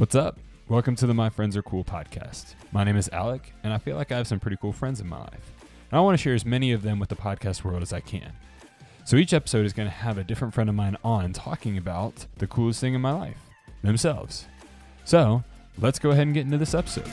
What's 0.00 0.14
up? 0.14 0.38
Welcome 0.66 0.96
to 0.96 1.06
the 1.06 1.12
My 1.12 1.28
Friends 1.28 1.58
Are 1.58 1.62
Cool 1.62 1.84
podcast. 1.84 2.54
My 2.72 2.84
name 2.84 2.96
is 2.96 3.10
Alec, 3.10 3.52
and 3.62 3.70
I 3.70 3.76
feel 3.76 3.96
like 3.96 4.10
I 4.10 4.16
have 4.16 4.26
some 4.26 4.40
pretty 4.40 4.56
cool 4.56 4.72
friends 4.72 4.98
in 4.98 5.06
my 5.06 5.18
life. 5.18 5.52
And 5.90 5.98
I 5.98 6.00
want 6.00 6.16
to 6.16 6.22
share 6.22 6.32
as 6.32 6.46
many 6.46 6.72
of 6.72 6.80
them 6.80 6.98
with 6.98 7.10
the 7.10 7.16
podcast 7.16 7.64
world 7.64 7.82
as 7.82 7.92
I 7.92 8.00
can. 8.00 8.32
So 9.04 9.18
each 9.18 9.34
episode 9.34 9.66
is 9.66 9.74
going 9.74 9.88
to 9.88 9.94
have 9.94 10.16
a 10.16 10.24
different 10.24 10.54
friend 10.54 10.70
of 10.70 10.74
mine 10.74 10.96
on 11.04 11.34
talking 11.34 11.76
about 11.76 12.24
the 12.38 12.46
coolest 12.46 12.80
thing 12.80 12.94
in 12.94 13.02
my 13.02 13.12
life 13.12 13.36
themselves. 13.82 14.46
So 15.04 15.44
let's 15.76 15.98
go 15.98 16.12
ahead 16.12 16.22
and 16.22 16.32
get 16.32 16.46
into 16.46 16.56
this 16.56 16.72
episode. 16.72 17.06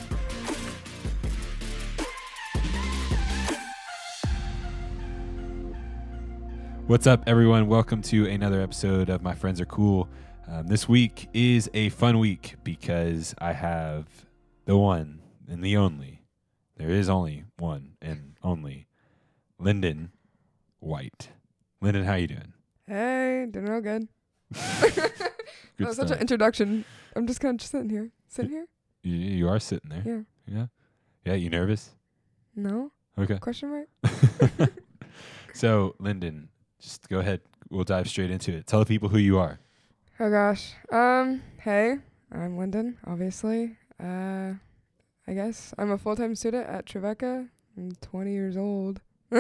What's 6.88 7.06
up, 7.06 7.22
everyone? 7.28 7.68
Welcome 7.68 8.02
to 8.04 8.30
another 8.30 8.62
episode 8.62 9.10
of 9.10 9.22
My 9.22 9.36
Friends 9.36 9.60
Are 9.60 9.66
Cool. 9.66 10.08
Um, 10.50 10.68
this 10.68 10.88
week 10.88 11.28
is 11.34 11.70
a 11.74 11.90
fun 11.90 12.20
week 12.20 12.56
because 12.64 13.36
I 13.38 13.52
have 13.52 14.08
the 14.66 14.78
one 14.78 15.20
and 15.50 15.62
the 15.62 15.76
only. 15.76 16.22
There 16.78 16.90
is 16.90 17.10
only 17.10 17.44
one 17.58 17.98
and 18.02 18.38
only 18.42 18.88
Lyndon 19.60 20.12
White. 20.80 21.30
Lyndon, 21.82 22.06
how 22.06 22.16
you 22.16 22.28
doing? 22.28 22.54
Hey, 22.88 23.46
doing 23.52 23.66
real 23.66 23.82
good. 23.82 24.08
that 24.52 25.32
was 25.80 25.98
such 25.98 26.12
an 26.12 26.20
introduction. 26.20 26.86
I'm 27.16 27.28
just 27.28 27.42
kind 27.42 27.56
of 27.56 27.59
just 27.59 27.73
sitting 27.73 27.90
here. 27.90 28.12
Sitting 28.30 28.52
here? 28.52 28.68
You, 29.04 29.16
you 29.16 29.50
are 29.50 29.59
sitting 29.59 29.90
there. 29.90 30.04
Yeah. 30.06 30.56
Yeah. 30.56 30.66
Yeah. 31.26 31.34
You 31.34 31.50
nervous? 31.50 31.90
No? 32.56 32.92
Okay. 33.20 33.38
Question 33.40 33.86
mark? 34.02 34.70
so, 35.53 35.95
Lyndon, 36.00 36.48
just 36.80 37.09
go 37.09 37.20
ahead. 37.20 37.42
We'll 37.70 37.84
dive 37.84 38.08
straight 38.08 38.31
into 38.31 38.53
it. 38.53 38.66
Tell 38.66 38.80
the 38.80 38.86
people 38.86 39.09
who 39.09 39.18
you 39.18 39.38
are. 39.40 39.59
Oh 40.20 40.30
gosh. 40.32 40.73
Um, 40.92 41.44
hey, 41.60 41.98
I'm 42.32 42.58
Lyndon, 42.58 42.98
obviously. 43.06 43.78
Uh, 44.02 44.54
I 45.28 45.34
guess 45.34 45.74
I'm 45.78 45.92
a 45.92 45.98
full-time 45.98 46.36
student 46.36 46.68
at 46.68 46.86
Trevecca. 46.86 47.48
I'm 47.78 47.92
20 48.02 48.32
years 48.32 48.58
old. 48.58 49.02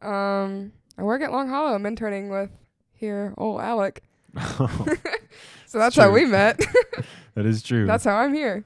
um, 0.00 0.72
I 0.96 1.02
work 1.02 1.22
at 1.22 1.32
Long 1.32 1.48
Hollow. 1.48 1.74
I'm 1.74 1.86
interning 1.86 2.30
with 2.30 2.50
here, 2.92 3.34
old 3.36 3.60
Alec. 3.60 4.02
so 4.56 5.78
that's 5.78 5.96
how 5.96 6.10
we 6.10 6.24
met. 6.24 6.58
that 7.34 7.44
is 7.46 7.62
true. 7.62 7.86
that's 7.86 8.04
how 8.04 8.14
I'm 8.16 8.32
here. 8.32 8.64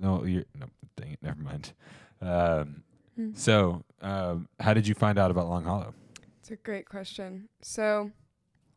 no, 0.00 0.24
you're 0.24 0.44
no. 0.58 0.66
Dang 0.96 1.12
it. 1.12 1.18
Never 1.22 1.40
mind. 1.40 1.72
Um, 2.20 2.82
Hmm. 3.14 3.32
so, 3.34 3.84
um, 4.00 4.48
how 4.58 4.72
did 4.72 4.88
you 4.88 4.94
find 4.94 5.18
out 5.18 5.30
about 5.30 5.46
Long 5.46 5.64
Hollow? 5.64 5.92
It's 6.40 6.50
a 6.50 6.56
great 6.56 6.88
question. 6.88 7.50
So, 7.60 8.10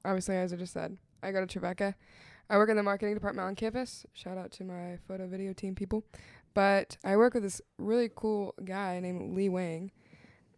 obviously, 0.03 0.35
as 0.35 0.51
I 0.51 0.57
just 0.57 0.73
said, 0.73 0.97
I 1.23 1.31
go 1.31 1.45
to 1.45 1.47
Trevecca. 1.47 1.95
I 2.49 2.57
work 2.57 2.69
in 2.69 2.77
the 2.77 2.83
marketing 2.83 3.15
department 3.15 3.47
on 3.47 3.55
campus. 3.55 4.05
Shout 4.13 4.37
out 4.37 4.51
to 4.53 4.63
my 4.63 4.97
photo 5.07 5.27
video 5.27 5.53
team 5.53 5.75
people. 5.75 6.03
But 6.53 6.97
I 7.03 7.17
work 7.17 7.33
with 7.33 7.43
this 7.43 7.61
really 7.77 8.09
cool 8.15 8.53
guy 8.63 8.99
named 8.99 9.35
Lee 9.35 9.49
Wang. 9.49 9.91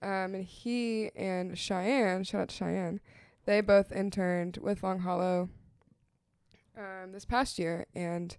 Um, 0.02 0.36
and 0.36 0.44
he 0.44 1.10
and 1.16 1.58
Cheyenne, 1.58 2.24
shout 2.24 2.42
out 2.42 2.50
to 2.50 2.56
Cheyenne, 2.56 3.00
they 3.46 3.62
both 3.62 3.92
interned 3.92 4.58
with 4.62 4.84
Long 4.84 5.00
Hollow 5.00 5.50
um, 6.78 7.14
this 7.14 7.26
past 7.26 7.58
year. 7.58 7.88
And 7.96 8.38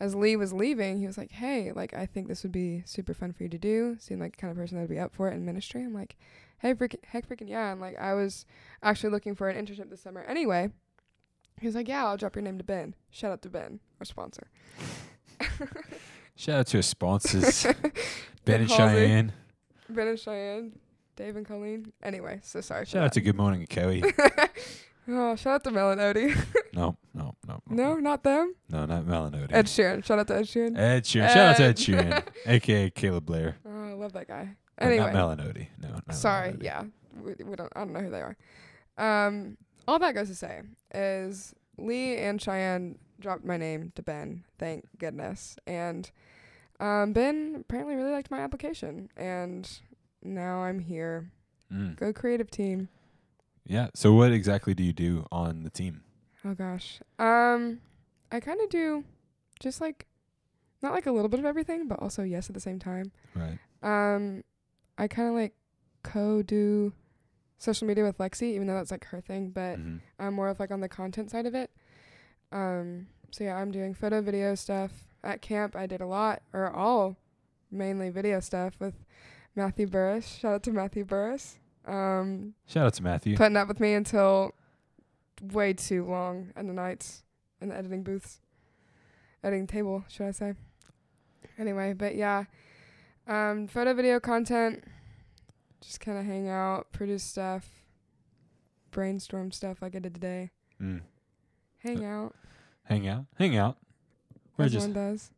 as 0.00 0.14
Lee 0.14 0.36
was 0.36 0.54
leaving, 0.54 0.98
he 0.98 1.06
was 1.06 1.18
like, 1.18 1.32
hey, 1.32 1.70
like, 1.72 1.92
I 1.92 2.06
think 2.06 2.28
this 2.28 2.42
would 2.42 2.52
be 2.52 2.82
super 2.86 3.12
fun 3.12 3.32
for 3.32 3.42
you 3.42 3.50
to 3.50 3.58
do. 3.58 3.96
Seemed 3.98 4.20
like 4.20 4.36
the 4.36 4.40
kind 4.40 4.50
of 4.50 4.56
person 4.56 4.76
that 4.76 4.84
would 4.84 4.94
be 4.94 4.98
up 4.98 5.14
for 5.14 5.28
it 5.28 5.34
in 5.34 5.44
ministry. 5.44 5.82
I'm 5.82 5.92
like, 5.92 6.16
hey, 6.58 6.72
freaking, 6.72 7.04
heck 7.04 7.28
freaking 7.28 7.48
yeah. 7.48 7.72
And 7.72 7.80
like, 7.80 7.98
I 7.98 8.14
was 8.14 8.46
actually 8.82 9.10
looking 9.10 9.34
for 9.34 9.50
an 9.50 9.62
internship 9.62 9.90
this 9.90 10.00
summer 10.00 10.22
anyway. 10.22 10.70
He 11.60 11.66
was 11.66 11.74
like, 11.74 11.88
yeah, 11.88 12.04
I'll 12.06 12.16
drop 12.16 12.34
your 12.36 12.42
name 12.42 12.58
to 12.58 12.64
Ben. 12.64 12.94
Shout 13.10 13.30
out 13.32 13.42
to 13.42 13.48
Ben, 13.48 13.80
our 14.00 14.04
sponsor. 14.04 14.48
Shout 16.36 16.60
out 16.60 16.66
to 16.68 16.78
our 16.78 16.82
sponsors, 16.82 17.64
Ben 18.44 18.62
and 18.62 18.70
Halsey. 18.70 18.96
Cheyenne. 18.96 19.32
Ben 19.88 20.08
and 20.08 20.18
Cheyenne, 20.18 20.72
Dave 21.16 21.36
and 21.36 21.46
Colleen. 21.46 21.92
Anyway, 22.02 22.40
so 22.42 22.60
sorry. 22.60 22.86
Shout 22.86 23.04
out 23.04 23.12
to 23.12 23.20
Good 23.20 23.36
Morning 23.36 23.64
Kelly. 23.66 24.02
oh, 25.08 25.36
shout 25.36 25.54
out 25.54 25.64
to 25.64 25.70
Mel 25.70 25.92
and 25.92 26.00
Odie. 26.00 26.36
no, 26.72 26.96
no, 27.14 27.34
no, 27.46 27.60
no, 27.68 27.94
not 27.96 28.24
them. 28.24 28.54
no, 28.68 28.84
not 28.84 29.04
Melanody. 29.04 29.52
Ed 29.52 29.66
Sheeran. 29.66 30.04
Shout 30.04 30.18
out 30.18 30.26
to 30.26 30.36
Ed 30.36 30.44
Sheeran. 30.46 30.76
Ed 30.76 31.04
Sheeran. 31.04 31.28
Shout 31.28 31.36
out 31.36 31.56
to 31.58 31.62
Ed. 31.64 31.76
Sheeran, 31.76 32.24
aka 32.46 32.90
Caleb 32.90 33.26
Blair. 33.26 33.56
Oh, 33.64 33.90
I 33.90 33.92
love 33.92 34.12
that 34.14 34.26
guy. 34.26 34.56
Anyway. 34.78 35.12
not 35.12 35.12
Melanody. 35.38 35.68
No, 35.80 35.90
not 35.90 36.14
Sorry, 36.16 36.50
Melanody. 36.52 36.64
yeah. 36.64 36.82
We, 37.22 37.34
we 37.44 37.54
don't 37.54 37.72
I 37.76 37.80
don't 37.80 37.92
know 37.92 38.00
who 38.00 38.10
they 38.10 38.22
are. 38.22 38.36
Um 38.98 39.56
all 39.86 39.98
that 39.98 40.14
goes 40.14 40.28
to 40.28 40.34
say 40.34 40.62
is 40.94 41.54
Lee 41.76 42.16
and 42.16 42.40
Cheyenne 42.40 42.98
dropped 43.20 43.44
my 43.44 43.56
name 43.56 43.92
to 43.94 44.02
Ben, 44.02 44.44
thank 44.58 44.86
goodness. 44.98 45.56
And 45.66 46.10
um 46.80 47.12
Ben 47.12 47.56
apparently 47.60 47.94
really 47.94 48.12
liked 48.12 48.30
my 48.30 48.40
application 48.40 49.08
and 49.16 49.68
now 50.22 50.58
I'm 50.58 50.80
here. 50.80 51.30
Mm. 51.72 51.96
Go 51.96 52.12
creative 52.12 52.50
team. 52.50 52.88
Yeah. 53.66 53.88
So, 53.94 54.12
what 54.12 54.32
exactly 54.32 54.74
do 54.74 54.82
you 54.82 54.92
do 54.92 55.26
on 55.32 55.62
the 55.62 55.70
team? 55.70 56.02
Oh 56.44 56.54
gosh. 56.54 57.00
Um 57.18 57.80
I 58.30 58.40
kind 58.40 58.60
of 58.60 58.68
do 58.68 59.04
just 59.60 59.80
like 59.80 60.06
not 60.82 60.92
like 60.92 61.06
a 61.06 61.12
little 61.12 61.28
bit 61.28 61.40
of 61.40 61.46
everything, 61.46 61.88
but 61.88 62.00
also 62.00 62.22
yes 62.22 62.48
at 62.48 62.54
the 62.54 62.60
same 62.60 62.78
time. 62.78 63.10
Right. 63.34 63.58
Um, 63.82 64.44
I 64.96 65.08
kind 65.08 65.28
of 65.28 65.34
like 65.34 65.54
co-do 66.02 66.92
social 67.58 67.86
media 67.86 68.04
with 68.04 68.18
Lexi, 68.18 68.54
even 68.54 68.66
though 68.66 68.74
that's 68.74 68.90
like 68.90 69.04
her 69.06 69.20
thing, 69.20 69.50
but 69.50 69.78
Mhm. 69.78 70.00
I'm 70.18 70.34
more 70.34 70.48
of 70.48 70.60
like 70.60 70.70
on 70.70 70.80
the 70.80 70.88
content 70.88 71.30
side 71.30 71.46
of 71.46 71.54
it. 71.54 71.70
Um, 72.52 73.08
so 73.30 73.44
yeah, 73.44 73.56
I'm 73.56 73.70
doing 73.70 73.94
photo, 73.94 74.20
video 74.20 74.54
stuff 74.54 75.04
at 75.22 75.40
camp. 75.40 75.74
I 75.76 75.86
did 75.86 76.00
a 76.00 76.06
lot, 76.06 76.42
or 76.52 76.70
all, 76.70 77.16
mainly 77.70 78.10
video 78.10 78.40
stuff 78.40 78.74
with 78.78 78.94
Matthew 79.56 79.86
Burris. 79.86 80.26
Shout 80.26 80.54
out 80.54 80.62
to 80.64 80.72
Matthew 80.72 81.04
Burris. 81.04 81.58
Um, 81.86 82.54
Shout 82.66 82.86
out 82.86 82.94
to 82.94 83.02
Matthew. 83.02 83.36
putting 83.36 83.56
up 83.56 83.68
with 83.68 83.80
me 83.80 83.94
until 83.94 84.52
way 85.52 85.72
too 85.72 86.04
long 86.04 86.52
in 86.56 86.66
the 86.66 86.72
nights 86.72 87.22
in 87.60 87.68
the 87.70 87.76
editing 87.76 88.02
booths, 88.02 88.40
editing 89.42 89.66
table, 89.66 90.04
should 90.08 90.26
I 90.26 90.30
say? 90.30 90.54
Anyway, 91.58 91.92
but 91.92 92.14
yeah, 92.14 92.44
um, 93.26 93.66
photo 93.68 93.94
video 93.94 94.18
content, 94.20 94.84
just 95.84 96.00
kind 96.00 96.18
of 96.18 96.24
hang 96.24 96.48
out, 96.48 96.92
produce 96.92 97.22
stuff, 97.22 97.68
brainstorm 98.90 99.50
stuff 99.52 99.82
like 99.82 99.94
I 99.94 99.98
did 99.98 100.14
today, 100.14 100.50
Mm. 100.80 101.00
hang 101.78 102.04
out. 102.04 102.34
Hang 102.84 103.08
out. 103.08 103.26
Hang 103.38 103.56
out. 103.56 103.78
We're 104.56 104.66
as 104.66 104.72
just 104.72 104.92
does. 104.92 105.30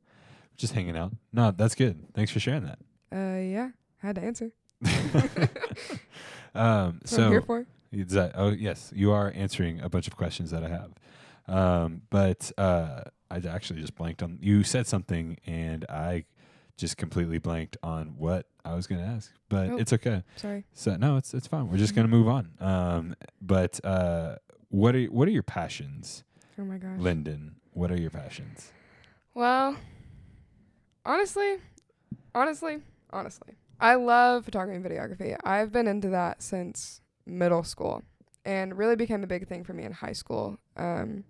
just 0.56 0.72
hanging 0.74 0.96
out. 0.96 1.12
No, 1.32 1.50
that's 1.52 1.74
good. 1.74 2.12
Thanks 2.14 2.30
for 2.32 2.40
sharing 2.40 2.64
that. 2.64 2.78
Uh, 3.12 3.40
yeah, 3.40 3.70
had 3.98 4.16
to 4.16 4.22
answer. 4.22 4.50
um, 6.54 7.00
so 7.04 7.24
I'm 7.24 7.30
here 7.30 7.42
for. 7.42 7.66
that, 7.92 8.32
oh 8.34 8.50
yes, 8.50 8.92
you 8.94 9.12
are 9.12 9.32
answering 9.34 9.80
a 9.80 9.88
bunch 9.88 10.06
of 10.06 10.16
questions 10.16 10.50
that 10.50 10.64
I 10.64 10.68
have. 10.68 10.92
Um, 11.48 12.02
but 12.10 12.50
uh, 12.58 13.02
I 13.30 13.36
actually 13.48 13.80
just 13.80 13.94
blanked 13.94 14.22
on. 14.22 14.38
You 14.40 14.64
said 14.64 14.86
something, 14.86 15.38
and 15.46 15.84
I 15.88 16.24
just 16.76 16.96
completely 16.96 17.38
blanked 17.38 17.76
on 17.82 18.14
what 18.18 18.46
I 18.64 18.74
was 18.74 18.86
going 18.86 19.00
to 19.00 19.06
ask. 19.06 19.32
But 19.48 19.70
Oh. 19.70 19.76
it's 19.78 19.92
okay. 19.92 20.22
Sorry. 20.36 20.64
So 20.74 20.96
no, 20.96 21.16
it's 21.16 21.32
it's 21.34 21.46
fine. 21.46 21.70
We're 21.70 21.76
just 21.78 21.94
gonna 21.94 22.08
move 22.08 22.28
on. 22.28 22.50
Um, 22.60 23.14
but 23.40 23.78
uh, 23.84 24.36
what 24.68 24.94
are 24.96 25.04
what 25.06 25.28
are 25.28 25.30
your 25.30 25.42
passions, 25.42 26.24
Oh 26.58 26.64
my 26.64 26.78
gosh. 26.78 26.98
Lyndon? 26.98 27.56
What 27.72 27.90
are 27.92 27.96
your 28.00 28.10
passions? 28.10 28.72
Well, 29.34 29.76
honestly, 31.04 31.56
honestly, 32.34 32.78
honestly, 33.10 33.54
I 33.80 33.94
love 33.94 34.44
photography 34.44 34.76
and 34.76 34.84
videography. 34.84 35.36
I've 35.44 35.72
been 35.72 35.86
into 35.86 36.08
that 36.10 36.42
since 36.42 37.00
middle 37.26 37.62
school 37.62 38.02
and 38.44 38.76
really 38.76 38.96
became 38.96 39.22
a 39.22 39.26
big 39.26 39.48
thing 39.48 39.64
for 39.64 39.72
me 39.72 39.84
in 39.84 39.92
high 39.92 40.12
school. 40.12 40.58
Um, 40.76 41.24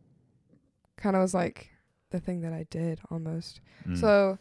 kind 0.96 1.16
of 1.16 1.22
was 1.22 1.34
like 1.34 1.70
the 2.10 2.20
thing 2.20 2.40
that 2.42 2.52
I 2.52 2.66
did 2.70 3.00
almost. 3.10 3.60
Mm. 3.86 3.98
So, 3.98 4.38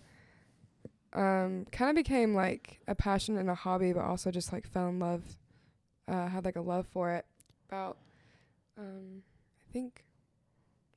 um, 1.15 1.65
kind 1.71 1.89
of 1.89 1.95
became 1.95 2.35
like 2.35 2.79
a 2.87 2.93
passion 2.95 3.37
and 3.37 3.49
a 3.49 3.55
hobby, 3.55 3.93
but 3.93 4.03
also 4.03 4.31
just 4.31 4.51
like 4.53 4.67
fell 4.67 4.89
in 4.89 4.99
love, 4.99 5.23
uh, 6.07 6.27
had 6.27 6.45
like 6.45 6.55
a 6.57 6.61
love 6.61 6.85
for 6.87 7.11
it 7.11 7.25
about, 7.69 7.97
um, 8.77 9.23
I 9.69 9.71
think 9.73 10.03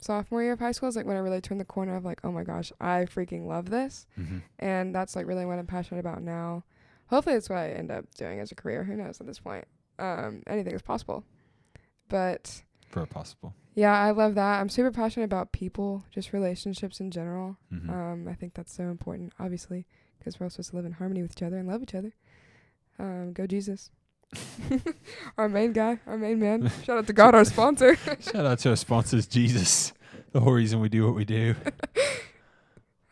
sophomore 0.00 0.43
year 0.43 0.53
of 0.53 0.59
high 0.61 0.73
school 0.73 0.88
is 0.88 0.97
like 0.97 1.06
when 1.06 1.17
I 1.17 1.20
really 1.20 1.41
turned 1.41 1.61
the 1.61 1.65
corner 1.65 1.97
of 1.97 2.05
like, 2.05 2.20
oh 2.25 2.32
my 2.32 2.43
gosh, 2.44 2.73
I 2.81 3.06
freaking 3.06 3.47
love 3.47 3.70
this. 3.70 4.06
Mhm. 4.19 4.43
And 4.59 4.94
that's 4.94 5.17
like 5.17 5.26
really 5.26 5.47
what 5.47 5.59
I'm 5.59 5.67
passionate 5.67 6.00
about 6.00 6.23
now. 6.23 6.64
Hopefully 7.06 7.37
that's 7.37 7.49
what 7.49 7.59
I 7.59 7.71
end 7.71 7.91
up 7.91 8.05
doing 8.17 8.38
as 8.41 8.53
a 8.53 8.55
career. 8.55 8.85
Who 8.85 8.94
knows 8.97 9.21
at 9.21 9.26
this 9.26 9.38
point? 9.41 9.64
Um, 9.99 10.43
anything 10.47 10.75
is 10.75 10.82
possible. 10.82 11.25
But 12.09 12.62
for 12.88 13.06
possible. 13.06 13.55
yeah, 13.75 13.93
I 13.99 14.11
love 14.12 14.35
that. 14.37 14.61
I'm 14.61 14.69
super 14.69 14.91
passionate 14.91 15.25
about 15.25 15.53
people, 15.53 16.05
just 16.11 16.32
relationships 16.32 17.00
in 17.00 17.11
general. 17.11 17.56
Mhm. 17.73 17.88
Um, 17.91 18.29
I 18.29 18.35
think 18.35 18.55
that's 18.55 18.73
so 18.73 18.85
important, 18.85 19.32
obviously, 19.38 19.87
because 20.19 20.38
we're 20.38 20.47
all 20.47 20.50
supposed 20.50 20.70
to 20.70 20.76
live 20.76 20.85
in 20.85 20.93
harmony 20.93 21.23
with 21.23 21.32
each 21.32 21.43
other 21.43 21.59
and 21.59 21.69
love 21.69 21.82
each 21.82 21.94
other. 21.94 22.12
Um, 22.99 23.32
go 23.32 23.47
Jesus. 23.47 23.91
our 25.38 25.49
main 25.49 25.73
guy, 25.73 25.99
our 26.06 26.19
main 26.19 26.38
man. 26.38 26.70
Shout 26.85 26.99
out 26.99 27.06
to 27.06 27.12
God, 27.12 27.35
our 27.35 27.44
sponsor. 27.44 27.97
Shout 28.20 28.47
out 28.47 28.59
to 28.61 28.70
our 28.70 28.76
sponsors, 28.76 29.26
Jesus, 29.26 29.93
the 30.32 30.41
whole 30.41 30.53
reason 30.53 30.81
we 30.81 30.88
do 30.88 31.06
what 31.06 31.15
we 31.15 31.25
do. 31.25 31.55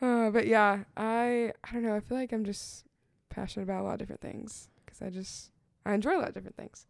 but 0.01 0.47
yeah, 0.47 0.81
I 0.97 1.53
I 1.65 1.73
don't 1.73 1.83
know. 1.83 1.95
I 1.95 2.01
feel 2.01 2.19
like 2.19 2.33
I'm 2.33 2.45
just 2.45 2.85
passionate 3.31 3.65
about 3.65 3.83
a 3.83 3.85
lot 3.85 3.93
of 3.95 3.99
different 4.01 4.21
things 4.21 4.69
because 4.85 5.01
I 5.01 5.11
just 5.11 5.51
I 5.85 5.95
enjoy 5.95 6.17
a 6.17 6.19
lot 6.19 6.29
of 6.29 6.35
different 6.35 6.57
things. 6.57 6.87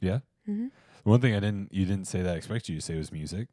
Yeah. 0.00 0.20
Mm-hmm. 0.48 0.68
One 1.04 1.20
thing 1.20 1.34
I 1.34 1.40
didn't 1.40 1.72
you 1.72 1.86
didn't 1.86 2.06
say 2.06 2.22
that 2.22 2.34
I 2.34 2.36
expected 2.36 2.72
you 2.72 2.80
to 2.80 2.84
say 2.84 2.96
was 2.96 3.12
music. 3.12 3.48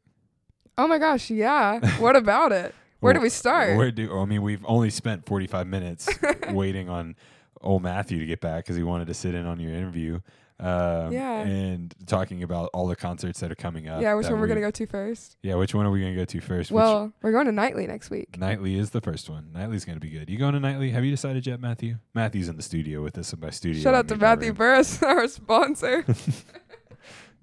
Oh 0.76 0.88
my 0.88 0.98
gosh, 0.98 1.30
yeah. 1.30 1.78
what 1.98 2.16
about 2.16 2.50
it? 2.52 2.74
Where 3.04 3.12
do 3.14 3.20
we 3.20 3.28
start? 3.28 3.76
Where 3.76 3.90
do 3.90 4.18
I 4.18 4.24
mean 4.24 4.42
we've 4.42 4.64
only 4.66 4.90
spent 4.90 5.26
45 5.26 5.66
minutes 5.66 6.08
waiting 6.50 6.88
on 6.88 7.14
old 7.60 7.82
Matthew 7.82 8.18
to 8.18 8.26
get 8.26 8.40
back 8.40 8.64
because 8.64 8.76
he 8.76 8.82
wanted 8.82 9.06
to 9.06 9.14
sit 9.14 9.34
in 9.34 9.46
on 9.46 9.60
your 9.60 9.72
interview. 9.72 10.20
Um, 10.60 11.12
Yeah. 11.12 11.40
And 11.40 11.92
talking 12.06 12.42
about 12.44 12.70
all 12.74 12.86
the 12.86 12.94
concerts 12.94 13.40
that 13.40 13.50
are 13.50 13.56
coming 13.56 13.88
up. 13.88 14.00
yeah, 14.02 14.14
which 14.14 14.28
one 14.28 14.38
we're 14.40 14.46
gonna 14.46 14.60
go 14.60 14.70
to 14.70 14.86
first? 14.86 15.36
Yeah, 15.42 15.56
which 15.56 15.74
one 15.74 15.84
are 15.84 15.90
we 15.90 16.00
gonna 16.00 16.14
go 16.14 16.24
to 16.24 16.40
first? 16.40 16.70
Which- 16.70 16.76
Well, 16.76 17.12
we're 17.22 17.32
going 17.32 17.46
to 17.46 17.52
Nightly 17.52 17.86
next 17.88 18.08
week. 18.10 18.38
Nightly 18.38 18.78
is 18.78 18.90
the 18.90 19.00
first 19.00 19.28
one. 19.28 19.48
Nightly's 19.52 19.84
gonna 19.84 19.98
be 20.00 20.10
good. 20.10 20.30
You 20.30 20.38
going 20.38 20.54
to 20.54 20.60
Nightly? 20.60 20.90
Have 20.90 21.04
you 21.04 21.10
decided 21.10 21.44
yet, 21.46 21.60
Matthew? 21.60 21.96
Matthew's 22.14 22.48
in 22.48 22.56
the 22.56 22.62
studio 22.62 23.02
with 23.02 23.18
us. 23.18 23.32
and 23.32 23.40
By 23.40 23.50
studio, 23.50 23.82
Shout 23.82 23.94
I 23.94 23.98
out 23.98 24.08
to 24.08 24.16
Matthew. 24.16 24.52
Burris, 24.52 25.02
our 25.02 25.26
sponsor. 25.28 26.04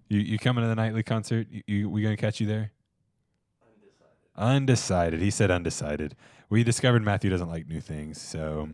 You 0.09 0.19
you 0.19 0.37
coming 0.37 0.61
to 0.63 0.67
the 0.67 0.75
Nightly 0.75 1.03
concert? 1.03 1.47
You, 1.49 1.61
you 1.67 1.89
we 1.89 2.01
gonna 2.01 2.17
catch 2.17 2.41
you 2.41 2.47
there? 2.47 2.71
Undecided. 4.41 5.21
He 5.21 5.29
said 5.29 5.51
undecided. 5.51 6.15
We 6.49 6.63
discovered 6.63 7.03
Matthew 7.03 7.29
doesn't 7.29 7.47
like 7.47 7.67
new 7.67 7.79
things, 7.79 8.19
so 8.19 8.69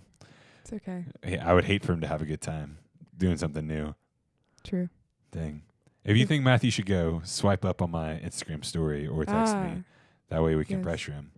it's 0.61 0.71
okay. 0.71 1.03
I 1.41 1.53
would 1.53 1.65
hate 1.65 1.83
for 1.83 1.91
him 1.91 2.01
to 2.01 2.07
have 2.07 2.21
a 2.21 2.25
good 2.25 2.41
time 2.41 2.77
doing 3.17 3.37
something 3.37 3.67
new. 3.67 3.93
True. 4.63 4.89
Dang. 5.31 5.63
If 6.05 6.15
you 6.15 6.25
think 6.25 6.43
Matthew 6.43 6.71
should 6.71 6.85
go, 6.85 7.21
swipe 7.25 7.65
up 7.65 7.81
on 7.81 7.91
my 7.91 8.13
Instagram 8.23 8.63
story 8.63 9.05
or 9.05 9.25
text 9.25 9.53
ah, 9.53 9.63
me. 9.63 9.83
That 10.29 10.41
way 10.41 10.55
we 10.55 10.63
can 10.63 10.77
yes. 10.77 10.83
pressure 10.85 11.11
him. 11.11 11.31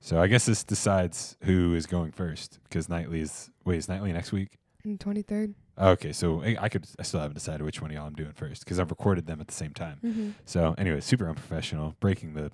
So 0.00 0.20
I 0.20 0.26
guess 0.26 0.44
this 0.44 0.62
decides 0.62 1.36
who 1.44 1.74
is 1.74 1.86
going 1.86 2.12
first 2.12 2.58
because 2.64 2.88
Nightly 2.88 3.20
is 3.20 3.50
wait 3.64 3.78
is 3.78 3.88
Nightly 3.88 4.12
next 4.12 4.30
week? 4.30 4.58
twenty 4.98 5.22
third. 5.22 5.54
Okay, 5.78 6.12
so 6.12 6.42
I, 6.42 6.56
I 6.60 6.68
could 6.68 6.86
I 6.98 7.02
still 7.02 7.20
haven't 7.20 7.34
decided 7.34 7.62
which 7.62 7.80
one 7.80 7.90
of 7.90 7.94
y'all 7.94 8.06
I'm 8.06 8.14
doing 8.14 8.32
first 8.32 8.64
because 8.64 8.78
I've 8.78 8.90
recorded 8.90 9.26
them 9.26 9.40
at 9.40 9.48
the 9.48 9.54
same 9.54 9.72
time. 9.72 9.98
Mm-hmm. 10.04 10.30
So 10.44 10.74
anyway, 10.76 11.00
super 11.00 11.26
unprofessional, 11.26 11.96
breaking 12.00 12.34
the 12.34 12.50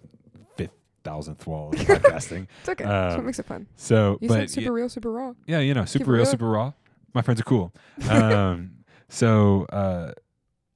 thousandth 1.06 1.46
wall 1.46 1.70
of 1.70 1.74
podcasting. 1.86 2.46
It's 2.60 2.68
okay. 2.68 2.84
That's 2.84 3.12
what 3.14 3.20
Um, 3.20 3.26
makes 3.26 3.38
it 3.38 3.46
fun. 3.46 3.66
So, 3.76 4.18
You 4.20 4.28
but 4.28 4.34
said 4.34 4.50
super 4.50 4.72
real, 4.72 4.88
super 4.88 5.12
raw. 5.12 5.32
yeah, 5.46 5.60
you 5.60 5.72
know, 5.74 5.84
super 5.84 6.10
real, 6.10 6.22
real. 6.22 6.26
super 6.26 6.48
raw. 6.50 6.72
My 7.14 7.22
friends 7.22 7.40
are 7.40 7.44
cool. 7.44 7.72
Um, 8.10 8.84
so, 9.08 9.64
uh, 9.66 10.12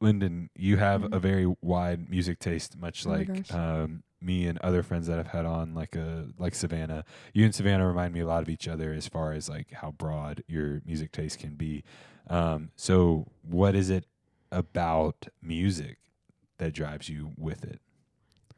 Lyndon, 0.01 0.49
you 0.57 0.77
have 0.79 1.03
Mhm. 1.03 1.15
a 1.15 1.19
very 1.19 1.55
wide 1.61 2.09
music 2.09 2.39
taste, 2.39 2.79
much 2.79 3.05
Oh 3.07 3.11
like 3.11 3.53
um, 3.53 4.03
me 4.23 4.47
and 4.47 4.57
other 4.59 4.83
friends 4.83 5.07
that 5.09 5.19
I've 5.19 5.27
had 5.27 5.45
on, 5.45 5.75
like 5.75 5.97
uh, 5.97 6.23
like 6.39 6.55
Savannah. 6.55 7.05
You 7.35 7.45
and 7.45 7.55
Savannah 7.55 7.87
remind 7.87 8.15
me 8.15 8.21
a 8.21 8.27
lot 8.27 8.43
of 8.43 8.49
each 8.49 8.69
other 8.69 8.93
as 8.93 9.09
far 9.09 9.33
as 9.33 9.49
like 9.49 9.73
how 9.73 9.91
broad 9.91 10.43
your 10.47 10.81
music 10.87 11.11
taste 11.13 11.39
can 11.41 11.55
be. 11.57 11.83
Um, 12.29 12.71
so, 12.77 13.27
what 13.43 13.75
is 13.75 13.91
it 13.91 14.05
about 14.53 15.27
music 15.43 15.99
that 16.59 16.73
drives 16.73 17.09
you 17.09 17.33
with 17.37 17.65
it? 17.65 17.81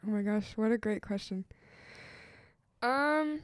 Oh 0.06 0.10
my 0.10 0.22
gosh, 0.22 0.52
what 0.56 0.70
a 0.72 0.78
great 0.78 1.02
question. 1.02 1.44
Um 2.82 3.40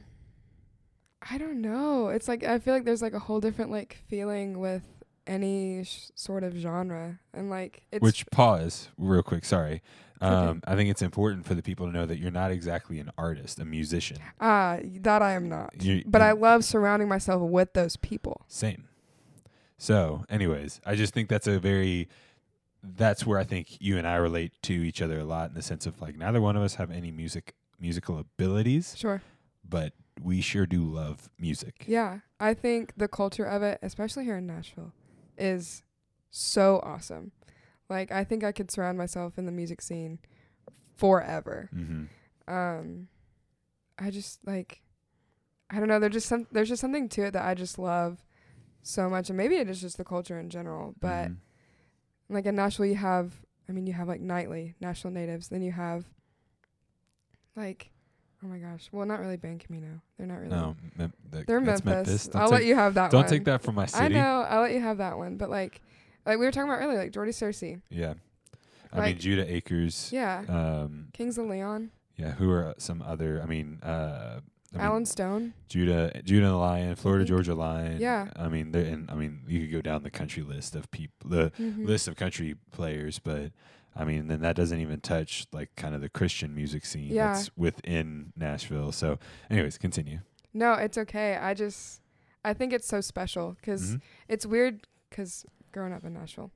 I 1.21 1.37
don't 1.37 1.61
know. 1.61 2.09
It's 2.09 2.27
like 2.27 2.43
I 2.43 2.59
feel 2.59 2.73
like 2.73 2.85
there's 2.85 3.01
like 3.01 3.13
a 3.13 3.19
whole 3.19 3.39
different 3.41 3.71
like 3.71 3.97
feeling 4.07 4.59
with 4.59 4.83
any 5.27 5.83
sh- 5.83 6.09
sort 6.15 6.43
of 6.43 6.55
genre 6.55 7.19
and 7.33 7.49
like 7.49 7.83
it's 7.91 8.01
Which 8.01 8.25
pause 8.31 8.89
real 8.97 9.21
quick. 9.21 9.45
Sorry. 9.45 9.81
It's 10.15 10.23
okay. 10.23 10.33
Um, 10.49 10.61
I 10.67 10.75
think 10.75 10.89
it's 10.89 11.01
important 11.01 11.45
for 11.45 11.53
the 11.55 11.61
people 11.61 11.85
to 11.85 11.91
know 11.93 12.05
that 12.05 12.17
you're 12.19 12.31
not 12.31 12.51
exactly 12.51 12.99
an 12.99 13.09
artist, 13.17 13.59
a 13.59 13.65
musician. 13.65 14.17
ah 14.41 14.77
that 15.01 15.21
I 15.21 15.31
am 15.33 15.47
not. 15.49 15.81
You- 15.81 16.03
But 16.05 16.19
you- 16.21 16.27
I 16.27 16.31
love 16.33 16.63
surrounding 16.65 17.07
myself 17.07 17.41
with 17.41 17.73
those 17.73 17.95
people. 17.97 18.41
Same. 18.47 18.85
So, 19.77 20.25
anyways, 20.29 20.81
I 20.85 20.95
just 20.95 21.13
think 21.13 21.29
that's 21.29 21.47
a 21.47 21.59
very 21.59 22.09
that's 22.83 23.25
where 23.25 23.37
I 23.37 23.43
think 23.43 23.77
you 23.81 23.97
and 23.97 24.07
I 24.07 24.15
relate 24.15 24.53
to 24.63 24.73
each 24.73 25.01
other 25.01 25.19
a 25.19 25.25
lot 25.25 25.49
in 25.49 25.55
the 25.55 25.61
sense 25.61 25.85
of 25.85 26.01
like 26.01 26.17
neither 26.17 26.39
one 26.41 26.55
of 26.55 26.63
us 26.63 26.75
have 26.75 26.91
any 26.91 27.11
music 27.11 27.53
musical 27.79 28.19
abilities, 28.19 28.95
Sure. 28.97 29.21
but 29.67 29.93
we 30.21 30.41
sure 30.41 30.65
do 30.65 30.83
love 30.83 31.29
music. 31.39 31.85
Yeah, 31.87 32.19
I 32.39 32.53
think 32.53 32.93
the 32.97 33.07
culture 33.07 33.45
of 33.45 33.61
it, 33.63 33.79
especially 33.81 34.25
here 34.25 34.37
in 34.37 34.45
Nashville, 34.47 34.91
is 35.37 35.83
so 36.29 36.79
awesome. 36.83 37.31
Like 37.89 38.11
I 38.11 38.23
think 38.23 38.43
I 38.43 38.51
could 38.51 38.69
surround 38.69 38.97
myself 38.97 39.37
in 39.37 39.45
the 39.45 39.51
music 39.51 39.81
scene 39.81 40.19
forever. 40.95 41.69
Mm-hmm. 41.75 42.53
Um 42.53 43.07
I 43.97 44.11
just 44.11 44.45
like 44.45 44.81
I 45.69 45.79
don't 45.79 45.87
know, 45.87 45.99
there's 45.99 46.13
just 46.13 46.27
some 46.27 46.47
there's 46.51 46.69
just 46.69 46.81
something 46.81 47.09
to 47.09 47.23
it 47.27 47.31
that 47.31 47.45
I 47.45 47.53
just 47.53 47.79
love 47.79 48.23
so 48.81 49.09
much 49.09 49.29
and 49.29 49.37
maybe 49.37 49.55
it 49.55 49.69
is 49.69 49.81
just 49.81 49.97
the 49.97 50.03
culture 50.05 50.39
in 50.39 50.49
general, 50.49 50.95
but 50.99 51.29
Mm-hmm. 51.29 52.33
like 52.35 52.45
in 52.45 52.55
Nashville 52.55 52.85
you 52.87 52.95
have 52.95 53.33
I 53.67 53.71
mean 53.71 53.87
you 53.87 53.93
have 53.93 54.07
like 54.07 54.21
nightly 54.21 54.75
Nashville 54.81 55.11
natives, 55.11 55.47
then 55.49 55.61
you 55.61 55.71
have 55.71 56.05
like 57.59 57.89
oh 58.43 58.47
my 58.47 58.57
gosh, 58.57 58.87
well 58.91 59.05
not 59.05 59.19
really 59.19 59.37
Band 59.37 59.59
Camino. 59.59 60.01
They're 60.17 60.25
not 60.27 60.37
really 60.39 60.49
no, 60.49 60.75
Mem- 60.97 61.13
that- 61.31 61.45
They're 61.47 61.59
Memphis. 61.61 62.27
Don't 62.27 62.41
I'll 62.41 62.47
take, 62.49 62.59
let 62.59 62.65
you 62.65 62.75
have 62.75 62.93
that 62.93 63.01
one. 63.03 63.11
don't 63.11 63.21
one. 63.23 63.29
take 63.29 63.45
that 63.45 63.61
from 63.61 63.75
my 63.75 63.85
city. 63.85 64.05
I 64.05 64.07
know. 64.07 64.45
I'll 64.49 64.61
let 64.61 64.71
you 64.73 64.79
have 64.81 64.97
that 64.99 65.17
one. 65.17 65.35
But 65.37 65.49
like, 65.49 65.81
like 66.25 66.39
we 66.39 66.45
were 66.45 66.51
talking 66.51 66.69
about 66.69 66.81
earlier, 66.81 66.97
like 66.99 67.11
Jordy 67.11 67.31
Searcy. 67.31 67.81
Yeah. 67.89 68.13
I 68.93 69.05
mean 69.07 69.17
Judah 69.19 69.51
Acres. 69.53 70.09
Yeah. 70.11 70.43
Um 70.47 71.09
Kings 71.13 71.37
of 71.37 71.45
Leon. 71.47 71.91
yeah, 72.17 72.31
who 72.31 72.49
are 72.49 72.73
some 72.77 73.01
other 73.01 73.41
I 73.43 73.45
mean 73.45 73.79
uh 73.83 74.39
I 74.73 74.77
mean, 74.77 74.85
Alan 74.85 75.05
Stone. 75.05 75.53
Judah, 75.67 76.11
Judah 76.23 76.47
the 76.47 76.53
Lion, 76.55 76.95
Florida 76.95 77.25
Georgia 77.25 77.55
Lion. 77.55 77.97
Yeah. 77.99 78.29
I 78.35 78.49
mean, 78.49 78.73
and 78.75 79.09
I 79.09 79.15
mean, 79.15 79.41
you 79.47 79.61
could 79.61 79.71
go 79.71 79.81
down 79.81 80.03
the 80.03 80.11
country 80.11 80.43
list 80.43 80.75
of 80.75 80.91
people, 80.91 81.27
the 81.27 81.49
Mhm. 81.59 81.87
list 81.87 82.07
of 82.07 82.15
country 82.15 82.55
players, 82.71 83.17
but 83.17 83.51
I 83.95 84.05
mean, 84.05 84.27
then 84.27 84.41
that 84.41 84.55
doesn't 84.55 84.79
even 84.79 85.01
touch 85.01 85.45
like 85.51 85.75
kind 85.75 85.93
of 85.95 86.01
the 86.01 86.09
Christian 86.09 86.55
music 86.55 86.85
scene 86.85 87.09
Yeah. 87.13 87.33
that's 87.33 87.55
within 87.57 88.31
Nashville. 88.35 88.91
So, 88.91 89.19
anyways, 89.49 89.77
continue. 89.77 90.19
No, 90.53 90.73
it's 90.73 90.97
okay. 90.97 91.35
I 91.35 91.53
just, 91.53 92.01
I 92.43 92.53
think 92.53 92.71
it's 92.73 92.87
so 92.87 93.01
special 93.01 93.53
because 93.59 93.95
Mhm. 93.97 94.01
it's 94.27 94.45
weird 94.45 94.87
because 95.09 95.45
growing 95.71 95.91
up 95.93 96.03
in 96.05 96.13
Nashville, 96.13 96.51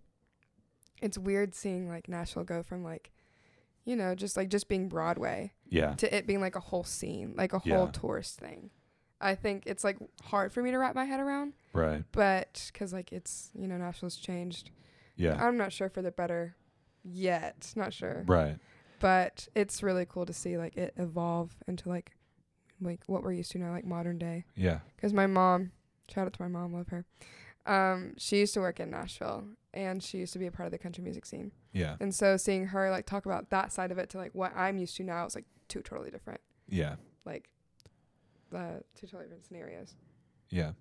it's 1.02 1.18
weird 1.18 1.54
seeing 1.54 1.90
like 1.90 2.08
Nashville 2.08 2.44
go 2.44 2.64
from 2.64 2.84
like, 2.84 3.12
you 3.84 3.96
know, 3.96 4.16
just 4.16 4.38
like 4.38 4.50
just 4.50 4.70
being 4.70 4.88
Broadway 4.88 5.52
Yeah, 5.68 5.96
to 5.96 6.16
it 6.16 6.26
being 6.26 6.40
like 6.40 6.56
a 6.56 6.60
whole 6.62 6.84
scene, 6.86 7.34
like 7.36 7.52
a 7.54 7.62
Yeah. 7.66 7.78
whole 7.78 7.88
tourist 7.90 8.40
thing. 8.40 8.70
I 9.20 9.36
think 9.36 9.64
it's 9.66 9.84
like 9.84 9.98
hard 10.24 10.52
for 10.54 10.62
me 10.64 10.72
to 10.72 10.78
wrap 10.78 10.96
my 10.96 11.06
head 11.06 11.20
around, 11.20 11.54
right. 11.74 12.04
but 12.12 12.70
because 12.72 12.94
like 12.94 13.12
it's, 13.12 13.52
you 13.54 13.68
know, 13.68 13.78
Nashville's 13.78 14.16
changed. 14.18 14.70
Yeah, 15.16 15.42
I'm 15.44 15.58
not 15.58 15.72
sure 15.74 15.90
for 15.90 16.02
the 16.02 16.12
better 16.12 16.56
yet. 17.04 17.72
Not 17.76 17.94
sure. 17.94 18.24
right. 18.28 18.58
But 19.00 19.48
it's 19.54 19.84
really 19.84 20.06
cool 20.06 20.26
to 20.26 20.34
see 20.34 20.58
like 20.58 20.78
it 20.78 20.94
evolve 20.98 21.52
into 21.68 21.90
like 21.90 22.12
like 22.82 23.02
what 23.08 23.24
we're 23.24 23.34
used 23.34 23.52
to 23.52 23.58
now, 23.60 23.72
like 23.72 23.86
modern 23.86 24.18
day. 24.18 24.46
Yeah, 24.56 24.80
Because 24.96 25.14
my 25.14 25.28
mom, 25.28 25.72
shout 26.10 26.26
out 26.26 26.34
to 26.34 26.42
my 26.42 26.48
mom, 26.48 26.74
love 26.74 26.88
her. 26.90 27.06
Um, 27.66 28.14
she 28.18 28.40
used 28.40 28.54
to 28.56 28.60
work 28.60 28.80
in 28.82 28.90
Nashville 28.90 29.46
and 29.74 30.04
she 30.04 30.18
used 30.18 30.34
to 30.34 30.40
be 30.40 30.48
a 30.48 30.52
part 30.52 30.68
of 30.68 30.72
the 30.72 30.78
country 30.78 31.04
music 31.04 31.26
scene. 31.26 31.52
yeah, 31.72 31.96
And 32.02 32.14
so 32.14 32.36
seeing 32.38 32.68
her 32.68 32.90
like 32.92 33.06
talk 33.06 33.26
about 33.26 33.50
that 33.52 33.72
side 33.72 33.92
of 33.92 33.98
it 33.98 34.10
to 34.12 34.18
like 34.18 34.32
what 34.34 34.52
I'm 34.56 34.78
used 34.78 34.96
to 34.98 35.04
now 35.04 35.26
is 35.26 35.36
like 35.36 35.46
two 35.70 35.82
totally 35.82 36.10
different. 36.12 36.42
yeah, 36.68 36.96
Like 37.26 37.50
uh 38.54 38.80
two 38.96 39.08
totally 39.08 39.26
different 39.26 39.46
scenarios. 39.46 39.96
yeah. 40.50 40.72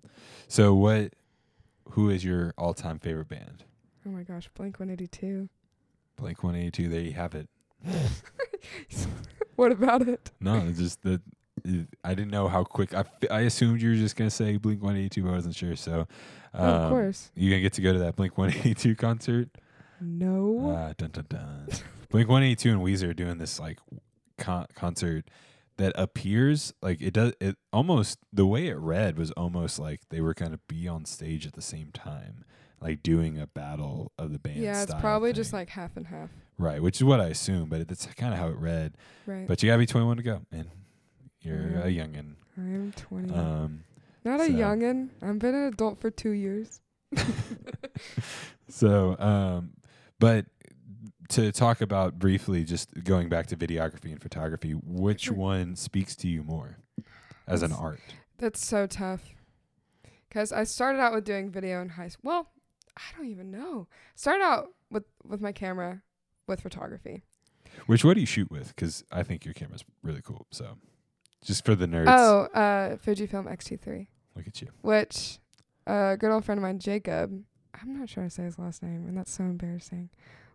So, 0.47 0.73
what? 0.75 1.13
Who 1.91 2.09
is 2.09 2.23
your 2.23 2.53
all-time 2.57 2.99
favorite 2.99 3.27
band? 3.29 3.63
Oh 4.05 4.09
my 4.09 4.23
gosh, 4.23 4.49
Blink 4.53 4.79
one 4.79 4.89
eighty 4.89 5.07
two. 5.07 5.49
Blink 6.15 6.43
One 6.43 6.55
Eighty 6.55 6.71
Two. 6.71 6.89
There 6.89 7.01
you 7.01 7.13
have 7.13 7.35
it. 7.35 7.47
what 9.55 9.71
about 9.71 10.07
it? 10.07 10.31
No, 10.39 10.55
it's 10.67 10.79
just 10.79 11.01
that 11.03 11.21
it- 11.63 11.87
I 12.03 12.13
didn't 12.13 12.31
know 12.31 12.47
how 12.47 12.63
quick. 12.63 12.93
I, 12.93 13.03
I 13.31 13.41
assumed 13.41 13.81
you 13.81 13.89
were 13.89 13.95
just 13.95 14.15
gonna 14.15 14.29
say 14.29 14.57
Blink 14.57 14.81
One 14.81 14.95
Eighty 14.95 15.09
Two. 15.21 15.27
I 15.29 15.31
wasn't 15.33 15.55
sure. 15.55 15.75
So, 15.75 16.07
Oh, 16.55 16.63
of 16.63 16.81
um, 16.83 16.89
course. 16.91 17.31
you 17.35 17.49
gonna 17.49 17.61
get 17.61 17.73
to 17.73 17.81
go 17.81 17.93
to 17.93 17.99
that 17.99 18.15
Blink 18.15 18.37
One 18.37 18.49
Eighty 18.51 18.73
Two 18.73 18.95
concert? 18.95 19.49
No. 20.01 20.71
Uh, 20.75 20.93
dun 20.97 21.11
dun 21.11 21.25
dun. 21.29 21.67
Blink 22.09 22.29
One 22.29 22.43
Eighty 22.43 22.55
Two 22.55 22.71
and 22.71 22.81
Weezer 22.81 23.09
are 23.09 23.13
doing 23.13 23.37
this 23.37 23.59
like 23.59 23.79
con- 24.37 24.67
concert 24.75 25.29
that 25.77 25.93
appears 25.95 26.73
like 26.81 27.01
it 27.01 27.13
does. 27.13 27.33
It 27.39 27.57
almost 27.71 28.19
the 28.31 28.45
way 28.45 28.67
it 28.67 28.77
read 28.77 29.17
was 29.17 29.31
almost 29.31 29.79
like 29.79 30.01
they 30.09 30.21
were 30.21 30.33
gonna 30.33 30.59
be 30.67 30.87
on 30.87 31.05
stage 31.05 31.47
at 31.47 31.53
the 31.53 31.61
same 31.61 31.91
time, 31.91 32.43
like 32.83 33.01
doing 33.01 33.39
a 33.39 33.47
battle 33.47 34.11
of 34.19 34.31
the 34.33 34.39
band. 34.39 34.57
yeah, 34.57 34.83
it's 34.83 34.93
probably 34.95 35.33
just 35.33 35.53
like 35.53 35.69
half 35.69 35.95
and 35.97 36.05
half. 36.07 36.29
right, 36.57 36.81
which 36.81 36.97
is 36.97 37.03
what 37.03 37.19
I 37.21 37.27
assume, 37.27 37.69
but 37.69 37.87
that's 37.87 38.05
kind 38.05 38.33
of 38.33 38.39
how 38.39 38.49
it 38.49 38.57
read. 38.57 38.93
Right. 39.25 39.47
But 39.47 39.63
you 39.63 39.69
gotta 39.69 39.79
be 39.79 39.85
twenty 39.87 40.05
one 40.05 40.17
to 40.17 40.23
go, 40.23 40.41
and 40.51 40.67
you're 41.41 41.57
a 41.57 41.87
Mhm. 41.89 41.95
youngin. 41.95 42.33
I'm 42.57 42.91
twenty. 42.91 43.33
Um, 43.33 43.83
Not 44.23 44.39
a 44.41 44.45
so- 44.45 44.51
youngin. 44.51 45.09
I've 45.21 45.39
been 45.39 45.55
an 45.55 45.73
adult 45.73 45.99
for 46.01 46.11
two 46.11 46.31
years. 46.31 46.81
so, 48.69 49.17
um, 49.19 49.71
but 50.19 50.45
to 51.29 51.51
talk 51.51 51.81
about 51.81 52.19
briefly, 52.19 52.63
just 52.63 53.03
going 53.03 53.29
back 53.29 53.47
to 53.47 53.55
videography 53.57 54.11
and 54.11 54.21
photography, 54.21 54.71
which 54.73 55.31
one 55.31 55.75
speaks 55.75 56.15
to 56.17 56.27
you 56.27 56.43
more? 56.43 56.77
as 57.45 57.61
an 57.61 57.73
art? 57.73 57.99
That's 58.37 58.65
so 58.65 58.87
tough. 58.87 59.21
Cause 60.31 60.53
I 60.53 60.63
started 60.63 60.99
out 60.99 61.13
with 61.13 61.25
doing 61.25 61.51
video 61.51 61.81
in 61.81 61.89
high 61.89 62.07
school. 62.07 62.21
Well, 62.31 62.47
I 62.97 63.01
don't 63.17 63.27
even 63.27 63.51
know. 63.51 63.87
Started 64.15 64.43
out 64.43 64.69
with 64.91 65.03
with 65.23 65.41
my 65.41 65.51
camera, 65.51 66.01
with 66.47 66.61
photography. 66.61 67.23
Which 67.87 68.03
what 68.03 68.13
do 68.13 68.19
you 68.19 68.25
shoot 68.27 68.51
with? 68.51 68.67
Because 68.75 69.03
I 69.11 69.23
think 69.23 69.45
your 69.45 69.53
camera's 69.55 69.83
really 70.03 70.21
cool. 70.21 70.45
So, 70.51 70.77
just 71.43 71.65
for 71.65 71.73
the 71.75 71.87
nerds, 71.87 72.05
Oh, 72.07 72.41
uh, 72.53 72.97
Fujifilm 72.97 73.49
X-T3, 73.51 74.07
look 74.35 74.47
at 74.47 74.61
you. 74.61 74.67
which 74.81 75.39
a 75.87 76.15
good 76.19 76.29
old 76.31 76.45
friend 76.45 76.59
of 76.59 76.63
mine, 76.63 76.79
Jacob. 76.79 77.43
I'm 77.81 77.97
not 77.99 78.07
sure 78.09 78.23
how 78.23 78.27
to 78.29 78.33
say 78.35 78.43
his 78.43 78.59
last 78.59 78.83
name, 78.83 79.07
and 79.07 79.17
that's 79.17 79.31
so 79.31 79.43
embarrassing. 79.43 80.09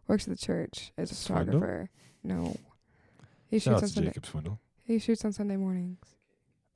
Works 0.06 0.28
at 0.28 0.30
the 0.38 0.40
church. 0.40 0.92
as 0.96 1.10
a 1.10 1.14
Swindle? 1.16 1.46
photographer. 1.60 1.90
No, 2.22 2.56
he 3.48 3.58
shoots 3.58 3.68
out 3.68 3.82
on 3.82 3.88
Sunday. 3.88 4.08
Jacob 4.10 4.26
Swindle. 4.26 4.60
He 4.84 4.98
shoots 5.00 5.24
on 5.24 5.32
Sunday 5.32 5.56
mornings. 5.56 5.98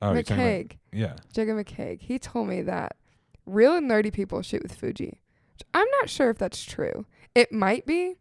Oh, 0.01 0.11
about, 0.11 0.25
McCaig. 0.25 0.73
yeah. 0.91 1.15
Jacob 1.33 1.55
McCaig, 1.57 2.01
he 2.01 2.19
told 2.19 2.49
me 2.49 2.61
that 2.63 2.97
real 3.45 3.79
nerdy 3.79 4.11
people 4.11 4.41
shoot 4.41 4.61
with 4.61 4.75
Fuji. 4.75 5.21
I'm 5.73 5.87
not 5.99 6.09
sure 6.09 6.29
if 6.29 6.37
that's 6.37 6.63
true. 6.63 7.05
It 7.35 7.51
might 7.51 7.85
be, 7.85 8.15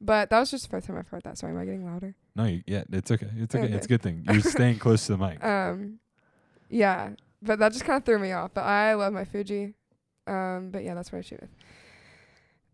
but 0.00 0.30
that 0.30 0.38
was 0.38 0.50
just 0.50 0.64
the 0.64 0.70
first 0.70 0.86
time 0.86 0.96
I've 0.96 1.08
heard 1.08 1.22
that. 1.24 1.38
Sorry, 1.38 1.52
am 1.52 1.58
I 1.58 1.64
getting 1.64 1.84
louder? 1.84 2.14
No, 2.36 2.44
you, 2.44 2.62
yeah, 2.66 2.84
it's 2.92 3.10
okay. 3.10 3.28
It's 3.36 3.54
okay. 3.54 3.72
It's 3.72 3.86
a 3.86 3.88
good 3.88 4.02
thing. 4.02 4.24
You're 4.30 4.40
staying 4.40 4.78
close 4.84 5.06
to 5.06 5.16
the 5.16 5.18
mic. 5.18 5.42
Um, 5.44 5.98
yeah, 6.68 7.10
but 7.42 7.58
that 7.58 7.72
just 7.72 7.84
kind 7.84 7.96
of 7.98 8.04
threw 8.04 8.18
me 8.18 8.32
off. 8.32 8.52
But 8.54 8.62
I 8.64 8.94
love 8.94 9.12
my 9.12 9.24
Fuji. 9.24 9.74
Um, 10.26 10.70
but 10.70 10.84
yeah, 10.84 10.94
that's 10.94 11.10
what 11.12 11.18
I 11.18 11.22
shoot 11.22 11.40
with. 11.40 11.50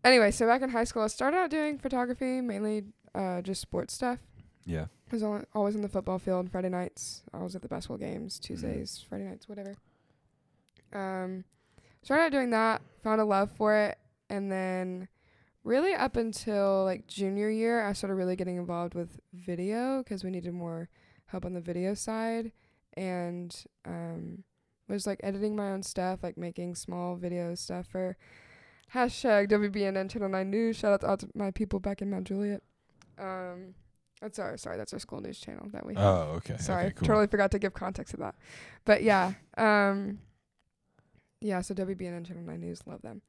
Anyway, 0.03 0.29
so 0.31 0.45
back 0.45 0.61
in 0.61 0.69
high 0.69 0.83
school, 0.83 1.03
I 1.03 1.07
started 1.07 1.37
out 1.37 1.49
doing 1.49 1.77
photography, 1.79 2.41
mainly 2.41 2.83
uh, 3.15 3.41
just 3.41 3.61
sports 3.61 3.93
stuff. 3.93 4.19
yeah. 4.65 4.85
I 5.11 5.15
was 5.15 5.23
al- 5.23 5.45
always 5.53 5.75
in 5.75 5.81
the 5.83 5.87
football 5.87 6.17
field 6.19 6.49
Friday 6.51 6.69
nights. 6.69 7.21
I 7.31 7.37
was 7.43 7.55
at 7.55 7.61
the 7.61 7.67
basketball 7.67 7.97
games 7.99 8.39
Tuesdays, 8.39 9.05
Friday 9.07 9.23
nights, 9.25 9.47
whatever. 9.47 9.75
Um, 10.91 11.43
started 12.05 12.23
out 12.25 12.31
doing 12.31 12.51
that, 12.51 12.81
found 13.03 13.19
a 13.19 13.25
love 13.25 13.51
for 13.57 13.75
it, 13.75 13.97
and 14.29 14.51
then 14.51 15.07
really 15.63 15.93
up 15.93 16.15
until 16.15 16.83
like 16.85 17.07
junior 17.07 17.49
year, 17.49 17.83
I 17.83 17.93
started 17.93 18.13
really 18.15 18.35
getting 18.35 18.57
involved 18.57 18.93
with 18.93 19.19
video 19.33 20.03
because 20.03 20.23
we 20.23 20.29
needed 20.29 20.53
more 20.53 20.87
help 21.25 21.43
on 21.45 21.53
the 21.53 21.61
video 21.61 21.95
side, 21.95 22.51
and 22.95 23.55
um, 23.85 24.43
was 24.87 25.07
like 25.07 25.19
editing 25.23 25.55
my 25.55 25.71
own 25.71 25.81
stuff, 25.83 26.19
like 26.21 26.37
making 26.37 26.75
small 26.75 27.15
video 27.15 27.55
stuff 27.55 27.87
for 27.87 28.15
hashtag 28.93 29.49
WBNN 29.49 30.09
Channel 30.11 30.29
Nine 30.29 30.51
News. 30.51 30.75
Shout 30.77 30.93
out 30.93 31.01
to, 31.01 31.09
out 31.09 31.19
to 31.21 31.29
my 31.33 31.49
people 31.49 31.79
back 31.79 32.03
in 32.03 32.09
Mount 32.11 32.27
Juliet. 32.27 32.61
Um, 33.17 33.73
that's 34.21 34.37
our 34.37 34.57
sorry, 34.57 34.77
that's 34.77 34.93
our 34.93 34.99
school 34.99 35.21
news 35.21 35.39
channel 35.39 35.67
that 35.73 35.85
we 35.85 35.95
have. 35.95 36.03
Oh, 36.03 36.21
okay. 36.37 36.57
Sorry, 36.57 36.85
Okay, 36.85 36.93
cool. 36.97 37.07
totally 37.07 37.27
forgot 37.27 37.49
to 37.51 37.59
give 37.59 37.73
context 37.73 38.11
to 38.11 38.17
that. 38.17 38.35
But 38.85 39.01
yeah, 39.03 39.33
um, 39.57 40.19
yeah. 41.41 41.61
So 41.61 41.73
WBNN 41.73 42.25
Channel 42.27 42.43
Nine 42.43 42.61
News, 42.61 42.81
love 42.85 43.01
them. 43.01 43.21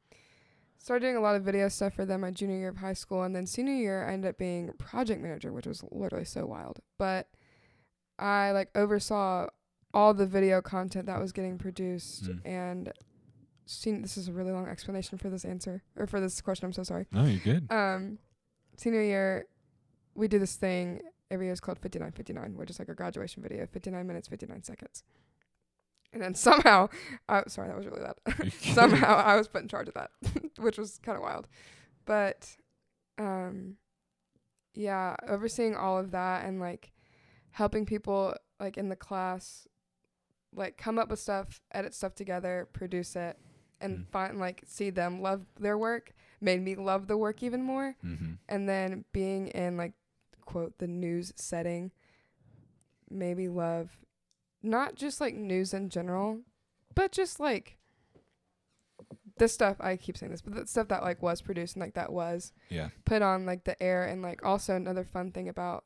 Started 0.79 1.05
doing 1.05 1.17
a 1.17 1.21
lot 1.21 1.35
of 1.37 1.43
video 1.43 1.69
stuff 1.69 1.95
for 1.95 2.05
them 2.05 2.21
my 2.21 2.31
junior 2.31 2.57
year 2.57 2.69
of 2.69 2.77
high 2.77 2.93
school, 2.93 3.23
and 3.23 3.35
then 3.35 3.47
senior 3.47 3.75
year 3.75 4.07
I 4.09 4.13
ended 4.13 4.29
up 4.31 4.39
being 4.39 4.71
project 4.79 5.21
manager, 5.23 5.53
which 5.53 5.67
was 5.67 5.83
literally 5.91 6.25
so 6.25 6.47
wild. 6.47 6.81
But 6.99 7.29
I 8.19 8.53
like 8.53 8.71
oversaw 8.75 9.49
all 9.95 10.15
the 10.15 10.27
video 10.27 10.61
content 10.61 11.07
that 11.07 11.19
was 11.21 11.33
getting 11.33 11.59
produced, 11.59 12.25
Mm. 12.25 12.41
and 12.47 12.93
seen. 13.65 14.03
This 14.03 14.17
is 14.17 14.29
a 14.29 14.33
really 14.33 14.53
long 14.53 14.69
explanation 14.69 15.19
for 15.19 15.29
this 15.31 15.45
answer 15.45 15.83
or 15.97 16.07
for 16.07 16.21
this 16.21 16.41
question. 16.41 16.67
I'm 16.67 16.73
so 16.73 16.83
sorry 16.85 17.07
No, 17.11 17.25
you're 17.25 17.41
good. 17.41 17.71
um 17.73 18.19
senior 18.77 19.03
year 19.03 19.47
we 20.15 20.29
do 20.29 20.39
this 20.39 20.55
thing 20.57 21.01
every 21.31 21.47
year 21.47 21.53
it's 21.53 21.61
called 21.61 21.79
5959 21.79 22.57
which 22.59 22.69
is 22.71 22.79
like 22.79 22.89
a 22.91 22.95
graduation 22.95 23.43
video 23.43 23.67
59 23.67 24.07
minutes 24.07 24.29
59 24.29 24.63
seconds 24.63 25.03
and 26.13 26.23
then 26.23 26.35
somehow 26.35 26.89
I 27.29 27.43
sorry 27.49 27.69
that 27.69 27.77
was 27.77 27.87
really 27.87 28.03
loud 28.03 28.19
somehow 28.75 29.17
I 29.17 29.37
was 29.37 29.49
put 29.49 29.63
in 29.63 29.69
charge 29.69 29.89
of 29.89 29.95
that 29.95 30.11
which 30.59 30.79
was 30.79 30.99
kind 31.03 31.17
of 31.17 31.23
wild 31.23 31.47
but 32.05 32.57
um 33.19 33.77
yeah 34.75 35.17
overseeing 35.29 35.75
all 35.75 35.99
of 35.99 36.11
that 36.13 36.45
and 36.45 36.61
like 36.61 36.93
helping 37.51 37.87
people 37.87 38.35
like 38.61 38.77
in 38.77 38.89
the 38.89 38.97
class 38.97 39.67
like 40.55 40.77
come 40.77 40.99
up 40.99 41.09
with 41.11 41.19
stuff 41.19 41.61
edit 41.73 41.95
stuff 41.95 42.15
together 42.15 42.69
produce 42.73 43.17
it 43.17 43.39
and 43.81 43.99
Mm. 43.99 44.07
find 44.11 44.39
like 44.39 44.63
see 44.67 44.89
them 44.91 45.21
love 45.21 45.45
their 45.61 45.77
work 45.77 46.15
made 46.41 46.63
me 46.63 46.75
love 46.77 47.07
the 47.09 47.17
work 47.17 47.43
even 47.43 47.63
more 47.63 47.95
Mm-hmm. 48.05 48.33
and 48.49 48.69
then 48.69 49.05
being 49.13 49.49
in 49.49 49.77
like 49.77 49.93
quote 50.47 50.79
the 50.79 50.87
news 50.87 51.33
setting 51.37 51.91
maybe 53.11 53.49
love 53.49 53.91
not 54.67 54.95
just 54.97 55.21
like 55.21 55.35
news 55.35 55.73
in 55.73 55.89
general 55.89 56.41
but 56.95 57.13
just 57.13 57.39
like 57.41 57.79
the 59.39 59.47
stuff 59.49 59.77
i 59.81 59.97
keep 59.97 60.17
saying 60.17 60.33
this 60.33 60.43
but 60.43 60.55
the 60.55 60.67
stuff 60.67 60.89
that 60.89 61.03
like 61.03 61.23
was 61.23 61.41
produced 61.43 61.77
and 61.77 61.83
like 61.83 61.95
that 61.95 62.13
was 62.13 62.53
Yeah. 62.71 62.89
put 63.05 63.23
on 63.23 63.47
like 63.47 63.65
the 63.65 63.81
air 63.83 64.05
and 64.05 64.23
like 64.23 64.45
also 64.45 64.75
another 64.75 65.05
fun 65.05 65.31
thing 65.33 65.49
about 65.49 65.85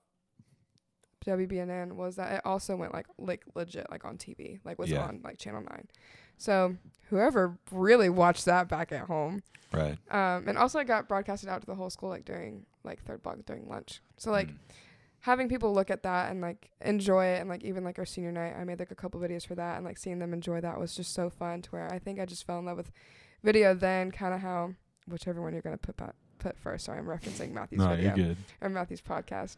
WBNN 1.27 1.97
was 1.97 2.17
that 2.17 2.33
it 2.33 2.41
also 2.47 2.77
went 2.77 2.95
like 2.95 3.07
like 3.19 3.45
legit 3.55 3.91
like 3.91 4.05
on 4.07 4.17
TV 4.17 4.61
like 4.65 4.79
was 4.79 4.91
Yeah. 4.91 5.05
on 5.05 5.21
like 5.23 5.37
channel 5.39 5.61
9 5.61 5.87
so 6.39 6.77
whoever 7.11 7.59
really 7.71 8.09
watched 8.09 8.47
that 8.47 8.69
back 8.69 8.91
at 8.93 9.03
home 9.07 9.43
Right. 9.73 9.99
um, 10.11 10.49
and 10.49 10.57
also 10.57 10.79
it 10.79 10.87
got 10.87 11.09
broadcasted 11.09 11.49
out 11.51 11.61
to 11.61 11.67
the 11.67 11.75
whole 11.75 11.91
school 11.91 12.09
like 12.09 12.25
during 12.25 12.65
like 12.85 13.03
third 13.05 13.23
block 13.23 13.37
during 13.47 13.69
lunch. 13.69 14.01
So 14.17 14.31
like 14.31 14.49
Mm. 14.49 14.57
Having 15.21 15.49
people 15.49 15.73
look 15.73 15.91
at 15.91 16.03
that 16.03 16.31
and 16.31 16.41
like 16.41 16.71
enjoy 16.81 17.27
it 17.27 17.41
and 17.41 17.49
like 17.49 17.63
even 17.63 17.85
like 17.85 17.99
our 17.99 18.07
senior 18.07 18.33
night, 18.33 18.55
I 18.59 18.65
made 18.65 18.79
like 18.79 18.91
a 18.91 18.95
couple 18.95 19.21
videos 19.21 19.47
for 19.47 19.55
that 19.55 19.77
and 19.77 19.85
like 19.85 19.99
seeing 19.99 20.19
them 20.19 20.33
enjoy 20.33 20.61
that 20.61 20.79
was 20.79 20.95
just 20.95 21.13
so 21.13 21.31
fun 21.31 21.63
to 21.63 21.71
where 21.71 21.93
I 21.93 21.99
think 21.99 22.19
I 22.19 22.25
just 22.25 22.47
fell 22.47 22.59
in 22.59 22.65
love 22.65 22.77
with 22.77 22.91
video 23.43 23.75
then 23.75 24.11
kind 24.11 24.35
of 24.35 24.41
how 24.41 24.75
whichever 25.07 25.43
one 25.43 25.53
you're 25.53 25.63
gonna 25.63 25.79
put 25.79 25.97
pa- 25.97 26.13
put 26.39 26.59
first. 26.59 26.87
Sorry, 26.87 26.99
I'm 26.99 27.07
referencing 27.07 27.53
Matthew's 27.53 27.81
no, 27.81 27.97
video 27.97 28.37
or 28.61 28.69
Matthew's 28.69 29.03
podcast. 29.03 29.57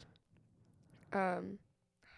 Um, 1.12 1.58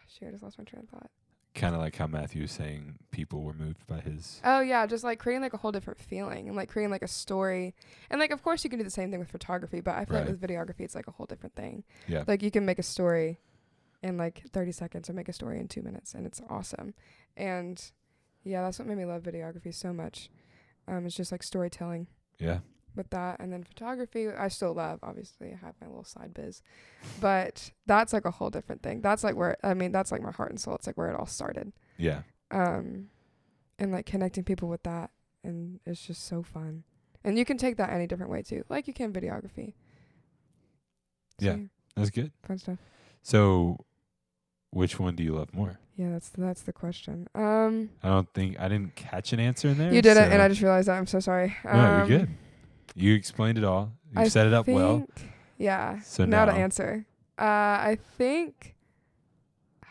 shoot, 0.08 0.28
I 0.28 0.30
just 0.30 0.42
lost 0.42 0.58
my 0.58 0.64
train 0.64 0.84
of 0.84 0.88
thought. 0.88 1.10
Kind 1.54 1.74
of 1.74 1.80
like 1.80 1.94
how 1.96 2.08
Matthew 2.08 2.42
was 2.42 2.50
saying 2.50 2.98
people 3.12 3.42
were 3.42 3.52
moved 3.52 3.86
by 3.86 4.00
his. 4.00 4.40
Oh 4.44 4.60
yeah, 4.60 4.86
just 4.86 5.04
like 5.04 5.20
creating 5.20 5.42
like 5.42 5.54
a 5.54 5.56
whole 5.56 5.70
different 5.70 6.00
feeling 6.00 6.48
and 6.48 6.56
like 6.56 6.68
creating 6.68 6.90
like 6.90 7.02
a 7.02 7.08
story. 7.08 7.74
And 8.10 8.18
like 8.18 8.32
of 8.32 8.42
course 8.42 8.64
you 8.64 8.70
can 8.70 8.78
do 8.80 8.84
the 8.84 8.90
same 8.90 9.10
thing 9.12 9.20
with 9.20 9.30
photography, 9.30 9.80
but 9.80 9.94
I 9.94 10.04
feel 10.04 10.16
Right. 10.16 10.26
like 10.26 10.40
with 10.40 10.40
videography 10.40 10.80
it's 10.80 10.96
like 10.96 11.06
a 11.06 11.12
whole 11.12 11.26
different 11.26 11.54
thing. 11.54 11.84
Yeah. 12.08 12.24
Like 12.26 12.42
you 12.42 12.50
can 12.50 12.66
make 12.66 12.80
a 12.80 12.82
story 12.82 13.38
in 14.02 14.16
like 14.18 14.42
30 14.52 14.72
seconds 14.72 15.08
or 15.08 15.12
make 15.12 15.28
a 15.28 15.32
story 15.32 15.60
in 15.60 15.68
2 15.68 15.80
minutes 15.80 16.12
and 16.14 16.26
it's 16.26 16.40
awesome. 16.50 16.92
And 17.36 17.80
yeah, 18.42 18.62
that's 18.62 18.78
what 18.80 18.88
made 18.88 18.98
me 18.98 19.04
love 19.04 19.22
videography 19.22 19.72
so 19.72 19.92
much. 19.92 20.30
Um 20.88 21.06
it's 21.06 21.14
just 21.14 21.30
like 21.30 21.44
storytelling 21.44 22.08
Yeah. 22.40 22.58
With 22.96 23.10
that 23.10 23.40
and 23.40 23.52
then 23.52 23.62
photography 23.64 24.28
I 24.28 24.48
still 24.48 24.72
love 24.74 24.98
obviously 25.02 25.52
I 25.52 25.56
have 25.64 25.74
my 25.80 25.86
little 25.86 26.04
side 26.04 26.32
biz 26.34 26.62
but 27.20 27.70
that's 27.86 28.12
like 28.12 28.24
a 28.24 28.30
whole 28.30 28.50
different 28.50 28.82
thing 28.82 29.00
that's 29.00 29.24
like 29.24 29.36
where 29.36 29.56
I 29.62 29.74
mean 29.74 29.92
that's 29.92 30.12
like 30.12 30.22
my 30.22 30.30
heart 30.32 30.50
and 30.50 30.60
soul 30.60 30.74
it's 30.74 30.86
like 30.86 30.96
where 30.96 31.08
it 31.08 31.16
all 31.18 31.26
started 31.26 31.72
Yeah. 31.98 32.22
um 32.50 33.08
and 33.78 33.90
like 33.92 34.06
connecting 34.06 34.44
people 34.44 34.68
with 34.68 34.82
that 34.84 35.10
and 35.42 35.80
it's 35.84 36.06
just 36.06 36.24
so 36.24 36.42
fun 36.42 36.84
and 37.24 37.38
you 37.38 37.44
can 37.44 37.56
take 37.58 37.76
that 37.76 37.90
any 37.90 38.06
different 38.06 38.30
way 38.30 38.42
too 38.42 38.64
like 38.68 38.86
you 38.86 38.94
can 38.94 39.12
videography 39.12 39.74
So, 41.40 41.46
Yeah. 41.46 41.56
That's 41.96 42.10
good. 42.10 42.32
fun 42.46 42.58
stuff 42.58 42.78
So, 43.22 43.78
which 44.70 44.98
one 44.98 45.14
do 45.16 45.22
you 45.22 45.34
love 45.34 45.52
more? 45.54 45.78
yeah 45.96 46.10
that's 46.10 46.28
that's 46.30 46.62
the 46.62 46.72
question 46.72 47.28
um 47.36 47.88
I 48.02 48.08
don't 48.08 48.28
think 48.34 48.58
I 48.58 48.68
didn't 48.68 48.96
catch 48.96 49.32
an 49.32 49.38
answer 49.38 49.68
in 49.68 49.78
there. 49.78 49.92
you 49.94 50.02
did 50.02 50.16
it 50.16 50.32
and 50.32 50.42
i 50.42 50.48
just 50.48 50.60
realized 50.60 50.88
that 50.88 50.98
i'm 50.98 51.06
so 51.06 51.20
sorry 51.20 51.54
No, 51.64 51.70
um, 51.70 51.98
you're 52.08 52.18
good. 52.18 52.28
You 52.94 53.14
explained 53.14 53.58
it 53.58 53.64
all. 53.64 53.92
You 54.14 54.22
I 54.22 54.28
set 54.28 54.46
it 54.46 54.52
up 54.52 54.66
well. 54.68 54.98
think- 54.98 55.30
yeah 55.58 56.00
So 56.00 56.24
now, 56.24 56.44
to 56.46 56.52
answer. 56.52 57.06
Uh 57.38 57.42
i 57.90 57.98
think 58.18 58.74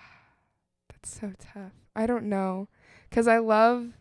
that's 0.90 1.20
so 1.20 1.34
tough. 1.40 1.72
I 1.96 2.06
don't 2.06 2.26
know 2.26 2.68
because 3.10 3.28
i 3.28 3.38
love 3.38 3.94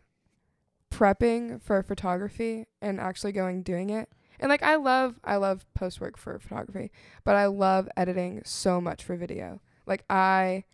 prepping 0.91 1.61
for 1.63 1.83
photography 1.83 2.67
and 2.81 3.01
actually 3.01 3.33
going 3.33 3.63
doing 3.63 3.91
it. 3.91 4.09
And 4.41 4.49
like 4.49 4.63
i 4.63 4.77
love 4.77 5.21
i 5.25 5.37
love 5.37 5.65
post 5.75 6.01
work 6.01 6.17
for 6.17 6.39
photography 6.39 6.91
but 7.25 7.35
i 7.37 7.47
love 7.47 7.89
editing 7.97 8.43
so 8.45 8.81
much 8.81 9.03
for 9.05 9.17
video. 9.17 9.61
Like 9.87 10.05
i 10.11 10.65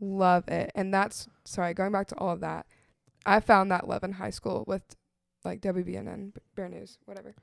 love 0.00 0.48
it. 0.48 0.70
And 0.74 0.92
that's 0.92 1.28
sorry 1.44 1.74
going 1.74 1.92
back 1.92 2.06
to 2.08 2.18
all 2.18 2.30
of 2.30 2.40
that 2.40 2.66
i 3.26 3.40
found 3.40 3.70
that 3.70 3.88
love 3.88 4.02
in 4.04 4.12
high 4.12 4.30
school 4.30 4.64
with 4.66 4.82
like 5.44 5.60
wbnn 5.60 6.32
bear 6.54 6.68
news 6.68 6.98
whatever 7.04 7.34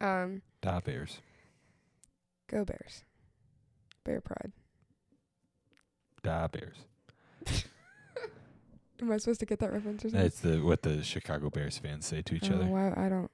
um 0.00 0.42
Da 0.60 0.80
Bears. 0.80 1.20
Go 2.48 2.64
Bears. 2.64 3.04
Bear 4.04 4.20
pride. 4.20 4.52
Da 6.22 6.46
Bears. 6.48 6.76
Am 9.00 9.10
I 9.10 9.16
supposed 9.18 9.40
to 9.40 9.46
get 9.46 9.58
that 9.58 9.72
reference 9.72 10.04
or 10.04 10.08
something? 10.10 10.22
That's 10.22 10.40
the 10.40 10.60
what 10.60 10.82
the 10.82 11.02
Chicago 11.02 11.50
Bears 11.50 11.78
fans 11.78 12.06
say 12.06 12.22
to 12.22 12.34
each 12.34 12.50
Oh, 12.50 12.54
other. 12.54 12.64
Why 12.66 12.88
I 12.96 13.08
don't 13.08 13.30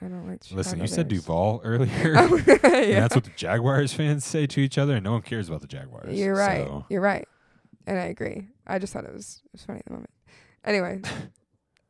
I 0.00 0.06
don't 0.06 0.26
like 0.26 0.40
Listen, 0.50 0.78
Chicago 0.78 0.82
you 0.82 0.88
said 0.88 1.08
Bears. 1.08 1.22
Duval 1.22 1.60
earlier. 1.64 2.14
Oh, 2.16 2.36
yeah. 2.64 3.00
that's 3.00 3.14
what 3.14 3.24
the 3.24 3.30
Jaguars 3.36 3.92
fans 3.92 4.24
say 4.24 4.46
to 4.46 4.60
each 4.60 4.78
other, 4.78 4.94
and 4.96 5.04
no 5.04 5.12
one 5.12 5.22
cares 5.22 5.48
about 5.48 5.60
the 5.60 5.66
Jaguars. 5.68 6.18
You're 6.18 6.34
right. 6.34 6.66
So, 6.66 6.86
You're 6.88 7.02
right. 7.02 7.28
And 7.86 7.98
I 7.98 8.04
agree. 8.04 8.48
I 8.66 8.78
just 8.78 8.92
thought 8.92 9.04
it 9.04 9.12
was 9.12 9.42
it 9.46 9.52
was 9.52 9.64
funny 9.64 9.78
at 9.80 9.84
the 9.84 9.92
moment. 9.92 10.10
Anyway, 10.64 11.00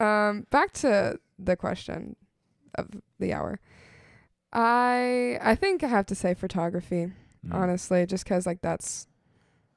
um, 0.01 0.47
back 0.51 0.73
to 0.73 1.19
the 1.39 1.57
question 1.57 2.17
of 2.75 2.89
the 3.19 3.33
hour. 3.33 3.61
I 4.53 5.39
I 5.41 5.55
think 5.55 5.83
I 5.83 5.89
have 5.89 6.07
to 6.07 6.15
say 6.15 6.35
photography 6.35 7.13
Mm. 7.45 7.55
honestly, 7.55 8.07
just 8.07 8.25
'cause 8.25 8.47
like 8.47 8.61
that's 8.61 9.07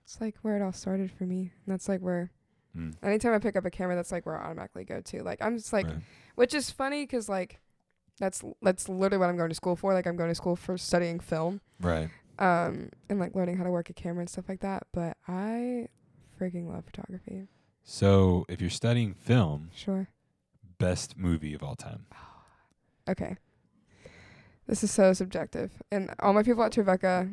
it's 0.04 0.22
like 0.22 0.36
where 0.44 0.56
it 0.56 0.62
all 0.62 0.72
started 0.74 1.10
for 1.12 1.26
me. 1.26 1.52
And 1.66 1.74
that's 1.74 1.90
like 1.90 2.02
where 2.02 2.32
Mm. 2.78 2.94
anytime 3.02 3.34
I 3.34 3.40
pick 3.40 3.56
up 3.56 3.66
a 3.66 3.72
camera, 3.72 3.96
that's 3.96 4.12
like 4.12 4.26
where 4.26 4.38
I 4.38 4.46
automatically 4.46 4.84
go 4.84 5.02
to. 5.02 5.24
Like 5.24 5.40
I'm 5.42 5.58
just 5.58 5.74
like, 5.74 5.88
Right. 5.88 6.02
which 6.36 6.54
is 6.54 6.70
funny 6.70 7.04
because 7.04 7.28
like 7.30 7.60
that's 8.20 8.44
that's 8.62 8.88
literally 8.88 9.18
what 9.20 9.30
I'm 9.30 9.38
going 9.38 9.50
to 9.50 9.56
school 9.56 9.76
for. 9.76 9.94
Like 9.94 10.06
I'm 10.06 10.16
going 10.16 10.30
to 10.30 10.36
school 10.36 10.56
for 10.56 10.78
studying 10.78 11.20
film, 11.20 11.62
Right. 11.82 12.10
um, 12.38 12.90
and 13.10 13.20
like 13.20 13.34
learning 13.34 13.58
how 13.58 13.64
to 13.64 13.72
work 13.72 13.90
a 13.90 13.94
camera 13.94 14.22
and 14.22 14.30
stuff 14.30 14.48
like 14.48 14.60
that. 14.60 14.84
But 14.94 15.18
I 15.28 15.88
freaking 16.40 16.68
love 16.68 16.86
photography. 16.86 17.48
So 17.84 18.46
if 18.50 18.62
you're 18.62 18.70
studying 18.70 19.14
film, 19.14 19.70
Sure. 19.74 20.10
best 20.78 21.18
movie 21.18 21.54
of 21.54 21.64
all 21.64 21.76
time. 21.76 22.06
Okay. 23.08 23.38
This 24.68 24.84
is 24.84 24.92
so 24.92 25.14
subjective, 25.14 25.72
and 25.92 26.14
all 26.20 26.34
my 26.34 26.44
people 26.44 26.64
at 26.64 26.72
Trevecca 26.72 27.30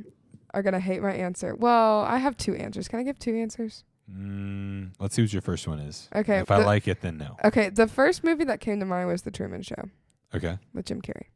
are 0.52 0.62
gonna 0.62 0.80
hate 0.80 1.00
my 1.02 1.12
answer. 1.12 1.54
Well, 1.54 2.00
I 2.02 2.18
have 2.18 2.36
two 2.36 2.54
answers. 2.54 2.88
Can 2.88 2.98
I 2.98 3.02
give 3.04 3.18
two 3.18 3.34
answers? 3.36 3.84
Mm, 4.12 4.90
let's 5.00 5.14
see 5.14 5.22
what 5.22 5.32
your 5.32 5.40
first 5.40 5.66
one 5.66 5.78
is. 5.78 6.10
Okay. 6.14 6.38
If 6.40 6.50
I 6.50 6.62
like 6.62 6.86
it, 6.88 7.00
then 7.00 7.16
no. 7.18 7.36
Okay, 7.44 7.70
the 7.70 7.86
first 7.86 8.22
movie 8.22 8.44
that 8.44 8.60
came 8.60 8.80
to 8.80 8.84
mind 8.86 9.08
was 9.08 9.22
The 9.22 9.30
Truman 9.30 9.62
Show 9.62 9.88
Okay. 10.34 10.58
with 10.74 10.86
Jim 10.86 11.00
Carrey. 11.00 11.26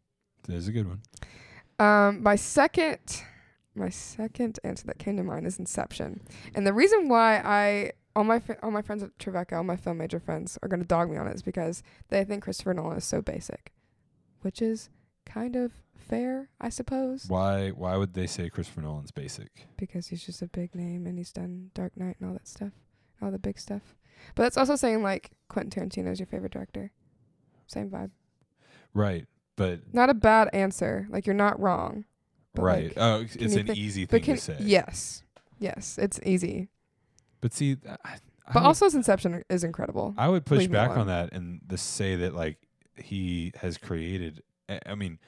That 0.46 0.56
is 0.56 0.68
a 0.68 0.72
good 0.72 0.86
one. 0.86 1.00
Um, 1.78 2.22
my 2.22 2.36
second, 2.36 3.22
my 3.74 3.88
second 3.88 4.58
answer 4.64 4.86
that 4.88 4.98
came 4.98 5.16
to 5.16 5.22
mind 5.22 5.46
is 5.46 5.58
Inception, 5.58 6.20
and 6.54 6.66
the 6.66 6.72
reason 6.74 7.08
why 7.08 7.38
I 7.38 7.92
all 8.14 8.24
my 8.24 8.38
fri- 8.38 8.56
all 8.62 8.70
my 8.70 8.82
friends 8.82 9.02
at 9.02 9.18
Trevecca, 9.18 9.56
all 9.56 9.62
my 9.64 9.76
film 9.76 9.98
major 9.98 10.18
friends 10.20 10.58
are 10.62 10.68
gonna 10.68 10.84
dog 10.84 11.10
me 11.10 11.16
on 11.16 11.26
it 11.26 11.34
is 11.34 11.42
because 11.42 11.82
they 12.08 12.24
think 12.24 12.42
Christopher 12.44 12.74
Nolan 12.74 12.96
is 12.98 13.04
so 13.04 13.22
basic, 13.22 13.72
which 14.42 14.60
is 14.60 14.88
kind 15.36 15.56
of 15.56 15.72
fair, 15.98 16.48
I 16.60 16.68
suppose, 16.70 17.26
Why 17.28 17.70
why 17.70 17.96
would 17.96 18.14
they 18.14 18.26
say 18.26 18.48
Christopher 18.48 18.80
Nolan's 18.82 19.10
basic? 19.10 19.66
because 19.76 20.06
he's 20.08 20.24
just 20.24 20.40
a 20.42 20.46
big 20.46 20.74
name 20.74 21.06
and 21.06 21.18
he's 21.18 21.32
done 21.32 21.70
Dark 21.74 21.96
Knight 21.96 22.16
and 22.20 22.28
all 22.28 22.34
that 22.34 22.48
stuff, 22.48 22.72
all 23.20 23.30
the 23.30 23.38
big 23.38 23.58
stuff. 23.58 23.94
But 24.34 24.44
that's 24.44 24.56
also 24.56 24.76
saying 24.76 25.02
like 25.02 25.32
Quentin 25.48 25.70
Tarantino 25.90 26.10
is 26.12 26.18
your 26.18 26.26
favorite 26.26 26.52
director. 26.52 26.90
Same 27.66 27.90
vibe. 27.90 28.10
Right. 28.94 29.26
But 29.56 29.92
Not 29.92 30.08
a 30.10 30.14
bad 30.14 30.48
answer. 30.54 31.06
Like 31.10 31.26
you're 31.26 31.34
not 31.34 31.60
wrong. 31.60 32.04
Right. 32.56 32.84
like, 32.86 32.92
oh, 32.96 33.20
it's 33.20 33.36
an 33.54 33.66
think- 33.66 33.76
easy 33.76 34.06
thing 34.06 34.22
can 34.22 34.36
to 34.36 34.40
say. 34.40 34.56
yes, 34.60 35.22
yes, 35.58 35.98
it's 35.98 36.18
easy. 36.24 36.68
But 37.42 37.52
see, 37.52 37.76
I, 37.86 37.96
I 38.46 38.52
But 38.54 38.62
also, 38.62 38.86
Inception 38.86 39.42
is 39.50 39.62
incredible. 39.64 40.14
I 40.16 40.28
would 40.28 40.46
push 40.46 40.66
back 40.66 40.96
on 40.96 41.08
that 41.08 41.32
and 41.34 41.60
the 41.66 41.76
say 41.76 42.16
that 42.16 42.34
like 42.34 42.56
he 42.96 43.52
has 43.60 43.76
created. 43.76 44.42
I 44.68 44.80
I 44.86 44.94
mean, 44.94 45.18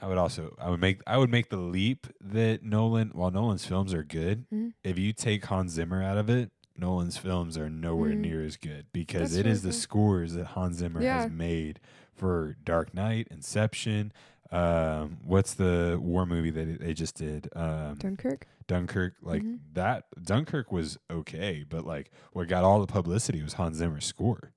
I 0.00 0.06
would 0.06 0.18
also 0.18 0.54
I 0.58 0.70
would 0.70 0.80
make 0.80 1.00
I 1.06 1.18
would 1.18 1.30
make 1.30 1.50
the 1.50 1.56
leap 1.58 2.06
that 2.20 2.62
Nolan, 2.62 3.10
while 3.10 3.30
Nolan's 3.30 3.66
films 3.66 3.92
are 3.94 4.02
good, 4.04 4.46
Mhm. 4.50 4.72
if 4.84 4.98
you 4.98 5.12
take 5.12 5.44
Hans 5.46 5.72
Zimmer 5.72 6.02
out 6.02 6.16
of 6.18 6.30
it, 6.30 6.50
Nolan's 6.76 7.16
films 7.18 7.58
are 7.58 7.68
nowhere 7.68 8.12
Mm. 8.12 8.18
near 8.20 8.44
as 8.44 8.56
good 8.56 8.86
because 8.92 9.32
That's 9.32 9.40
it 9.40 9.46
is 9.46 9.62
the 9.62 9.72
scores 9.72 10.32
that 10.34 10.46
Hans 10.48 10.78
Zimmer 10.78 11.02
Yeah. 11.02 11.22
has 11.22 11.30
made 11.30 11.80
for 12.14 12.56
Dark 12.64 12.94
Knight, 12.94 13.28
Inception. 13.30 14.12
Um, 14.50 15.18
what's 15.22 15.54
the 15.54 15.98
war 16.02 16.26
movie 16.26 16.50
that 16.50 16.80
they 16.80 16.92
just 16.94 17.16
did? 17.16 17.48
Um, 17.54 17.94
Dunkirk. 17.96 18.48
Dunkirk, 18.66 19.14
like 19.22 19.42
Mhm. 19.42 19.58
that. 19.74 20.06
Dunkirk 20.20 20.72
was 20.72 20.98
okay, 21.10 21.64
but 21.68 21.84
like 21.86 22.10
what 22.32 22.48
got 22.48 22.64
all 22.64 22.80
the 22.80 22.86
publicity 22.86 23.42
was 23.42 23.52
Hans 23.54 23.76
Zimmer's 23.76 24.06
score. 24.06 24.52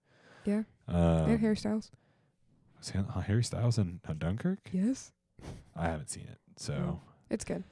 Yeah. 0.45 0.63
Um, 0.87 1.29
and 1.29 1.39
Harry 2.91 3.03
Styles. 3.03 3.05
was 3.05 3.13
Han- 3.13 3.23
Harry 3.23 3.43
Styles 3.43 3.77
in 3.77 3.99
uh, 4.07 4.13
Dunkirk? 4.17 4.59
Yes. 4.71 5.11
I 5.75 5.85
haven't 5.87 6.09
seen 6.09 6.27
it, 6.31 6.37
so. 6.57 6.73
Oh. 6.73 6.99
It's 7.29 7.43
good. 7.43 7.63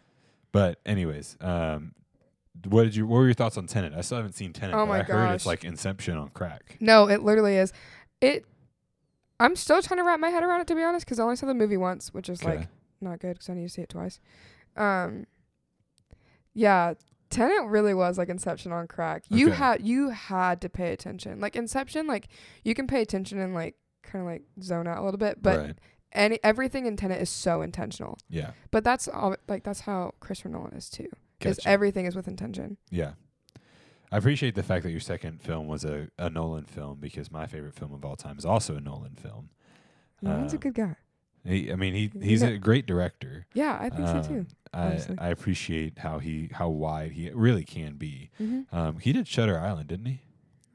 But 0.52 0.80
anyways, 0.86 1.38
um, 1.40 1.94
what 2.68 2.84
did 2.84 2.96
you? 2.96 3.06
What 3.08 3.18
were 3.18 3.26
your 3.26 3.34
thoughts 3.34 3.58
on 3.58 3.68
Tenet? 3.68 3.94
I 3.96 4.02
still 4.02 4.18
haven't 4.18 4.34
seen 4.34 4.52
Tenet. 4.54 4.76
Oh 4.76 4.80
but 4.80 4.88
my 4.88 5.00
I 5.00 5.04
heard 5.04 5.34
it's 5.36 5.46
like 5.46 5.64
Inception 5.64 6.18
on 6.18 6.30
crack. 6.30 6.78
No, 6.80 7.08
it 7.08 7.24
literally 7.24 7.56
is. 7.56 7.72
It. 8.20 8.46
I'm 9.40 9.56
still 9.56 9.82
trying 9.82 9.98
to 10.00 10.04
wrap 10.04 10.20
my 10.20 10.30
head 10.30 10.44
around 10.44 10.62
it 10.62 10.68
to 10.68 10.76
be 10.76 10.84
honest, 10.84 11.06
because 11.06 11.20
I 11.20 11.24
only 11.24 11.36
saw 11.36 11.46
the 11.48 11.54
movie 11.54 11.78
once, 11.78 12.14
which 12.14 12.28
is 12.28 12.44
like 12.44 12.68
not 13.00 13.20
good 13.20 13.34
because 13.36 13.50
I 13.50 13.54
need 13.54 13.64
to 13.64 13.70
see 13.70 13.82
it 13.84 13.90
twice. 13.90 14.20
Um. 14.76 15.26
Yeah, 16.54 16.96
Tenet 17.30 17.66
really 17.68 17.94
was 17.94 18.18
like 18.18 18.28
Inception 18.30 18.72
on 18.74 18.88
crack. 18.88 19.24
You 19.30 19.48
Okay. 19.48 19.56
had 19.56 19.82
you 19.88 20.10
had 20.10 20.60
to 20.62 20.70
pay 20.70 20.92
attention. 20.92 21.40
Like 21.40 21.56
Inception, 21.56 22.08
like 22.08 22.28
you 22.64 22.76
can 22.76 22.88
pay 22.88 23.02
attention 23.02 23.40
and 23.40 23.54
like 23.54 23.76
kind 24.12 24.24
of 24.24 24.28
like 24.32 24.44
zone 24.62 24.88
out 24.88 24.98
a 24.98 25.04
little 25.04 25.18
bit, 25.18 25.42
but 25.42 25.58
right. 25.60 25.76
any 26.12 26.40
everything 26.44 26.86
in 26.86 26.98
Tenet 26.98 27.22
is 27.22 27.30
so 27.30 27.62
intentional. 27.62 28.18
Yeah. 28.30 28.52
But 28.72 28.84
that's 28.84 29.08
all. 29.08 29.36
Like 29.48 29.64
that's 29.64 29.82
how 29.82 30.14
Christopher 30.20 30.50
Nolan 30.50 30.74
is 30.74 30.90
too. 30.90 31.08
Is 31.42 31.58
Gotcha. 31.58 31.70
everything 31.70 32.06
is 32.06 32.16
with 32.16 32.28
intention. 32.28 32.78
Yeah. 32.90 33.14
I 34.12 34.18
appreciate 34.18 34.56
the 34.56 34.64
fact 34.64 34.84
that 34.84 34.92
your 34.92 35.00
second 35.00 35.42
film 35.42 35.68
was 35.68 35.86
a, 35.86 36.10
a 36.20 36.30
Nolan 36.30 36.66
film 36.66 36.98
because 37.00 37.32
my 37.32 37.48
favorite 37.48 37.74
film 37.76 37.94
of 37.94 38.04
all 38.04 38.18
time 38.18 38.38
is 38.38 38.46
also 38.46 38.76
a 38.76 38.82
Nolan 38.82 39.16
film. 39.16 39.50
Nolan's 40.22 40.52
a 40.54 40.58
Um, 40.58 40.60
good 40.60 40.74
guy. 40.76 40.96
He, 41.46 41.72
I 41.72 41.76
mean, 41.76 41.94
he 41.96 42.12
he's 42.22 42.44
a 42.44 42.58
great 42.60 42.86
director. 42.86 43.48
Yeah, 43.56 43.78
I 43.82 43.90
think 43.90 44.08
so 44.08 44.18
Um, 44.18 44.24
too. 44.24 44.46
I. 44.74 45.00
I 45.18 45.30
appreciate 45.30 45.98
how 46.00 46.20
he 46.20 46.50
how 46.54 46.70
wide 46.70 47.14
he 47.14 47.30
really 47.32 47.64
can 47.64 47.96
be. 47.96 48.30
Mm-hmm. 48.40 48.76
Um, 48.76 49.00
he 49.00 49.12
did 49.14 49.28
Shutter 49.28 49.58
Island, 49.58 49.88
didn't 49.88 50.06
he? 50.06 50.20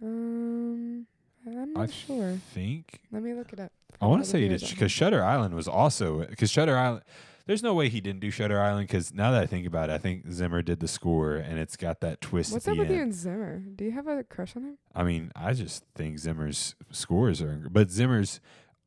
Um, 0.02 1.06
I'm 1.46 1.72
not 1.74 1.88
I 1.88 1.92
sure. 1.92 2.38
think 2.52 3.00
Let 3.12 3.22
me 3.22 3.32
look 3.34 3.52
it 3.52 3.60
up. 3.60 3.72
I 4.00 4.06
want 4.06 4.22
to 4.24 4.28
say 4.28 4.42
he 4.42 4.48
did 4.48 4.60
because 4.68 4.90
Shutter 4.92 5.22
Island 5.24 5.54
was 5.54 5.68
also 5.68 6.24
because 6.26 6.50
Shutter 6.50 6.76
Island. 6.76 7.02
There's 7.46 7.62
no 7.62 7.74
way 7.74 7.88
he 7.88 8.00
didn't 8.00 8.18
do 8.20 8.30
Shutter 8.32 8.60
Island 8.60 8.88
because 8.88 9.14
now 9.14 9.30
that 9.30 9.40
I 9.40 9.46
think 9.46 9.66
about 9.68 9.88
it, 9.88 9.92
I 9.92 9.98
think 9.98 10.28
Zimmer 10.32 10.62
did 10.62 10.80
the 10.80 10.88
score 10.88 11.36
and 11.36 11.60
it's 11.60 11.76
got 11.76 12.00
that 12.00 12.20
twist 12.20 12.52
What's 12.52 12.66
at 12.66 12.72
up 12.72 12.76
the 12.76 12.80
with 12.82 12.90
you 12.90 12.96
end. 12.96 13.02
and 13.04 13.14
Zimmer? 13.14 13.58
Do 13.60 13.84
you 13.84 13.92
have 13.92 14.08
a 14.08 14.24
crush 14.24 14.56
on 14.56 14.64
him? 14.64 14.78
I 14.96 15.04
mean, 15.04 15.30
I 15.36 15.52
just 15.52 15.84
think 15.94 16.18
Zimmer's 16.18 16.74
scores 16.90 17.40
are, 17.40 17.68
but 17.70 17.90
Zimmer's. 17.90 18.40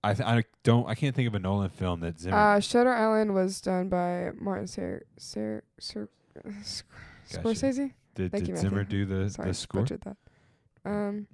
I 0.04 0.14
th- 0.14 0.28
I 0.28 0.44
don't 0.64 0.88
I 0.90 0.96
can't 0.96 1.16
think 1.16 1.28
of 1.30 1.36
a 1.36 1.40
Nolan 1.40 1.70
film 1.70 2.02
that 2.02 2.20
Zimmer. 2.20 2.36
Uh, 2.38 2.60
Shutter 2.60 2.94
Island 2.94 3.34
was 3.34 3.62
done 3.62 3.88
by 3.90 4.32
Martin 4.38 4.68
Ser 4.68 5.04
Ser 5.18 5.64
Ser 5.80 6.10
Scorsese. 7.30 7.92
did 8.16 8.32
thank 8.32 8.46
did 8.46 8.48
you, 8.50 8.58
Zimmer 8.58 8.84
do 8.84 9.06
the 9.06 9.30
Sorry, 9.30 9.50
the 9.50 9.54
score? 9.54 9.82
butchered 9.82 10.02
that. 10.02 10.18
Um, 10.86 11.28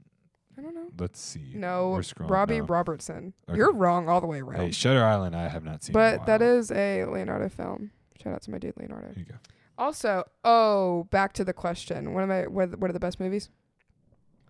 I 0.58 0.62
don't 0.62 0.74
know. 0.76 0.88
Let's 0.98 1.20
see. 1.20 1.52
No, 1.54 1.89
We're 1.91 2.00
scrolling 2.00 2.30
Robbie 2.30 2.60
now. 2.60 2.65
Robertson. 2.65 3.34
Okay. 3.50 3.58
You're 3.58 3.74
wrong 3.74 4.08
all 4.08 4.22
the 4.22 4.28
way 4.28 4.39
around. 4.41 4.62
Hey, 4.62 4.72
Shutter 4.72 5.04
Island, 5.04 5.36
I 5.36 5.48
have 5.50 5.63
not 5.63 5.84
seen. 5.84 5.94
but 5.94 6.26
that 6.28 6.41
is 6.41 6.72
a 6.72 7.06
Leonardo 7.06 7.50
film. 7.50 7.91
Shout 8.24 8.34
out 8.34 8.41
to 8.44 8.52
my 8.52 8.58
dude 8.58 8.74
Leonardo. 8.78 9.08
Here 9.08 9.15
you 9.20 9.26
go. 9.26 9.36
Also, 9.78 10.24
oh, 10.46 11.04
back 11.12 11.34
to 11.34 11.44
the 11.44 11.52
question. 11.54 12.13
What 12.13 12.24
am 12.24 12.32
I? 12.32 12.48
What, 12.48 12.63
are 12.63 12.68
the- 12.68 12.78
what 12.78 12.89
are 12.89 12.94
the 12.94 13.00
best 13.00 13.20
movies? 13.20 13.50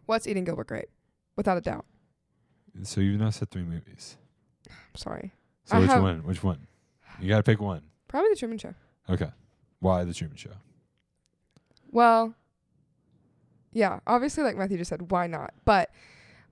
What's 0.06 0.28
Eating 0.28 0.44
Gilbert 0.44 0.68
Grape? 0.68 0.90
Without 1.36 1.58
a 1.58 1.62
doubt. 1.62 1.86
So 2.84 3.02
you've 3.02 3.20
now 3.20 3.32
said 3.32 3.50
three 3.50 3.64
movies. 3.64 4.18
I'm 4.70 4.76
Sorry. 4.96 5.34
So 5.64 5.78
I 5.78 5.80
which 5.80 5.90
have- 5.90 6.04
one? 6.04 6.20
Which 6.24 6.44
one? 6.44 6.68
You 7.20 7.30
got 7.30 7.38
to 7.38 7.44
pick 7.44 7.60
one. 7.60 7.82
Probably 8.08 8.30
The 8.30 8.36
Truman 8.36 8.58
Show. 8.60 8.74
Okay. 9.10 9.32
Why 9.80 10.04
the 10.04 10.14
Truman 10.14 10.38
Show? 10.38 10.52
Well, 11.92 12.36
yeah, 13.76 14.00
obviously, 14.08 14.42
like 14.42 14.56
Matthew 14.56 14.78
just 14.78 14.88
said, 14.88 15.12
why 15.12 15.28
not? 15.28 15.54
But 15.66 15.92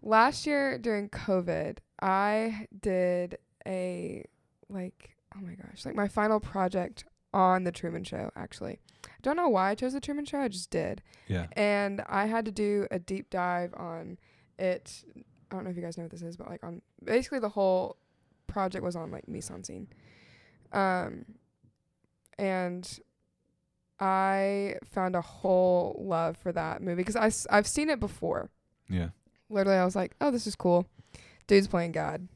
last 0.02 0.46
year 0.46 0.78
during 0.78 1.08
COVID, 1.08 1.78
I 2.02 2.68
did 2.82 3.38
a, 3.66 4.26
like, 4.68 5.16
oh 5.34 5.40
my 5.42 5.54
gosh, 5.54 5.86
like 5.86 5.96
my 5.96 6.10
final 6.10 6.42
project 6.42 7.06
on 7.34 7.64
The 7.64 7.72
Truman 7.72 8.04
Show, 8.04 8.30
actually. 8.36 8.78
I 9.06 9.10
don't 9.22 9.38
know 9.38 9.48
why 9.48 9.70
I 9.70 9.76
chose 9.76 9.94
The 9.94 10.02
Truman 10.02 10.26
Show, 10.26 10.40
I 10.40 10.50
just 10.50 10.70
did. 10.70 11.02
Yeah. 11.30 11.48
And 11.54 12.04
I 12.10 12.26
had 12.26 12.44
to 12.44 12.52
do 12.52 12.88
a 12.92 13.00
deep 13.00 13.30
dive 13.30 13.74
on 13.78 14.18
it. 14.60 15.06
I 15.50 15.56
don't 15.56 15.64
know 15.64 15.70
if 15.70 15.78
you 15.78 15.82
guys 15.82 15.98
know 15.98 16.04
what 16.04 16.12
this 16.12 16.24
is, 16.24 16.36
but 16.36 16.50
like 16.50 16.62
on 16.62 16.82
basically 17.06 17.40
the 17.40 17.48
whole 17.48 17.96
project 18.48 18.84
was 18.84 18.98
on 18.98 19.12
like 19.12 19.30
mise 19.30 19.50
en 19.50 19.64
scene. 19.64 19.88
Um, 20.74 21.24
and 22.38 23.00
I 24.04 24.76
found 24.92 25.16
a 25.16 25.22
whole 25.22 25.96
love 26.06 26.36
for 26.36 26.52
that 26.52 26.82
movie 26.82 27.04
because 27.04 27.46
I've 27.50 27.68
seen 27.68 27.90
it 27.90 28.00
before. 28.02 28.50
Yeah. 28.90 29.10
Literally, 29.50 29.80
I 29.80 29.86
was 29.86 29.96
like, 29.96 30.14
oh, 30.20 30.30
this 30.30 30.46
is 30.46 30.56
cool. 30.56 30.88
Dude's 31.48 31.68
playing 31.68 31.94
God. 31.94 32.28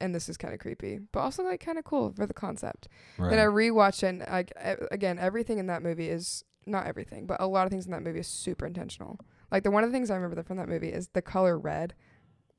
And 0.00 0.14
this 0.14 0.30
is 0.30 0.38
kind 0.38 0.54
of 0.54 0.60
creepy, 0.60 0.98
but 1.12 1.20
also 1.20 1.42
like 1.42 1.60
kind 1.60 1.76
of 1.76 1.84
cool 1.84 2.10
for 2.10 2.26
the 2.26 2.32
concept. 2.32 2.88
Right. 3.18 3.28
Then 3.28 3.38
I 3.38 3.44
rewatched 3.44 4.02
it. 4.02 4.06
And, 4.06 4.20
like 4.30 4.50
again, 4.90 5.18
everything 5.18 5.58
in 5.58 5.66
that 5.66 5.82
movie 5.82 6.08
is 6.08 6.42
not 6.64 6.86
everything, 6.86 7.26
but 7.26 7.38
a 7.38 7.46
lot 7.46 7.66
of 7.66 7.70
things 7.70 7.84
in 7.84 7.92
that 7.92 8.02
movie 8.02 8.20
is 8.20 8.26
super 8.26 8.64
intentional. 8.66 9.18
Like 9.52 9.62
the 9.62 9.70
one 9.70 9.84
of 9.84 9.90
the 9.90 9.94
things 9.94 10.10
I 10.10 10.14
remember 10.16 10.42
from 10.42 10.56
that 10.56 10.68
movie 10.70 10.88
is 10.88 11.08
the 11.08 11.20
color 11.20 11.58
red. 11.58 11.92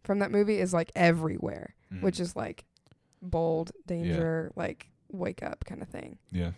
From 0.04 0.20
that 0.20 0.30
movie 0.32 0.60
is 0.60 0.72
like 0.72 0.92
everywhere, 0.96 1.74
Mhm. 1.92 2.04
which 2.04 2.20
is 2.20 2.36
like 2.36 2.66
bold, 3.24 3.72
danger, 3.88 4.52
like 4.56 4.92
wake 5.12 5.42
up 5.42 5.66
kind 5.66 5.82
of 5.82 5.90
thing. 5.90 6.20
yeah. 6.32 6.52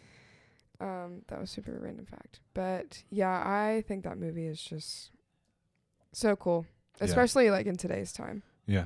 Um, 0.84 1.22
that 1.28 1.40
was 1.40 1.50
super 1.50 1.80
random 1.82 2.06
fact, 2.06 2.40
but 2.54 3.04
yeah, 3.10 3.30
I 3.46 3.84
think 3.88 4.04
that 4.04 4.18
movie 4.18 4.48
is 4.48 4.62
just 4.62 5.12
So 6.12 6.36
cool, 6.36 6.66
Yeah. 7.00 7.06
especially 7.06 7.50
like 7.52 7.66
in 7.68 7.76
today's 7.78 8.12
time. 8.12 8.44
Yeah. 8.68 8.86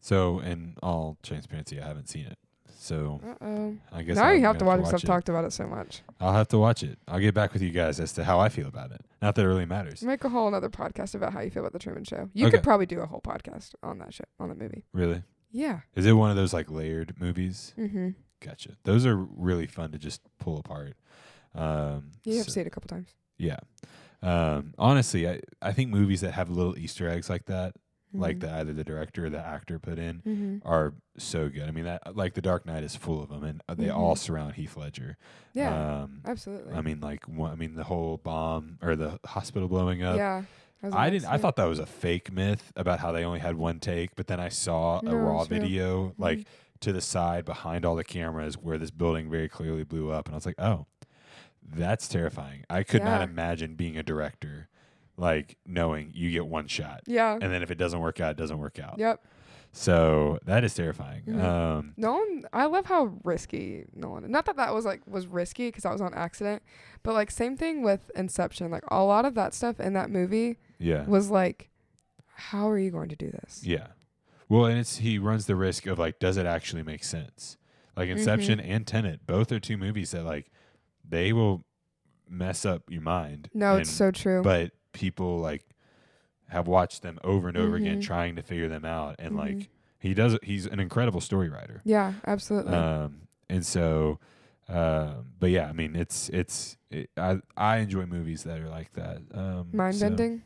So, 0.00 0.40
in 0.40 0.76
all 0.82 1.16
transparency, 1.22 1.80
I 1.80 1.86
haven't 1.86 2.08
seen 2.08 2.26
it. 2.26 2.38
So, 2.80 3.20
Uh 3.24 3.44
oh. 3.44 3.76
I 3.92 4.02
guess 4.02 4.16
Now 4.16 4.26
I'll 4.26 4.34
you 4.34 4.42
have 4.42 4.58
to 4.58 4.64
watch 4.64 4.78
it 4.80 4.82
'cause 4.84 4.92
watch 4.92 5.04
I've 5.04 5.06
talked 5.08 5.28
about 5.28 5.44
it 5.44 5.52
so 5.52 5.66
much. 5.66 6.02
I'll 6.20 6.32
have 6.32 6.48
to 6.48 6.58
watch 6.58 6.82
it. 6.82 6.98
I'll 7.08 7.18
get 7.18 7.34
back 7.34 7.52
with 7.52 7.62
you 7.62 7.70
guys 7.70 7.98
as 8.00 8.12
to 8.14 8.24
how 8.24 8.38
I 8.38 8.48
feel 8.48 8.68
about 8.68 8.92
it. 8.92 9.00
Not 9.20 9.34
that 9.34 9.42
it 9.44 9.48
really 9.48 9.66
matters. 9.66 10.02
Make 10.02 10.22
a 10.24 10.28
whole 10.28 10.54
other 10.54 10.68
podcast 10.70 11.14
about 11.14 11.32
how 11.32 11.40
you 11.40 11.50
feel 11.50 11.62
about 11.62 11.72
the 11.72 11.78
Truman 11.80 12.04
Show. 12.04 12.30
You 12.34 12.46
Okay. 12.46 12.56
could 12.58 12.64
probably 12.64 12.86
do 12.86 13.00
a 13.00 13.06
whole 13.06 13.20
podcast 13.20 13.74
on 13.82 13.98
that 13.98 14.14
show, 14.14 14.24
on 14.38 14.48
that 14.50 14.58
movie. 14.58 14.84
Really? 14.92 15.22
Yeah. 15.50 15.80
Is 15.96 16.06
it 16.06 16.12
one 16.12 16.30
of 16.30 16.36
those 16.36 16.52
like 16.52 16.70
layered 16.70 17.20
movies? 17.20 17.74
Mm-hmm. 17.76 18.10
Gotcha. 18.40 18.70
Those 18.84 19.04
are 19.06 19.16
really 19.16 19.66
fun 19.66 19.92
to 19.92 19.98
just 19.98 20.20
pull 20.38 20.58
apart. 20.58 20.96
Um, 21.54 22.10
You 22.24 22.34
have 22.36 22.42
so- 22.42 22.46
to 22.46 22.50
see 22.52 22.60
it 22.60 22.66
a 22.66 22.70
couple 22.70 22.88
times. 22.88 23.08
Yeah. 23.36 23.58
Um, 24.22 24.74
honestly, 24.78 25.28
I, 25.28 25.40
I 25.62 25.72
think 25.72 25.90
movies 25.90 26.20
that 26.22 26.32
have 26.32 26.50
little 26.50 26.76
Easter 26.76 27.08
eggs 27.08 27.30
like 27.30 27.46
that, 27.46 27.74
like 28.12 28.38
Mhm. 28.38 28.40
that 28.40 28.52
either 28.60 28.72
the 28.72 28.84
director 28.84 29.26
or 29.26 29.30
the 29.30 29.38
actor 29.38 29.78
put 29.78 29.98
in, 29.98 30.22
Mhm. 30.26 30.62
are 30.64 30.94
so 31.18 31.48
good. 31.48 31.68
I 31.68 31.70
mean, 31.70 31.84
that 31.84 32.16
like 32.16 32.34
The 32.34 32.40
Dark 32.42 32.66
Knight 32.66 32.82
is 32.82 32.96
full 32.96 33.22
of 33.22 33.28
them, 33.28 33.44
and 33.44 33.62
they 33.78 33.90
all 33.90 34.14
Mhm. 34.14 34.18
surround 34.18 34.54
Heath 34.54 34.76
Ledger. 34.76 35.16
Yeah. 35.52 36.02
Um, 36.02 36.22
absolutely. 36.24 36.74
I 36.74 36.80
mean, 36.80 37.00
like, 37.00 37.28
one, 37.28 37.52
I 37.52 37.54
mean, 37.54 37.74
the 37.74 37.84
whole 37.84 38.16
bomb 38.18 38.78
or 38.82 38.96
the 38.96 39.20
hospital 39.24 39.68
blowing 39.68 40.02
up. 40.02 40.16
yeah. 40.16 40.42
I 40.92 41.10
didn't. 41.10 41.28
I 41.28 41.38
thought 41.38 41.56
that 41.56 41.64
was 41.64 41.80
a 41.80 41.86
fake 41.86 42.32
myth 42.32 42.72
about 42.76 43.00
how 43.00 43.10
they 43.10 43.24
only 43.24 43.40
had 43.40 43.56
one 43.56 43.80
take, 43.80 44.14
but 44.14 44.28
then 44.28 44.38
I 44.38 44.48
saw 44.48 45.00
No, 45.02 45.10
a 45.10 45.16
raw 45.16 45.42
video, 45.44 46.14
like 46.18 46.38
Mhm. 46.38 46.46
To 46.80 46.92
the 46.92 47.00
side 47.00 47.44
behind 47.44 47.84
all 47.84 47.96
the 47.96 48.04
cameras, 48.04 48.56
where 48.56 48.78
this 48.78 48.90
building 48.90 49.30
very 49.30 49.48
clearly 49.48 49.84
blew 49.84 50.10
up, 50.10 50.26
and 50.26 50.34
I 50.34 50.36
was 50.36 50.46
like, 50.46 50.60
oh, 50.60 50.86
that's 51.62 52.08
terrifying. 52.08 52.64
I 52.70 52.82
could 52.82 53.04
not 53.04 53.20
imagine 53.22 53.74
being 53.74 53.96
a 53.98 54.02
director, 54.02 54.68
like 55.16 55.56
knowing 55.66 56.12
you 56.14 56.30
get 56.30 56.46
one 56.46 56.66
shot, 56.68 57.02
Yeah. 57.06 57.34
and 57.40 57.52
then 57.52 57.62
if 57.62 57.70
it 57.70 57.76
doesn't 57.78 58.00
work 58.00 58.20
out, 58.20 58.30
it 58.32 58.36
doesn't 58.36 58.58
work 58.58 58.78
out. 58.78 58.98
Yep. 58.98 59.24
So 59.72 60.38
that 60.46 60.64
is 60.64 60.72
terrifying. 60.74 61.24
Mhm. 61.26 61.42
Um, 61.44 61.94
Nolan, 61.98 62.44
I 62.54 62.64
love 62.64 62.86
how 62.86 63.18
risky 63.22 63.84
Nolan. 63.94 64.28
Not 64.30 64.46
that 64.46 64.56
that 64.56 64.72
was 64.72 64.86
like 64.86 65.06
was 65.06 65.26
risky 65.26 65.68
because 65.68 65.82
that 65.82 65.92
was 65.92 66.00
on 66.00 66.14
accident, 66.14 66.62
but 67.02 67.12
like 67.12 67.30
same 67.30 67.54
thing 67.56 67.82
with 67.82 68.10
Inception. 68.14 68.70
Like 68.70 68.84
a 68.88 69.02
lot 69.04 69.26
of 69.26 69.34
that 69.34 69.52
stuff 69.52 69.78
in 69.78 69.92
that 69.92 70.10
movie 70.10 70.56
yeah, 70.78 71.04
was 71.06 71.30
like, 71.30 71.68
how 72.34 72.68
are 72.70 72.78
you 72.78 72.90
going 72.90 73.10
to 73.10 73.16
do 73.16 73.30
this? 73.30 73.62
yeah. 73.62 73.88
Well, 74.48 74.66
and 74.66 74.78
it's 74.78 74.98
he 74.98 75.18
runs 75.18 75.46
the 75.46 75.56
risk 75.56 75.86
of 75.86 75.98
like, 75.98 76.18
does 76.18 76.36
it 76.36 76.46
actually 76.46 76.82
make 76.82 77.04
sense? 77.04 77.56
Like 77.96 78.08
Inception 78.08 78.58
Mm-hmm. 78.60 78.70
and 78.72 78.86
Tenet, 78.86 79.26
both 79.26 79.50
are 79.52 79.60
two 79.60 79.76
movies 79.76 80.12
that 80.12 80.24
like 80.24 80.50
they 81.06 81.32
will 81.32 81.64
mess 82.28 82.64
up 82.64 82.82
your 82.88 83.02
mind. 83.02 83.50
No, 83.54 83.72
and- 83.72 83.80
it's 83.82 83.90
so 83.90 84.10
true. 84.10 84.42
But 84.42 84.72
people 84.92 85.38
like 85.38 85.64
have 86.48 86.66
watched 86.66 87.02
them 87.02 87.18
over 87.24 87.48
and 87.48 87.56
over 87.58 87.76
again, 87.76 87.98
Mhm. 88.00 88.04
trying 88.04 88.36
to 88.36 88.42
figure 88.42 88.68
them 88.68 88.84
out, 88.84 89.16
and 89.18 89.34
Mhm. 89.34 89.38
like 89.38 89.68
he 89.98 90.14
does. 90.14 90.38
He's 90.42 90.64
an 90.66 90.80
incredible 90.80 91.20
story 91.20 91.48
writer. 91.48 91.82
yeah, 91.84 92.14
absolutely. 92.26 92.72
Um, 92.72 93.22
and 93.50 93.66
so, 93.66 94.18
um, 94.68 95.32
but 95.40 95.50
yeah, 95.50 95.68
I 95.68 95.72
mean, 95.72 95.96
it's 95.96 96.28
it's 96.30 96.76
it, 96.90 97.10
I 97.16 97.40
I 97.56 97.78
enjoy 97.78 98.06
movies 98.06 98.44
that 98.44 98.60
are 98.60 98.68
like 98.68 98.92
that. 98.92 99.20
Um, 99.34 99.68
Mind 99.72 99.96
so- 99.96 100.06
bending. 100.08 100.42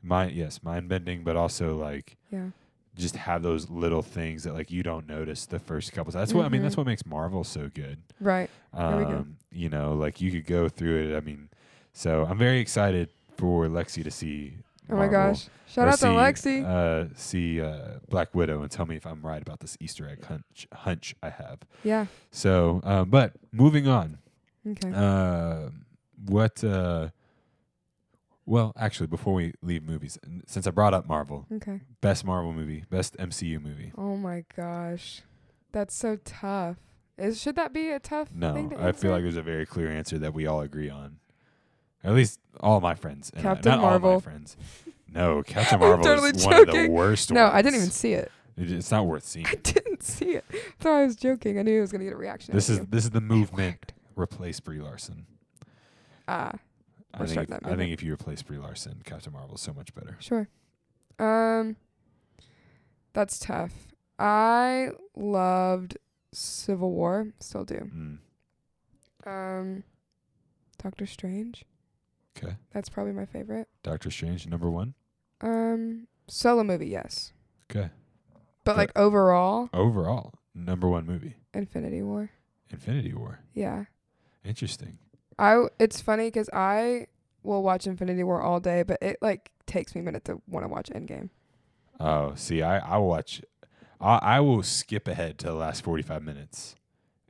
mind 0.00 0.32
yes, 0.32 0.62
mind 0.62 0.88
bending, 0.88 1.24
but 1.24 1.34
also 1.36 1.76
like 1.76 2.16
Yeah. 2.30 2.50
Just 2.96 3.16
have 3.16 3.42
those 3.42 3.68
little 3.70 4.02
things 4.02 4.44
that 4.44 4.54
like 4.54 4.70
you 4.70 4.82
don't 4.82 5.08
notice 5.08 5.46
the 5.46 5.58
first 5.58 5.92
couple. 5.92 6.12
That's 6.12 6.32
what 6.32 6.44
I 6.44 6.48
mean. 6.48 6.62
That's 6.62 6.74
Mhm. 6.74 6.78
what 6.78 6.86
makes 6.86 7.04
Marvel 7.06 7.42
so 7.44 7.68
good. 7.74 7.98
Right. 8.20 8.48
Um, 8.72 9.36
you 9.52 9.68
know, 9.68 9.94
like 9.94 10.20
you 10.20 10.30
could 10.30 10.46
go 10.46 10.68
through 10.68 11.08
it. 11.12 11.16
I 11.16 11.20
mean, 11.20 11.48
so 11.92 12.24
I'm 12.24 12.38
very 12.38 12.58
excited 12.60 13.08
for 13.36 13.66
Lexi 13.66 14.04
to 14.04 14.10
see. 14.10 14.58
Oh 14.90 14.96
my 14.96 15.08
gosh. 15.08 15.48
Shout 15.66 15.88
out 15.88 15.98
to 16.00 16.06
Lexi. 16.06 16.62
Uh, 16.64 17.08
see 17.16 17.60
uh, 17.60 17.98
Black 18.10 18.34
Widow 18.34 18.62
and 18.62 18.70
tell 18.70 18.84
me 18.86 18.96
if 18.96 19.06
I'm 19.06 19.22
right 19.22 19.40
about 19.42 19.60
this 19.60 19.76
Easter 19.80 20.08
egg 20.08 20.24
hunch 20.26 20.68
hunch 20.72 21.14
I 21.22 21.30
have. 21.30 21.60
yeah. 21.82 22.06
So, 22.30 22.80
um, 22.84 23.08
but 23.10 23.32
moving 23.50 23.88
on. 23.88 24.18
Okay. 24.68 24.92
Uh, 24.94 25.70
what? 26.26 26.62
Well, 28.46 28.72
actually, 28.76 29.06
before 29.06 29.32
we 29.34 29.54
leave 29.62 29.82
movies, 29.82 30.18
since 30.46 30.66
I 30.66 30.70
brought 30.70 30.92
up 30.92 31.08
Marvel, 31.08 31.46
okay. 31.54 31.80
best 32.02 32.24
Marvel 32.26 32.52
movie, 32.52 32.84
best 32.90 33.16
MCU 33.16 33.60
movie. 33.62 33.92
Oh 33.96 34.16
my 34.16 34.44
gosh. 34.54 35.22
That's 35.72 35.94
so 35.94 36.18
tough. 36.24 36.76
Is 37.16 37.40
should 37.40 37.56
that 37.56 37.72
be 37.72 37.90
a 37.90 37.98
tough 38.00 38.28
No, 38.34 38.52
thing 38.54 38.70
to 38.70 38.82
I 38.82 38.92
feel 38.92 39.12
like 39.12 39.22
there's 39.22 39.36
a 39.36 39.42
very 39.42 39.64
clear 39.66 39.88
answer 39.90 40.18
that 40.18 40.34
we 40.34 40.46
all 40.46 40.60
agree 40.60 40.90
on. 40.90 41.18
At 42.02 42.12
least 42.12 42.38
all 42.60 42.80
my 42.80 42.94
friends. 42.94 43.30
and 43.34 43.46
I- 43.46 43.54
Captain 43.54 43.70
not 43.70 43.78
all 43.78 43.84
my 43.84 43.90
Marvel. 43.92 44.20
friends. 44.20 44.56
No, 45.12 45.42
Captain 45.46 45.78
Marvel 45.80 46.04
totally 46.04 46.30
is 46.30 46.44
one 46.44 46.68
of 46.68 46.74
the 46.74 46.88
worst 46.88 47.30
No, 47.30 47.44
ones. 47.44 47.54
I 47.54 47.62
didn't 47.62 47.76
even 47.76 47.90
see 47.90 48.12
it. 48.12 48.30
It- 48.58 48.70
It's 48.72 48.90
not 48.90 49.06
worth 49.06 49.24
seeing. 49.24 49.46
I 49.50 49.54
didn't 49.54 50.02
see 50.02 50.32
it. 50.32 50.44
I 50.52 50.58
Thought 50.80 50.92
I 50.96 51.04
was 51.06 51.16
joking. 51.16 51.58
I 51.58 51.62
knew 51.62 51.78
I 51.78 51.80
was 51.80 51.92
gonna 51.92 52.04
get 52.04 52.12
a 52.12 52.16
reaction. 52.16 52.54
This 52.54 52.68
is 52.68 52.78
you. 52.80 52.86
this 52.90 53.04
is 53.04 53.10
the 53.10 53.20
movement. 53.22 53.92
Replace 54.16 54.60
Brie 54.60 54.80
Larson. 54.80 55.26
Ah, 56.28 56.52
I 57.14 57.26
think, 57.26 57.50
if, 57.50 57.66
I 57.66 57.76
think 57.76 57.92
if 57.92 58.02
you 58.02 58.12
replace 58.12 58.42
Brie 58.42 58.58
Larson, 58.58 59.00
Captain 59.04 59.32
Marvel 59.32 59.54
is 59.54 59.60
so 59.60 59.72
much 59.72 59.94
better. 59.94 60.16
sure. 60.20 60.48
Um, 61.18 61.76
that's 63.12 63.38
tough. 63.38 63.72
I 64.18 64.90
loved 65.16 65.96
Civil 66.32 66.90
War. 66.92 67.28
Still 67.40 67.64
do. 67.64 67.90
Mm. 67.94 68.18
Um, 69.26 69.84
Doctor 70.82 71.06
Strange. 71.06 71.64
Okay. 72.36 72.56
That's 72.72 72.88
probably 72.88 73.12
my 73.12 73.26
favorite. 73.26 73.68
Doctor 73.82 74.10
Strange, 74.10 74.46
number 74.48 74.68
one. 74.70 74.94
Um, 75.40 76.08
solo 76.26 76.64
movie, 76.64 76.88
yes. 76.88 77.32
Okay. 77.70 77.90
But 78.64 78.72
But- 78.72 78.76
like 78.76 78.98
overall, 78.98 79.68
Overall, 79.72 80.34
number 80.54 80.88
one 80.88 81.06
movie. 81.06 81.36
Infinity 81.52 82.02
War. 82.02 82.30
Infinity 82.70 83.14
War. 83.14 83.40
Yeah. 83.52 83.84
Interesting. 84.44 84.98
I 85.38 85.66
it's 85.78 86.00
funny 86.00 86.28
because 86.28 86.48
I 86.52 87.06
will 87.42 87.62
watch 87.62 87.86
Infinity 87.86 88.24
War 88.24 88.40
all 88.40 88.60
day, 88.60 88.82
but 88.82 88.98
it 89.02 89.18
like 89.20 89.50
takes 89.66 89.94
me 89.94 90.00
a 90.00 90.04
minute 90.04 90.24
to 90.26 90.40
want 90.48 90.64
to 90.64 90.68
watch 90.68 90.90
Endgame. 90.90 91.30
Oh, 92.00 92.32
see, 92.34 92.62
I 92.62 92.78
I 92.78 92.98
watch. 92.98 93.42
I 94.00 94.18
I 94.22 94.40
will 94.40 94.62
skip 94.62 95.06
ahead 95.08 95.38
to 95.38 95.46
the 95.46 95.54
last 95.54 95.82
forty 95.82 96.02
five 96.02 96.22
minutes, 96.22 96.74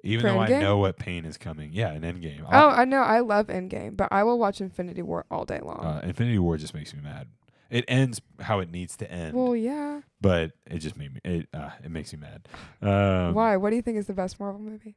even 0.03 0.23
For 0.23 0.33
though 0.33 0.41
I 0.41 0.49
know 0.49 0.79
what 0.79 0.99
pain 0.99 1.25
is 1.25 1.37
coming. 1.37 1.71
Yeah, 1.73 1.93
an 1.93 2.03
Endgame. 2.03 2.45
Oh, 2.51 2.69
I 2.69 2.85
know. 2.85 3.03
I 3.03 3.21
love 3.21 3.49
Endgame, 3.49 3.97
but 3.97 4.09
I 4.11 4.23
will 4.23 4.39
watch 4.39 4.61
Infinity 4.61 5.03
War 5.03 5.27
all 5.31 5.45
day 5.45 5.61
long. 5.63 5.85
uh, 5.85 6.01
Infinity 6.05 6.39
War 6.39 6.57
just 6.57 6.75
makes 6.75 6.95
me 6.95 7.01
mad. 7.03 7.29
It 7.71 7.85
ends 7.89 8.21
how 8.41 8.61
it 8.61 8.71
needs 8.71 8.97
to 8.99 9.11
end, 9.11 9.35
well, 9.35 9.57
yeah. 9.57 10.03
but 10.21 10.53
it 10.71 10.79
just 10.79 10.97
made 10.97 11.15
me. 11.15 11.21
It 11.25 11.49
uh, 11.53 11.71
it 11.83 11.91
makes 11.91 12.13
me 12.13 12.21
mad. 12.21 12.47
Um, 12.81 13.35
Why? 13.35 13.57
What 13.57 13.71
do 13.71 13.77
you 13.77 13.83
think 13.83 13.99
is 13.99 14.07
the 14.07 14.13
best 14.13 14.39
Marvel 14.39 14.61
movie? 14.61 14.95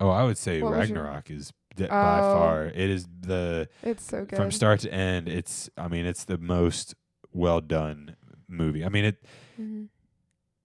Oh, 0.00 0.10
I 0.10 0.24
would 0.24 0.38
say 0.38 0.60
What 0.62 0.72
was 0.76 0.88
your- 0.90 0.98
Ragnarok 1.02 1.30
is 1.30 1.52
d- 1.76 1.86
by 1.86 2.18
Oh. 2.20 2.34
far. 2.38 2.66
It 2.66 2.76
is 2.90 3.06
the 3.20 3.68
It's 3.82 4.04
so 4.04 4.24
good. 4.24 4.36
from 4.36 4.50
start 4.50 4.80
to 4.80 4.92
end. 4.92 5.28
It's 5.28 5.70
I 5.76 5.88
mean 5.88 6.06
it's 6.06 6.24
the 6.24 6.38
most 6.38 6.94
well 7.32 7.60
done 7.60 8.16
movie. 8.48 8.84
I 8.84 8.88
mean 8.88 9.04
it 9.04 9.24
Mhm. 9.60 9.88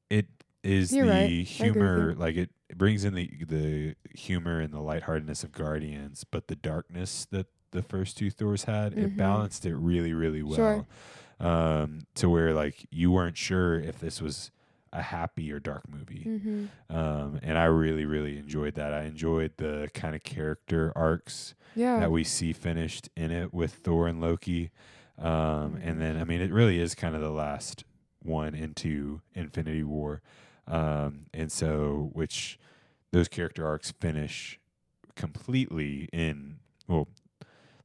it 0.09 0.27
is 0.63 0.93
You're 0.93 1.05
the 1.05 1.11
right. 1.11 1.19
I 1.19 1.23
agree 1.23 1.37
with 1.39 1.47
humor 1.49 2.15
like 2.15 2.35
it, 2.35 2.49
it 2.69 2.77
brings 2.77 3.03
in 3.05 3.13
the 3.13 3.29
the 3.47 3.95
humor 4.15 4.59
and 4.59 4.73
the 4.73 4.81
lightheartedness 4.81 5.43
of 5.43 5.51
Guardians, 5.51 6.23
but 6.29 6.47
the 6.47 6.55
darkness 6.55 7.25
that 7.31 7.47
the 7.71 7.81
first 7.83 8.17
two 8.17 8.29
Thors 8.31 8.63
had, 8.63 8.93
it 8.97 9.13
Mhm. 9.13 9.17
balanced 9.17 9.65
it 9.65 9.75
really 9.75 10.13
really 10.13 10.43
well. 10.43 10.55
Sure. 10.55 11.47
Um 11.47 12.01
to 12.15 12.29
where 12.29 12.53
like 12.53 12.85
you 12.91 13.11
weren't 13.11 13.37
sure 13.37 13.79
if 13.79 13.99
this 13.99 14.21
was 14.21 14.51
a 14.93 15.01
happy 15.01 15.51
or 15.51 15.59
dark 15.59 15.87
movie. 15.89 16.23
Mhm. 16.25 16.69
Um 16.89 17.39
and 17.43 17.57
I 17.57 17.65
really 17.65 18.05
really 18.05 18.37
enjoyed 18.37 18.75
that. 18.75 18.93
I 18.93 19.03
enjoyed 19.03 19.53
the 19.57 19.89
kind 19.93 20.15
of 20.15 20.23
character 20.23 20.91
arcs 20.95 21.53
Yeah. 21.75 21.99
that 21.99 22.11
we 22.11 22.23
see 22.23 22.53
finished 22.53 23.09
in 23.15 23.31
it 23.31 23.53
with 23.53 23.73
Thor 23.75 24.07
and 24.07 24.19
Loki. 24.21 24.71
Um, 25.17 25.75
and 25.83 25.99
then, 25.99 26.15
I 26.17 26.23
mean, 26.23 26.39
it 26.39 26.49
really 26.51 26.79
is 26.79 26.95
kind 26.95 27.13
of 27.13 27.19
the 27.21 27.29
last 27.29 27.83
one 28.21 28.55
into 28.55 29.21
Infinity 29.35 29.83
War. 29.83 30.21
Um, 30.65 31.25
and 31.33 31.51
so, 31.51 32.09
which 32.13 32.57
those 33.11 33.27
character 33.27 33.67
arcs 33.67 33.91
finish 33.91 34.59
completely 35.15 36.07
in, 36.13 36.59
well, 36.87 37.09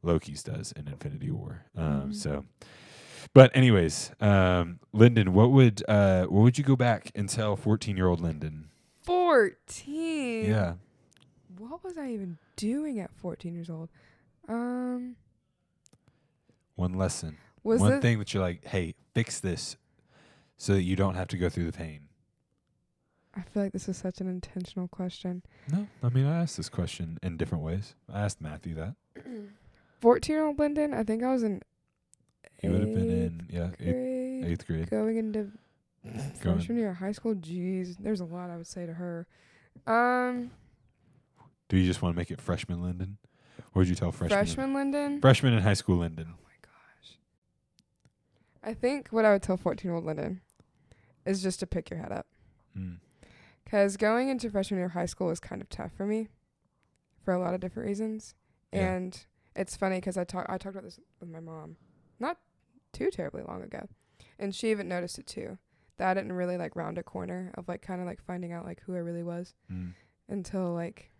Loki's 0.02 0.44
does 0.44 0.70
in 0.72 0.86
Infinity 0.86 1.30
War. 1.32 1.64
Um, 1.76 2.10
Mhm. 2.10 2.14
so, 2.14 2.44
but 3.32 3.50
anyways, 3.56 4.10
um, 4.20 4.80
Lyndon, 4.92 5.32
what 5.32 5.50
would, 5.50 5.82
uh, 5.88 6.24
what 6.24 6.42
would 6.42 6.58
you 6.58 6.64
go 6.64 6.76
back 6.76 7.10
and 7.14 7.28
tell 7.28 7.56
14 7.56 7.96
year 7.96 8.06
old 8.08 8.20
Lyndon? 8.20 8.68
14. 9.02 10.44
Yeah. 10.48 10.74
What 11.58 11.82
was 11.84 11.96
I 11.98 12.10
even 12.10 12.38
doing 12.56 12.98
at 13.00 13.10
14 13.16 13.54
years 13.54 13.70
old? 13.70 13.88
Um, 14.48 15.16
One 16.74 16.94
lesson. 16.94 17.38
was 17.62 17.80
one 17.80 18.00
thing 18.00 18.18
that 18.18 18.34
you're 18.34 18.42
like, 18.42 18.64
hey, 18.66 18.94
fix 19.14 19.40
this 19.40 19.76
so 20.56 20.74
that 20.74 20.82
you 20.82 20.96
don't 20.96 21.14
have 21.14 21.28
to 21.28 21.36
go 21.38 21.48
through 21.48 21.64
the 21.66 21.72
pain. 21.72 22.08
I 23.36 23.42
feel 23.42 23.64
like 23.64 23.72
this 23.72 23.88
is 23.88 23.96
such 23.96 24.20
an 24.20 24.28
intentional 24.28 24.86
question. 24.88 25.42
No, 25.72 25.88
I 26.02 26.08
mean 26.08 26.24
I 26.26 26.40
asked 26.42 26.56
this 26.56 26.68
question 26.68 27.18
in 27.22 27.36
different 27.36 27.64
ways. 27.64 27.94
I 28.12 28.20
asked 28.22 28.40
Matthew 28.40 28.74
that. 28.76 28.94
14 30.00 30.32
year 30.34 30.46
old 30.46 30.58
Lyndon, 30.58 30.94
I 30.94 31.02
think 31.02 31.22
I 31.24 31.32
was 31.32 31.42
in. 31.42 31.60
He 32.64 32.70
would 32.70 32.80
have 32.80 32.94
been 32.94 33.10
in 33.10 33.46
Yeah, 33.50 33.68
eighth, 33.68 33.78
grade, 33.78 34.44
eighth 34.44 34.66
grade. 34.66 34.90
going 34.90 35.16
into 35.16 35.52
Going- 36.04 36.30
freshman 36.58 36.78
year 36.78 36.90
of 36.90 36.96
high 36.96 37.12
school. 37.12 37.34
Jeez, 37.34 37.96
there's 37.98 38.20
a 38.20 38.24
lot 38.24 38.50
I 38.50 38.56
would 38.56 38.66
say 38.66 38.86
to 38.86 38.92
her. 38.94 39.26
Um, 39.86 40.50
Do 41.68 41.76
you 41.78 41.86
just 41.86 42.02
want 42.02 42.14
to 42.14 42.16
make 42.18 42.30
it 42.30 42.40
freshman 42.40 42.82
Lyndon? 42.82 43.16
Or 43.74 43.80
would 43.80 43.88
you 43.88 43.94
tell 43.94 44.12
freshman? 44.12 44.38
freshman 44.38 44.74
Lyndon. 44.74 45.20
Freshman 45.20 45.52
in 45.54 45.62
high 45.62 45.74
school 45.74 45.96
Lyndon. 45.98 46.26
Oh 46.30 46.38
my 46.44 46.52
gosh. 46.62 47.18
I 48.62 48.74
think 48.74 49.08
what 49.08 49.24
I 49.24 49.32
would 49.32 49.42
tell 49.42 49.56
14 49.56 49.88
year 49.88 49.94
old 49.96 50.04
Lyndon 50.04 50.40
is 51.24 51.42
just 51.42 51.60
to 51.60 51.66
pick 51.66 51.90
your 51.90 51.98
head 51.98 52.12
up. 52.12 52.26
Mm. 52.76 52.98
Because 53.64 53.96
going 53.96 54.28
into 54.28 54.50
freshman 54.50 54.78
year 54.78 54.86
of 54.86 54.92
high 54.92 55.06
school 55.06 55.28
was 55.28 55.40
kind 55.40 55.62
of 55.62 55.68
tough 55.68 55.92
for 55.92 56.06
me 56.06 56.28
for 57.24 57.32
a 57.32 57.38
lot 57.38 57.54
of 57.54 57.60
different 57.60 57.88
reasons. 57.88 58.34
Yeah. 58.72 58.92
And 58.94 59.26
it's 59.56 59.74
funny 59.76 60.00
'cause 60.00 60.16
I, 60.18 60.24
talk, 60.24 60.46
I 60.48 60.58
talked 60.58 60.74
about 60.76 60.84
this 60.84 61.00
with 61.20 61.30
my 61.30 61.40
mom 61.40 61.76
not 62.20 62.38
too 62.94 63.10
terribly 63.10 63.42
long 63.46 63.62
ago. 63.62 63.88
And 64.38 64.54
she 64.54 64.70
even 64.70 64.88
noticed 64.88 65.18
it 65.18 65.26
too. 65.26 65.58
That 65.96 66.08
I 66.08 66.14
didn't 66.14 66.32
really 66.32 66.56
like 66.56 66.74
round 66.74 66.98
a 66.98 67.02
corner 67.02 67.52
of 67.54 67.68
like 67.68 67.82
kind 67.82 68.00
of 68.00 68.06
like 68.06 68.20
finding 68.22 68.52
out 68.52 68.64
like 68.64 68.80
who 68.82 68.94
I 68.94 68.98
really 68.98 69.22
was 69.22 69.54
Mm. 69.70 69.94
until 70.28 70.72
like 70.72 71.10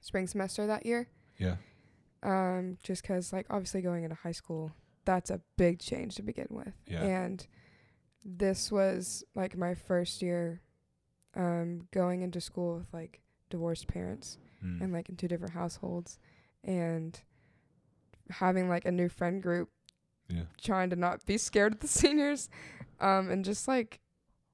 spring 0.00 0.26
semester 0.26 0.66
that 0.66 0.86
year. 0.86 1.08
Yeah. 1.38 1.56
um, 2.22 2.78
just 2.82 3.04
'cause 3.04 3.32
like 3.32 3.46
obviously 3.50 3.82
going 3.82 4.02
into 4.04 4.16
high 4.16 4.32
school, 4.32 4.72
that's 5.04 5.30
a 5.30 5.42
big 5.56 5.78
change 5.78 6.14
to 6.16 6.22
begin 6.22 6.46
with. 6.50 6.72
Yeah. 6.86 7.02
And 7.02 7.46
this 8.24 8.72
was 8.72 9.22
like 9.34 9.56
my 9.56 9.74
first 9.74 10.22
year 10.22 10.62
um, 11.34 11.86
going 11.92 12.22
into 12.22 12.40
school 12.40 12.78
with 12.78 12.92
like 12.94 13.20
divorced 13.50 13.86
parents 13.88 14.38
Mm. 14.64 14.80
and 14.80 14.92
like 14.92 15.10
in 15.10 15.16
two 15.16 15.28
different 15.28 15.52
households 15.52 16.18
and 16.64 17.20
having 18.30 18.68
like 18.70 18.86
a 18.86 18.90
new 18.90 19.08
friend 19.10 19.42
group 19.42 19.68
yeah. 20.28 20.42
trying 20.60 20.90
to 20.90 20.96
not 20.96 21.24
be 21.26 21.38
scared 21.38 21.74
of 21.74 21.80
the 21.80 21.88
seniors 22.00 22.48
um, 23.00 23.30
and 23.30 23.44
just 23.44 23.66
like 23.68 24.00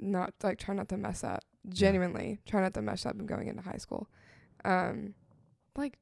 not 0.00 0.34
like 0.42 0.58
try 0.58 0.74
not 0.74 0.88
to 0.88 0.96
mess 0.96 1.22
up 1.24 1.42
genuinely 1.68 2.40
try 2.46 2.60
not 2.60 2.74
to 2.74 2.82
mess 2.82 3.06
up 3.06 3.14
and 3.14 3.28
going 3.28 3.48
into 3.48 3.62
high 3.62 3.76
school 3.76 4.08
um, 4.64 5.14
like 5.76 5.98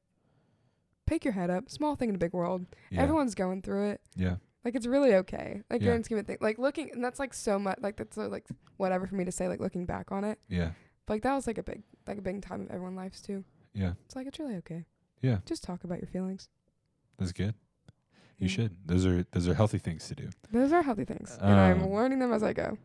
pick 1.05 1.23
your 1.25 1.33
head 1.33 1.49
up 1.49 1.69
small 1.69 1.95
thing 1.95 2.09
in 2.09 2.15
a 2.15 2.17
big 2.17 2.33
world 2.33 2.65
Yeah. 2.89 3.01
everyone's 3.01 3.35
going 3.35 3.61
through 3.61 3.89
it 3.91 4.01
yeah. 4.15 4.35
like 4.63 4.75
it's 4.75 4.87
really 4.87 5.13
okay 5.15 5.61
like 5.69 5.81
Yeah. 5.81 5.87
grand 5.89 6.05
scheme 6.05 6.17
of 6.17 6.25
things 6.25 6.39
like 6.41 6.57
looking 6.57 6.89
and 6.91 7.03
that's 7.03 7.19
like 7.19 7.33
so 7.33 7.59
much 7.59 7.77
like 7.81 7.97
that's 7.97 8.15
so, 8.15 8.27
like 8.27 8.45
whatever 8.77 9.05
for 9.07 9.15
me 9.15 9.25
to 9.25 9.31
say 9.31 9.47
like 9.47 9.59
looking 9.59 9.85
back 9.85 10.11
on 10.11 10.23
it 10.23 10.39
Yeah. 10.47 10.71
but, 11.05 11.15
like 11.15 11.21
that 11.23 11.33
was 11.35 11.47
like 11.47 11.57
a 11.57 11.63
big 11.63 11.83
like 12.07 12.17
a 12.17 12.21
big 12.21 12.41
time 12.41 12.61
of 12.61 12.69
everyone's 12.71 12.97
lives 12.97 13.21
too 13.21 13.43
Yeah. 13.73 13.93
it's 14.05 14.15
like 14.15 14.25
it's 14.27 14.39
really 14.39 14.55
okay 14.57 14.85
Yeah. 15.21 15.39
just 15.45 15.63
talk 15.63 15.83
about 15.83 15.99
your 15.99 16.07
feelings 16.07 16.49
That's 17.19 17.33
good. 17.33 17.53
You 18.41 18.49
should. 18.49 18.75
Those 18.85 19.05
are 19.05 19.23
those 19.31 19.47
are 19.47 19.53
healthy 19.53 19.77
things 19.77 20.07
to 20.09 20.15
do. 20.15 20.29
those 20.51 20.71
are 20.73 20.81
healthy 20.81 21.05
things 21.05 21.37
and 21.41 21.53
i'm 21.59 21.83
Um, 21.83 21.91
learning 21.93 22.19
them 22.19 22.33
as 22.33 22.43
i 22.43 22.53
go 22.53 22.77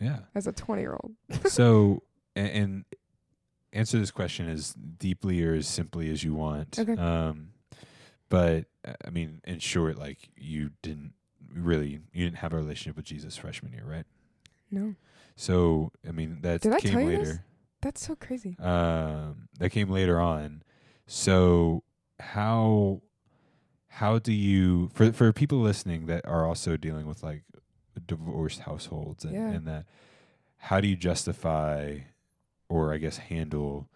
Yeah. 0.00 0.20
as 0.34 0.46
a 0.46 0.52
20 0.52 0.82
year 0.82 0.96
old 1.02 1.12
so 1.46 2.02
and, 2.36 2.48
and 2.48 2.84
answer 3.72 3.98
this 3.98 4.10
question 4.10 4.48
as 4.48 4.74
deeply 4.74 5.42
or 5.44 5.54
as 5.54 5.66
simply 5.68 6.10
as 6.10 6.22
you 6.24 6.32
want. 6.34 6.78
Okay. 6.78 6.92
Um, 6.94 7.48
but 8.28 8.66
uh, 8.86 8.94
I 9.04 9.10
mean, 9.10 9.40
in 9.44 9.58
short, 9.58 9.98
like 9.98 10.18
you 10.36 10.70
didn't 10.82 11.12
really 11.52 12.00
you 12.12 12.24
didn't 12.24 12.38
have 12.38 12.52
a 12.52 12.56
relationship 12.56 12.96
with 12.96 13.04
Jesus 13.04 13.36
freshman 13.36 13.72
year, 13.72 13.84
right? 13.86 14.06
no 14.70 14.94
So 15.36 15.92
I 16.08 16.12
mean 16.12 16.38
that 16.42 16.60
Did 16.62 16.76
came 16.78 16.94
later. 17.06 17.24
this? 17.24 17.38
That's 17.82 18.04
so 18.06 18.16
crazy. 18.16 18.56
Um, 18.58 19.48
that 19.58 19.70
came 19.70 19.90
later 19.90 20.18
on. 20.20 20.62
So 21.06 21.82
how 22.18 23.02
how 23.98 24.18
do 24.18 24.32
you 24.32 24.90
for 24.94 25.12
for 25.12 25.32
people 25.32 25.58
listening 25.60 26.06
that 26.06 26.26
are 26.26 26.46
also 26.46 26.76
dealing 26.76 27.06
with 27.06 27.22
like 27.22 27.42
divorced 28.06 28.60
households 28.60 29.24
and, 29.24 29.34
Yeah. 29.34 29.50
and 29.50 29.66
that 29.68 29.86
how 30.56 30.80
do 30.80 30.88
you 30.88 30.96
justify 30.96 31.98
or 32.68 32.92
I 32.92 32.98
guess 32.98 33.18
handle 33.18 33.88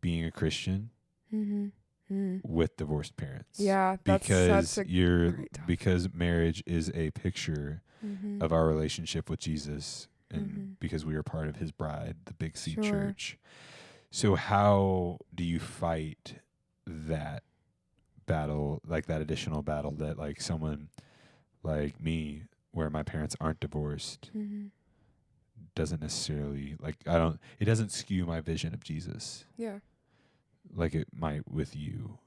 being 0.00 0.24
a 0.24 0.30
Christian 0.30 0.90
Mm-hmm. 1.32 1.66
Mm. 2.12 2.40
with 2.44 2.76
divorced 2.76 3.16
parents? 3.16 3.58
Yeah, 3.58 3.96
that's 4.04 4.26
because 4.28 4.78
a 4.78 4.86
you're 4.86 5.44
because 5.66 6.12
marriage 6.12 6.62
is 6.66 6.90
a 6.94 7.10
picture 7.12 7.82
mm-hmm. 8.04 8.42
of 8.42 8.52
our 8.52 8.66
relationship 8.66 9.30
with 9.30 9.40
Jesus 9.40 10.08
and 10.30 10.46
Mhm. 10.46 10.80
because 10.80 11.04
we 11.06 11.14
are 11.14 11.22
part 11.22 11.48
of 11.48 11.56
his 11.56 11.70
bride, 11.72 12.16
the 12.24 12.34
Big 12.34 12.56
C 12.56 12.72
Sure. 12.74 12.82
church. 12.82 13.38
So 14.10 14.34
how 14.34 15.18
do 15.34 15.44
you 15.44 15.58
fight 15.60 16.40
that 16.86 17.42
battle, 18.26 18.80
like 18.86 19.06
that 19.06 19.20
additional 19.20 19.62
battle 19.62 19.92
that 19.92 20.18
like 20.18 20.40
someone 20.40 20.88
like 21.62 22.00
me 22.00 22.42
where 22.72 22.90
my 22.90 23.02
parents 23.02 23.36
aren't 23.40 23.60
divorced 23.60 24.30
mm-hmm. 24.36 24.66
doesn't 25.74 26.00
necessarily 26.02 26.76
like 26.80 26.96
I 27.06 27.16
don't 27.18 27.38
it 27.60 27.64
doesn't 27.66 27.92
skew 27.92 28.26
my 28.26 28.40
vision 28.40 28.74
of 28.74 28.82
Jesus 28.82 29.44
Yeah. 29.56 29.78
like 30.74 30.94
it 30.94 31.08
might 31.14 31.50
with 31.50 31.76
you. 31.76 32.18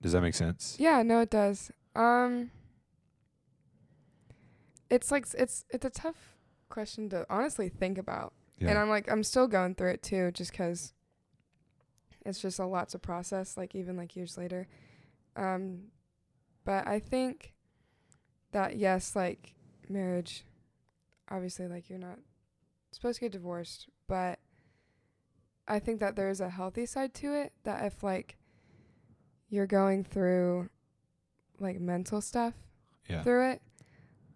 Does 0.00 0.12
that 0.12 0.20
make 0.20 0.34
sense? 0.34 0.76
Yeah, 0.80 1.02
no, 1.04 1.20
it 1.20 1.30
does. 1.30 1.70
Um, 1.94 2.50
it's 4.90 5.10
like 5.10 5.26
it's 5.38 5.64
it's 5.70 5.84
a 5.84 5.90
tough 5.90 6.36
question 6.68 7.08
to 7.10 7.24
honestly 7.30 7.68
think 7.68 7.98
about, 7.98 8.32
and 8.60 8.76
I'm 8.78 8.88
like 8.88 9.10
I'm 9.10 9.22
still 9.22 9.46
going 9.46 9.74
through 9.74 9.90
it 9.90 10.02
too, 10.02 10.30
just 10.32 10.52
'cause 10.52 10.92
it's 12.26 12.40
just 12.40 12.58
a 12.58 12.66
lot 12.66 12.88
to 12.90 12.98
process. 12.98 13.56
Like 13.56 13.74
even 13.74 13.96
like 13.96 14.16
years 14.16 14.36
later, 14.36 14.66
um, 15.36 15.84
but 16.64 16.86
I 16.86 16.98
think 16.98 17.54
that 18.52 18.76
yes, 18.76 19.16
like 19.16 19.54
marriage, 19.88 20.44
obviously, 21.30 21.68
like 21.68 21.88
you're 21.88 21.98
not 21.98 22.18
supposed 22.92 23.18
to 23.18 23.24
get 23.24 23.32
divorced, 23.32 23.88
but 24.08 24.38
I 25.66 25.78
think 25.78 26.00
that 26.00 26.16
there's 26.16 26.40
a 26.40 26.50
healthy 26.50 26.86
side 26.86 27.14
to 27.14 27.34
it. 27.34 27.52
That 27.64 27.84
if 27.84 28.02
like 28.02 28.36
you're 29.48 29.66
going 29.66 30.04
through 30.04 30.68
like 31.58 31.80
mental 31.80 32.20
stuff 32.20 32.54
yeah. 33.08 33.22
through 33.22 33.50
it, 33.52 33.62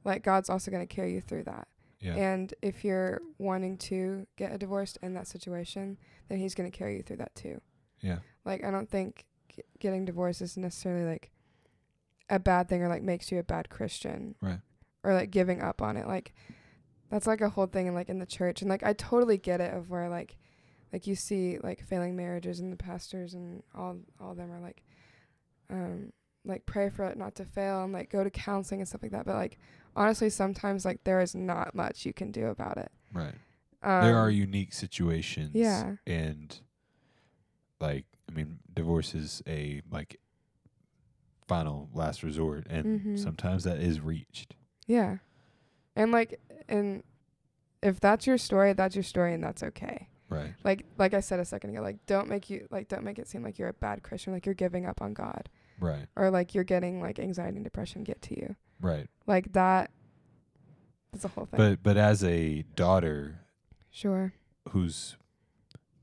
like 0.05 0.23
God's 0.23 0.51
also 0.51 0.71
going 0.71 0.87
to 0.87 0.95
carry 0.95 1.15
you 1.15 1.21
through 1.21 1.45
that. 1.45 1.69
Yeah. 2.01 2.15
And 2.15 2.53
if 2.63 2.85
you're 2.85 3.21
wanting 3.39 3.79
to 3.79 4.27
get 4.37 4.53
a 4.53 4.59
divorce 4.59 4.97
in 5.03 5.15
that 5.15 5.27
situation, 5.27 5.99
then 6.29 6.39
He's 6.39 6.55
going 6.55 6.71
to 6.71 6.77
carry 6.77 6.97
you 6.97 7.03
through 7.03 7.17
that 7.19 7.35
too. 7.35 7.61
yeah. 8.01 8.19
Like 8.45 8.65
I 8.65 8.71
don't 8.71 8.89
think 8.89 9.25
getting 9.79 10.05
divorced 10.05 10.42
isn't 10.42 10.62
necessarily 10.62 11.05
like 11.05 11.31
a 12.29 12.38
bad 12.38 12.69
thing 12.69 12.83
or 12.83 12.88
like 12.88 13.03
makes 13.03 13.31
you 13.31 13.38
a 13.38 13.45
bad 13.45 13.69
Christian. 13.71 14.35
Right. 14.40 14.61
Or 15.05 15.14
like 15.14 15.31
giving 15.31 15.62
up 15.62 15.81
on 15.83 15.97
it. 15.97 16.07
Like 16.07 16.35
that's 17.11 17.27
like 17.27 17.40
a 17.40 17.51
whole 17.51 17.66
thing 17.66 17.87
in 17.87 17.95
like 17.95 18.09
in 18.09 18.19
the 18.19 18.27
church 18.27 18.62
and 18.62 18.69
like 18.71 18.83
I 18.83 18.92
totally 18.92 19.38
get 19.38 19.61
it 19.61 19.73
of 19.73 19.90
where 19.90 20.09
like 20.09 20.37
like 20.92 21.07
you 21.07 21.14
see 21.14 21.59
like 21.62 21.85
failing 21.85 22.16
marriages 22.16 22.59
and 22.61 22.73
the 22.73 22.77
pastors 22.77 23.35
and 23.35 23.62
all 23.75 23.97
all 24.21 24.33
of 24.33 24.37
them 24.37 24.51
are 24.51 24.61
like 24.61 24.83
um 25.71 26.12
like 26.45 26.66
pray 26.66 26.88
for 26.88 27.05
it 27.05 27.16
not 27.16 27.35
to 27.37 27.45
fail 27.45 27.83
and 27.85 27.92
like 27.92 28.11
go 28.11 28.23
to 28.25 28.31
counseling 28.31 28.81
and 28.81 28.88
stuff 28.88 29.03
like 29.03 29.12
that. 29.12 29.27
But 29.27 29.37
like 29.37 29.59
honestly 29.95 30.31
sometimes 30.31 30.85
like 30.85 31.05
there 31.05 31.21
is 31.21 31.35
not 31.35 31.75
much 31.75 32.05
you 32.05 32.12
can 32.12 32.33
do 32.33 32.47
about 32.47 32.77
it. 32.79 32.90
Right. 33.12 33.35
Um, 33.83 34.03
there 34.05 34.16
are 34.16 34.31
unique 34.31 34.73
situations. 34.73 35.53
yeah. 35.55 35.97
And 36.07 36.59
like 37.81 38.07
I 38.29 38.33
mean, 38.33 38.59
divorce 38.75 39.15
is 39.15 39.43
a 39.47 39.83
like 39.91 40.19
final 41.47 41.89
last 41.95 42.23
resort 42.23 42.67
and 42.69 43.01
Mhm. 43.01 43.19
sometimes 43.19 43.65
that 43.65 43.79
is 43.79 44.01
reached. 44.01 44.57
Yeah. 44.87 45.19
And 45.95 46.11
like 46.12 46.41
and 46.69 47.03
if 47.83 48.01
that's 48.01 48.27
your 48.27 48.39
story, 48.39 48.73
that's 48.73 48.97
your 48.97 49.05
story 49.05 49.33
and 49.35 49.43
that's 49.45 49.62
okay. 49.62 50.09
Right. 50.29 50.55
Like 50.65 50.85
like 50.99 51.15
I 51.15 51.21
said 51.21 51.39
a 51.39 51.45
second 51.45 51.71
ago, 51.71 51.83
like 51.83 52.05
don't 52.07 52.29
make 52.29 52.51
you 52.51 52.67
like 52.71 52.89
don't 52.89 53.05
make 53.05 53.19
it 53.19 53.29
seem 53.29 53.43
like 53.45 53.59
you're 53.59 53.69
a 53.69 53.73
bad 53.75 54.03
Christian, 54.03 54.33
like 54.33 54.45
you're 54.45 54.55
giving 54.57 54.87
up 54.87 55.01
on 55.01 55.15
God. 55.15 55.49
Right. 55.79 56.07
Or 56.17 56.31
like 56.31 56.55
you're 56.55 56.65
getting 56.65 57.01
like 57.01 57.19
anxiety 57.21 57.57
and 57.57 57.65
depression 57.65 58.03
get 58.03 58.23
to 58.23 58.37
you. 58.37 58.57
Right. 58.81 59.09
Like 59.27 59.53
that 59.53 59.93
that's 61.12 61.25
a 61.25 61.29
whole 61.29 61.47
thing. 61.47 61.59
But 61.59 61.83
but 61.83 61.97
as 61.97 62.25
a 62.25 62.62
daughter 62.75 63.41
sure. 63.91 64.35
whose 64.71 65.17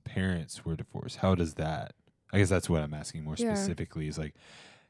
parents 0.06 0.64
were 0.64 0.76
divorced, 0.78 1.18
how 1.18 1.36
does 1.36 1.56
that 1.56 1.94
I 2.34 2.40
guess 2.40 2.50
that's 2.50 2.70
what 2.70 2.82
I'm 2.82 2.94
asking 2.94 3.24
more 3.24 3.38
Yeah. 3.38 3.54
specifically 3.54 4.08
is 4.08 4.18
like 4.18 4.34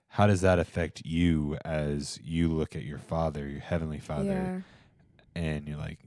how 0.08 0.28
does 0.28 0.42
that 0.42 0.60
affect 0.60 1.02
you 1.06 1.58
as 1.66 2.20
you 2.24 2.48
look 2.50 2.76
at 2.76 2.84
your 2.84 3.00
father, 3.00 3.48
your 3.48 3.60
heavenly 3.62 4.00
father, 4.00 4.24
Yeah. 4.26 4.62
and 5.36 5.68
you're 5.68 5.78
like, 5.78 6.00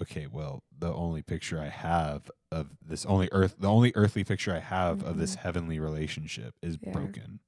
okay, 0.00 0.26
well, 0.26 0.62
the 0.78 0.92
only 0.92 1.20
picture 1.22 1.60
I 1.60 1.68
have 1.68 2.30
of 2.50 2.68
this 2.84 3.04
only 3.06 3.28
earth, 3.32 3.56
the 3.58 3.68
only 3.68 3.92
earthly 3.94 4.24
picture 4.24 4.54
I 4.54 4.60
have 4.60 5.02
of 5.04 5.18
this 5.18 5.36
Mhm. 5.36 5.40
heavenly 5.40 5.78
relationship 5.78 6.54
is 6.62 6.76
Yeah. 6.78 6.92
broken. 6.92 7.40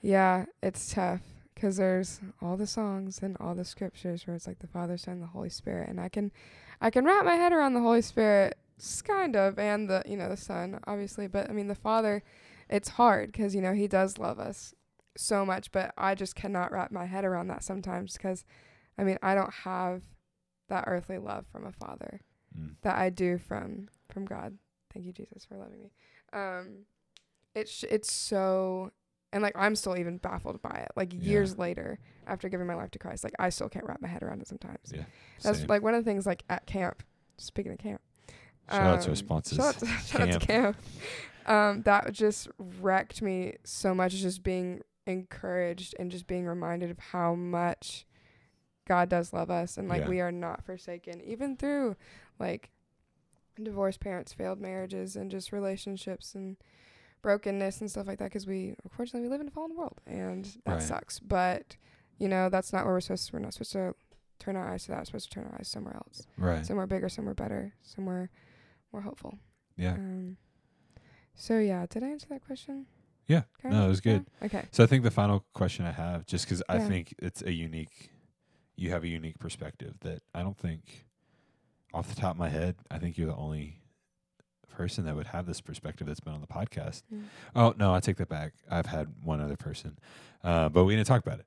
Yeah, 0.00 0.46
it's 0.62 0.92
tough 0.92 1.20
because 1.54 1.76
there's 1.76 2.20
all 2.40 2.56
the 2.56 2.66
songs 2.66 3.20
and 3.22 3.36
all 3.38 3.54
the 3.54 3.64
scriptures 3.64 4.26
where 4.26 4.34
it's 4.34 4.48
like 4.48 4.58
the 4.58 4.66
Father, 4.66 4.96
Son, 4.96 5.14
and 5.14 5.22
the 5.22 5.26
Holy 5.28 5.50
Spirit, 5.50 5.88
and 5.88 6.00
I 6.00 6.08
can, 6.08 6.32
I 6.80 6.90
can 6.90 7.04
wrap 7.04 7.24
my 7.24 7.36
head 7.36 7.52
around 7.52 7.74
the 7.74 7.80
Holy 7.80 8.02
Spirit, 8.02 8.58
kind 9.02 9.36
of, 9.36 9.58
and 9.58 9.88
the 9.88 10.02
you 10.06 10.16
know 10.16 10.28
the 10.28 10.36
Son, 10.36 10.80
obviously, 10.86 11.26
but 11.26 11.48
I 11.48 11.52
mean 11.52 11.68
the 11.68 11.74
Father, 11.74 12.22
it's 12.68 12.90
hard 12.90 13.30
because 13.32 13.54
you 13.54 13.60
know 13.60 13.72
He 13.74 13.86
does 13.88 14.18
love 14.18 14.38
us 14.38 14.74
so 15.16 15.44
much, 15.44 15.70
but 15.72 15.92
I 15.98 16.14
just 16.14 16.34
cannot 16.34 16.72
wrap 16.72 16.90
my 16.90 17.04
head 17.06 17.24
around 17.24 17.48
that 17.48 17.62
sometimes 17.62 18.14
because 18.14 18.44
I 18.98 19.04
mean, 19.04 19.18
I 19.22 19.34
don't 19.34 19.52
have 19.64 20.02
that 20.68 20.84
earthly 20.86 21.18
love 21.18 21.46
from 21.52 21.66
a 21.66 21.72
father 21.72 22.20
Mm. 22.58 22.74
that 22.82 22.96
I 22.98 23.08
do 23.08 23.38
from 23.38 23.88
from 24.10 24.26
God. 24.26 24.58
Thank 24.92 25.06
you, 25.06 25.12
Jesus, 25.12 25.46
for 25.46 25.56
loving 25.56 25.80
me. 25.82 25.90
Um, 26.34 26.84
it's 27.54 27.70
sh- 27.70 27.84
it's 27.90 28.12
so, 28.12 28.90
and 29.32 29.42
like 29.42 29.54
I'm 29.56 29.74
still 29.74 29.96
even 29.96 30.18
baffled 30.18 30.60
by 30.60 30.82
it. 30.84 30.92
Like 30.94 31.14
Yeah. 31.14 31.20
years 31.20 31.56
later, 31.56 31.98
after 32.26 32.50
giving 32.50 32.66
my 32.66 32.74
life 32.74 32.90
to 32.90 32.98
Christ, 32.98 33.24
like 33.24 33.32
I 33.38 33.48
still 33.48 33.70
can't 33.70 33.86
wrap 33.86 34.02
my 34.02 34.08
head 34.08 34.22
around 34.22 34.42
it 34.42 34.48
sometimes. 34.48 34.92
Yeah. 34.94 35.04
That's 35.42 35.60
Same. 35.60 35.66
like 35.68 35.82
one 35.82 35.94
of 35.94 36.04
the 36.04 36.10
things 36.10 36.26
like 36.26 36.42
at 36.50 36.66
camp. 36.66 37.02
Speaking 37.38 37.72
of 37.72 37.78
camp, 37.78 38.02
Shout 38.70 38.80
out 38.82 39.00
to 39.02 39.06
our 39.08 39.10
um, 39.10 39.16
sponsors. 39.16 39.58
Shout 39.58 39.66
out 39.74 39.78
to, 39.80 39.86
shout 40.06 40.20
out 40.22 40.40
to 40.40 40.46
camp. 40.46 40.76
Um, 41.46 41.82
that 41.82 42.12
just 42.12 42.48
wrecked 42.80 43.20
me 43.22 43.56
so 43.64 43.94
much. 43.94 44.12
Just 44.14 44.42
being 44.42 44.82
encouraged 45.06 45.94
and 45.98 46.10
just 46.10 46.26
being 46.26 46.46
reminded 46.46 46.90
of 46.90 46.98
how 46.98 47.34
much 47.34 48.06
God 48.86 49.08
does 49.08 49.32
love 49.32 49.50
us 49.50 49.76
and 49.76 49.88
like 49.88 50.02
Yeah. 50.02 50.08
we 50.08 50.20
are 50.20 50.32
not 50.32 50.64
forsaken, 50.64 51.20
even 51.22 51.56
through 51.56 51.96
like 52.38 52.70
divorced 53.62 54.00
parents, 54.00 54.32
failed 54.32 54.60
marriages, 54.60 55.16
and 55.16 55.30
just 55.30 55.52
relationships 55.52 56.34
and 56.34 56.56
brokenness 57.20 57.80
and 57.80 57.90
stuff 57.90 58.06
like 58.06 58.18
that. 58.18 58.26
Because 58.26 58.46
we, 58.46 58.74
unfortunately, 58.84 59.22
we 59.22 59.28
live 59.28 59.40
in 59.40 59.48
a 59.48 59.50
fallen 59.52 59.76
world, 59.76 60.00
and 60.06 60.44
that 60.64 60.74
Right. 60.74 60.82
sucks. 60.82 61.18
But 61.18 61.76
you 62.18 62.28
know, 62.28 62.48
that's 62.48 62.72
not 62.72 62.84
where 62.84 62.94
we're 62.94 63.00
supposed. 63.00 63.28
to 63.28 63.32
We're 63.34 63.40
not 63.40 63.52
supposed 63.54 63.72
to 63.72 63.94
turn 64.38 64.54
our 64.56 64.68
eyes 64.68 64.84
to 64.84 64.90
that. 64.92 64.98
We're 64.98 65.04
supposed 65.06 65.30
to 65.32 65.34
turn 65.40 65.44
our 65.50 65.58
eyes 65.58 65.68
somewhere 65.68 65.96
else, 65.96 66.26
right. 66.38 66.64
somewhere 66.64 66.86
bigger, 66.86 67.08
somewhere 67.08 67.34
better, 67.34 67.74
somewhere 67.82 68.30
more 68.92 69.02
hopeful. 69.02 69.38
Yeah. 69.76 69.94
Um, 69.94 70.36
so 71.34 71.58
yeah, 71.58 71.86
did 71.88 72.02
I 72.02 72.08
answer 72.08 72.26
that 72.30 72.44
question? 72.44 72.86
Yeah. 73.26 73.42
Kind 73.62 73.74
No, 73.74 73.84
it 73.86 73.88
was 73.88 74.00
good. 74.00 74.26
Yeah? 74.40 74.46
Okay. 74.46 74.64
So 74.72 74.84
I 74.84 74.86
think 74.86 75.02
the 75.04 75.10
final 75.10 75.44
question 75.54 75.86
I 75.86 75.92
have, 75.92 76.26
just 76.26 76.46
'cause 76.48 76.62
I 76.68 76.76
Yeah. 76.76 76.88
think 76.88 77.14
it's 77.18 77.42
a 77.42 77.52
unique, 77.52 78.10
you 78.76 78.90
have 78.90 79.04
a 79.04 79.08
unique 79.08 79.38
perspective 79.38 79.94
that 80.00 80.22
I 80.34 80.42
don't 80.42 80.58
think, 80.58 81.06
off 81.94 82.08
the 82.08 82.14
top 82.20 82.32
of 82.32 82.38
my 82.38 82.48
head, 82.48 82.76
I 82.90 82.98
think 82.98 83.16
you're 83.18 83.26
the 83.28 83.36
only 83.36 83.78
person 84.68 85.04
that 85.04 85.14
would 85.14 85.26
have 85.28 85.46
this 85.46 85.60
perspective 85.60 86.06
that's 86.06 86.20
been 86.20 86.32
on 86.32 86.40
the 86.40 86.46
podcast. 86.46 87.02
Mm. 87.12 87.24
Oh 87.54 87.74
no, 87.76 87.94
I 87.94 88.00
take 88.00 88.16
that 88.16 88.28
back. 88.28 88.54
I've 88.70 88.86
had 88.86 89.22
one 89.22 89.40
other 89.40 89.56
person, 89.56 89.98
uh, 90.42 90.68
but 90.70 90.84
we 90.84 90.96
didn't 90.96 91.06
talk 91.06 91.24
about 91.24 91.38
it. 91.40 91.46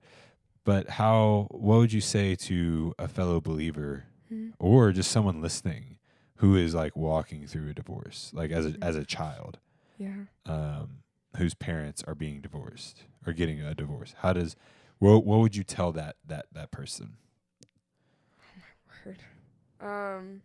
But 0.63 0.89
how? 0.91 1.47
What 1.51 1.77
would 1.77 1.93
you 1.93 2.01
say 2.01 2.35
to 2.35 2.93
a 2.99 3.07
fellow 3.07 3.39
believer 3.41 4.05
Mhm. 4.31 4.53
or 4.59 4.91
just 4.91 5.11
someone 5.11 5.41
listening 5.41 5.97
who 6.37 6.55
is 6.55 6.73
like 6.75 6.95
walking 6.95 7.47
through 7.47 7.69
a 7.69 7.73
divorce, 7.73 8.31
like 8.33 8.51
as 8.51 8.65
a 8.65 8.71
Mhm. 8.71 8.83
as 8.83 8.95
a 8.95 9.05
child? 9.05 9.59
Yeah. 9.97 10.25
um, 10.45 11.03
whose 11.37 11.53
parents 11.53 12.03
are 12.03 12.13
being 12.15 12.39
divorced 12.41 13.03
or 13.25 13.33
getting 13.33 13.61
a 13.61 13.73
divorce? 13.73 14.13
How 14.19 14.33
does 14.33 14.55
what 14.99 15.25
what 15.25 15.39
would 15.39 15.55
you 15.55 15.63
tell 15.63 15.91
that 15.93 16.17
that 16.25 16.47
that 16.53 16.71
person? 16.71 17.17
Oh 18.39 18.43
my 18.57 19.05
word. 19.05 19.19
Um. 19.81 20.41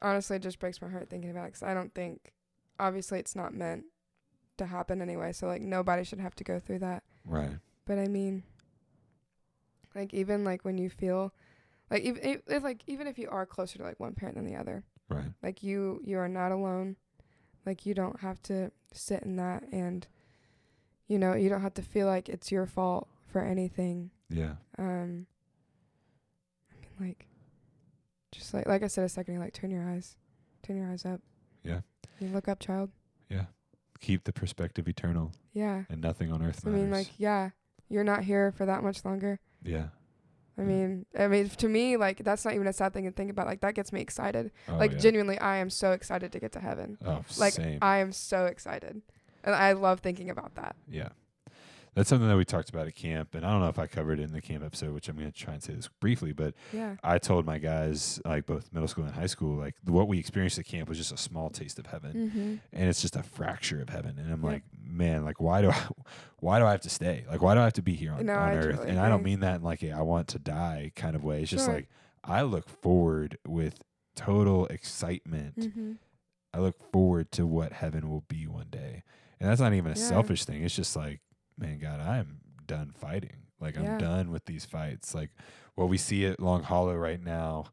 Honestly, 0.00 0.36
it 0.36 0.42
just 0.42 0.58
breaks 0.60 0.80
my 0.80 0.88
heart 0.88 1.08
thinking 1.10 1.30
about 1.30 1.48
it 1.48 1.52
'cause 1.54 1.62
I 1.64 1.74
don't 1.74 1.92
think, 1.92 2.32
obviously, 2.78 3.18
it's 3.18 3.34
not 3.34 3.52
meant 3.52 3.84
to 4.56 4.66
happen 4.66 5.02
anyway. 5.02 5.32
So 5.32 5.46
like 5.48 5.60
nobody 5.62 6.04
should 6.04 6.20
have 6.20 6.34
to 6.36 6.44
go 6.44 6.58
through 6.60 6.78
that. 6.80 7.02
Right. 7.24 7.58
But 7.84 7.98
I 7.98 8.06
mean, 8.06 8.44
like 9.94 10.14
even 10.14 10.44
like 10.44 10.64
when 10.64 10.78
you 10.78 10.88
feel, 10.90 11.32
like 11.90 12.02
even 12.02 12.22
if, 12.22 12.40
if 12.46 12.62
like 12.62 12.82
even 12.86 13.06
if 13.06 13.18
you 13.18 13.28
are 13.30 13.46
closer 13.46 13.78
to 13.78 13.84
like 13.84 13.98
one 14.00 14.14
parent 14.14 14.36
than 14.36 14.44
the 14.46 14.56
other, 14.56 14.84
Right. 15.08 15.32
like 15.42 15.62
you 15.62 16.00
you 16.04 16.18
are 16.18 16.28
not 16.28 16.52
alone. 16.52 16.96
Like 17.66 17.84
you 17.86 17.94
don't 17.94 18.20
have 18.20 18.40
to 18.44 18.70
sit 18.92 19.22
in 19.22 19.36
that, 19.36 19.64
and 19.72 20.06
you 21.06 21.18
know 21.18 21.34
you 21.34 21.48
don't 21.48 21.62
have 21.62 21.74
to 21.74 21.82
feel 21.82 22.06
like 22.06 22.28
it's 22.28 22.50
your 22.52 22.66
fault 22.66 23.08
for 23.26 23.42
anything. 23.42 24.10
Yeah. 24.30 24.54
Um. 24.78 25.26
I 26.70 26.74
mean, 26.80 27.08
like, 27.08 27.26
just 28.32 28.52
like 28.54 28.66
like 28.66 28.82
I 28.82 28.86
said 28.86 29.04
a 29.04 29.08
second 29.08 29.34
ago, 29.34 29.44
like 29.44 29.52
turn 29.54 29.70
your 29.70 29.84
eyes, 29.88 30.16
turn 30.62 30.76
your 30.76 30.90
eyes 30.90 31.04
up. 31.04 31.20
Yeah. 31.62 31.80
You 32.20 32.28
look 32.28 32.48
up, 32.48 32.58
child. 32.60 32.90
Yeah. 33.28 33.46
Keep 34.00 34.24
the 34.24 34.32
perspective 34.32 34.88
eternal 34.88 35.32
Yeah. 35.52 35.82
and 35.90 36.00
nothing 36.00 36.32
on 36.32 36.42
earth 36.42 36.62
I 36.66 36.70
mean, 36.70 36.90
like, 36.90 37.08
yeah, 37.18 37.50
you're 37.88 38.04
not 38.04 38.22
here 38.24 38.52
for 38.52 38.64
that 38.66 38.82
much 38.82 39.04
longer. 39.04 39.40
yeah. 39.62 39.88
I 40.58 40.62
mean, 40.62 41.06
I 41.16 41.28
mean, 41.28 41.48
to 41.48 41.68
me, 41.68 41.96
like, 41.96 42.24
that's 42.24 42.44
not 42.44 42.54
even 42.54 42.66
a 42.66 42.72
sad 42.72 42.92
thing 42.92 43.04
to 43.04 43.12
think 43.12 43.30
about. 43.30 43.46
Like, 43.46 43.60
that 43.60 43.74
gets 43.74 43.92
me 43.92 44.00
excited. 44.00 44.50
Oh, 44.68 44.76
like, 44.76 44.92
yeah. 44.92 44.98
genuinely, 44.98 45.38
I 45.38 45.58
am 45.58 45.70
so 45.70 45.92
excited 45.92 46.32
to 46.32 46.40
get 46.40 46.52
to 46.52 46.60
heaven. 46.60 46.98
Oh, 47.04 47.22
Like, 47.38 47.52
same. 47.52 47.78
I 47.80 47.98
am 47.98 48.10
so 48.12 48.46
excited, 48.46 49.02
and 49.44 49.54
I 49.54 49.72
love 49.72 50.00
thinking 50.00 50.30
about 50.30 50.54
that. 50.56 50.74
yeah. 50.90 51.10
That's 51.98 52.08
something 52.08 52.28
that 52.28 52.36
we 52.36 52.44
talked 52.44 52.68
about 52.70 52.86
at 52.86 52.94
camp, 52.94 53.34
and 53.34 53.44
I 53.44 53.50
don't 53.50 53.60
know 53.60 53.68
if 53.68 53.78
I 53.78 53.88
covered 53.88 54.20
it 54.20 54.22
in 54.22 54.32
the 54.32 54.40
camp 54.40 54.62
episode, 54.64 54.94
which 54.94 55.08
I'm 55.08 55.16
going 55.16 55.32
to 55.32 55.36
try 55.36 55.54
and 55.54 55.60
say 55.62 55.72
this 55.74 55.88
briefly, 56.00 56.32
but 56.32 56.54
Yeah. 56.72 56.94
I 57.02 57.18
told 57.18 57.44
my 57.44 57.58
guys, 57.58 58.20
like 58.24 58.46
both 58.46 58.72
middle 58.72 58.86
school 58.86 59.02
and 59.04 59.12
high 59.12 59.26
school, 59.26 59.56
like 59.56 59.74
what 59.84 60.06
we 60.06 60.16
experienced 60.18 60.60
at 60.60 60.66
camp 60.66 60.88
was 60.88 60.96
just 60.96 61.10
a 61.10 61.16
small 61.16 61.50
taste 61.50 61.76
of 61.80 61.86
heaven. 61.86 62.12
Mm-hmm. 62.30 62.54
and 62.72 62.88
it's 62.88 63.02
just 63.02 63.16
a 63.16 63.22
fracture 63.24 63.80
of 63.82 63.88
heaven. 63.88 64.16
And 64.16 64.32
I'm 64.32 64.42
Yeah. 64.44 64.48
like, 64.48 64.62
man, 64.80 65.24
like 65.24 65.40
why 65.40 65.60
do 65.60 65.70
I, 65.70 65.86
why 66.38 66.60
do 66.60 66.66
I 66.66 66.70
have 66.70 66.82
to 66.82 66.88
stay? 66.90 67.24
Like 67.28 67.42
why 67.42 67.54
do 67.54 67.60
I 67.60 67.64
have 67.64 67.72
to 67.72 67.82
be 67.82 67.94
here 67.94 68.12
on, 68.12 68.26
No, 68.26 68.34
on 68.34 68.52
earth? 68.52 68.76
totally 68.76 68.90
And 68.90 69.00
I 69.00 69.08
don't 69.08 69.24
mean 69.24 69.40
that 69.40 69.56
in 69.56 69.62
like 69.64 69.82
a 69.82 69.90
I 69.90 70.02
want 70.02 70.28
to 70.28 70.38
die 70.38 70.92
kind 70.94 71.16
of 71.16 71.24
way. 71.24 71.42
It's 71.42 71.50
just 71.50 71.64
Sure. 71.64 71.74
like 71.74 71.88
I 72.22 72.42
look 72.42 72.68
forward 72.68 73.38
with 73.44 73.82
total 74.14 74.66
excitement. 74.66 75.56
Mm-hmm. 75.58 75.92
I 76.54 76.58
look 76.60 76.76
forward 76.92 77.32
to 77.32 77.44
what 77.44 77.72
heaven 77.72 78.08
will 78.08 78.24
be 78.28 78.46
one 78.46 78.66
day. 78.70 79.02
And 79.40 79.50
that's 79.50 79.60
not 79.60 79.72
even 79.74 79.92
a 79.92 79.96
Yeah. 79.98 80.04
selfish 80.08 80.44
thing. 80.44 80.62
It's 80.62 80.74
just 80.76 80.94
like, 80.96 81.20
man, 81.58 81.78
God, 81.78 82.00
I 82.00 82.18
am 82.18 82.38
done 82.66 82.92
fighting. 82.96 83.36
Like 83.60 83.76
I'm 83.76 83.98
done 83.98 84.30
with 84.30 84.44
these 84.44 84.64
fights. 84.64 85.14
Like 85.14 85.30
what 85.74 85.88
we 85.88 85.96
see 85.98 86.24
at 86.26 86.38
Long 86.40 86.62
Hollow 86.62 86.94
right 86.94 87.22
now, 87.22 87.66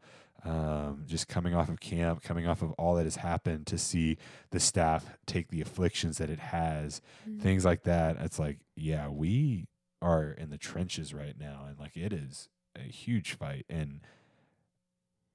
um, 0.43 1.03
just 1.07 1.27
coming 1.27 1.53
off 1.55 1.69
of 1.69 1.79
camp, 1.79 2.23
coming 2.23 2.47
off 2.47 2.61
of 2.61 2.71
all 2.73 2.95
that 2.95 3.03
has 3.03 3.17
happened 3.17 3.67
to 3.67 3.77
see 3.77 4.17
the 4.51 4.59
staff 4.59 5.05
take 5.25 5.49
the 5.49 5.61
afflictions 5.61 6.17
that 6.17 6.29
it 6.29 6.39
has, 6.39 7.01
Mm-hmm. 7.29 7.39
things 7.39 7.65
like 7.65 7.83
that. 7.83 8.17
It's 8.19 8.39
like, 8.39 8.59
yeah, 8.75 9.09
we 9.09 9.67
are 10.01 10.31
in 10.31 10.49
the 10.49 10.57
trenches 10.57 11.13
right 11.13 11.35
now, 11.39 11.65
and 11.67 11.79
like 11.79 11.95
it 11.97 12.13
is 12.13 12.49
a 12.75 12.81
huge 12.81 13.33
fight, 13.33 13.65
and 13.69 14.01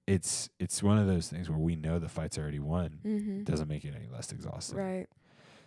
it's 0.06 0.48
it's 0.58 0.82
one 0.82 0.98
of 0.98 1.06
those 1.06 1.28
things 1.28 1.48
where 1.48 1.58
we 1.58 1.76
know 1.76 1.98
the 1.98 2.08
fight's 2.08 2.38
already 2.38 2.58
won. 2.58 2.98
Mm-hmm. 3.04 3.42
Doesn't 3.44 3.68
make 3.68 3.84
it 3.84 3.94
any 3.96 4.08
less 4.12 4.32
exhausting. 4.32 4.78
Right. 4.78 5.06